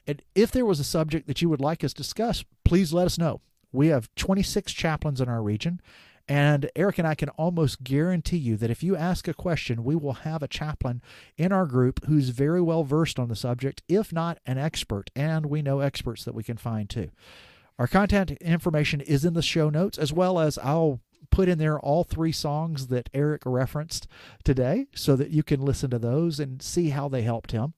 And 0.05 0.21
if 0.35 0.51
there 0.51 0.65
was 0.65 0.79
a 0.79 0.83
subject 0.83 1.27
that 1.27 1.41
you 1.41 1.49
would 1.49 1.61
like 1.61 1.83
us 1.83 1.93
to 1.93 2.01
discuss, 2.01 2.43
please 2.65 2.93
let 2.93 3.05
us 3.05 3.17
know. 3.17 3.41
We 3.71 3.87
have 3.87 4.09
26 4.15 4.73
chaplains 4.73 5.21
in 5.21 5.29
our 5.29 5.41
region, 5.41 5.81
and 6.27 6.69
Eric 6.75 6.97
and 6.97 7.07
I 7.07 7.15
can 7.15 7.29
almost 7.29 7.83
guarantee 7.83 8.37
you 8.37 8.57
that 8.57 8.69
if 8.69 8.83
you 8.83 8.95
ask 8.95 9.27
a 9.27 9.33
question, 9.33 9.83
we 9.83 9.95
will 9.95 10.13
have 10.13 10.43
a 10.43 10.47
chaplain 10.47 11.01
in 11.37 11.51
our 11.51 11.65
group 11.65 12.05
who's 12.05 12.29
very 12.29 12.61
well 12.61 12.83
versed 12.83 13.17
on 13.17 13.29
the 13.29 13.35
subject, 13.35 13.81
if 13.87 14.11
not 14.11 14.39
an 14.45 14.57
expert. 14.57 15.09
And 15.15 15.45
we 15.45 15.61
know 15.61 15.79
experts 15.79 16.25
that 16.25 16.35
we 16.35 16.43
can 16.43 16.57
find 16.57 16.89
too. 16.89 17.11
Our 17.79 17.87
contact 17.87 18.31
information 18.31 19.01
is 19.01 19.23
in 19.23 19.35
the 19.35 19.41
show 19.41 19.69
notes, 19.69 19.97
as 19.97 20.11
well 20.11 20.39
as 20.39 20.57
I'll 20.57 20.99
put 21.29 21.49
in 21.49 21.57
there 21.57 21.79
all 21.79 22.03
three 22.03 22.31
songs 22.31 22.87
that 22.87 23.09
Eric 23.13 23.43
referenced 23.45 24.07
today 24.43 24.87
so 24.95 25.15
that 25.15 25.31
you 25.31 25.43
can 25.43 25.61
listen 25.61 25.89
to 25.91 25.99
those 25.99 26.39
and 26.39 26.61
see 26.61 26.89
how 26.89 27.07
they 27.07 27.21
helped 27.21 27.51
him. 27.51 27.73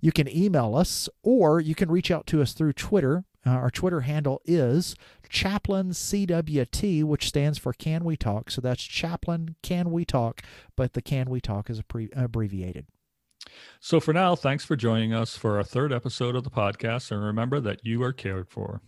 You 0.00 0.12
can 0.12 0.28
email 0.28 0.76
us 0.76 1.08
or 1.22 1.60
you 1.60 1.74
can 1.74 1.90
reach 1.90 2.10
out 2.10 2.26
to 2.28 2.40
us 2.40 2.52
through 2.52 2.74
Twitter. 2.74 3.24
Uh, 3.46 3.50
our 3.50 3.70
Twitter 3.70 4.00
handle 4.00 4.40
is 4.44 4.94
Chaplain 5.28 5.90
CWT, 5.90 7.04
which 7.04 7.28
stands 7.28 7.58
for 7.58 7.72
Can 7.72 8.04
We 8.04 8.16
Talk. 8.16 8.50
So 8.50 8.60
that's 8.60 8.82
Chaplain 8.82 9.56
Can 9.62 9.90
We 9.90 10.04
Talk, 10.04 10.42
but 10.76 10.92
the 10.92 11.02
Can 11.02 11.30
We 11.30 11.40
Talk 11.40 11.70
is 11.70 11.82
pre- 11.82 12.10
abbreviated. 12.14 12.86
So 13.80 14.00
for 14.00 14.12
now, 14.12 14.34
thanks 14.34 14.64
for 14.64 14.76
joining 14.76 15.12
us 15.12 15.36
for 15.36 15.56
our 15.56 15.64
third 15.64 15.92
episode 15.92 16.36
of 16.36 16.44
the 16.44 16.50
podcast. 16.50 17.10
And 17.10 17.22
remember 17.22 17.60
that 17.60 17.84
you 17.84 18.02
are 18.02 18.12
cared 18.12 18.48
for. 18.48 18.82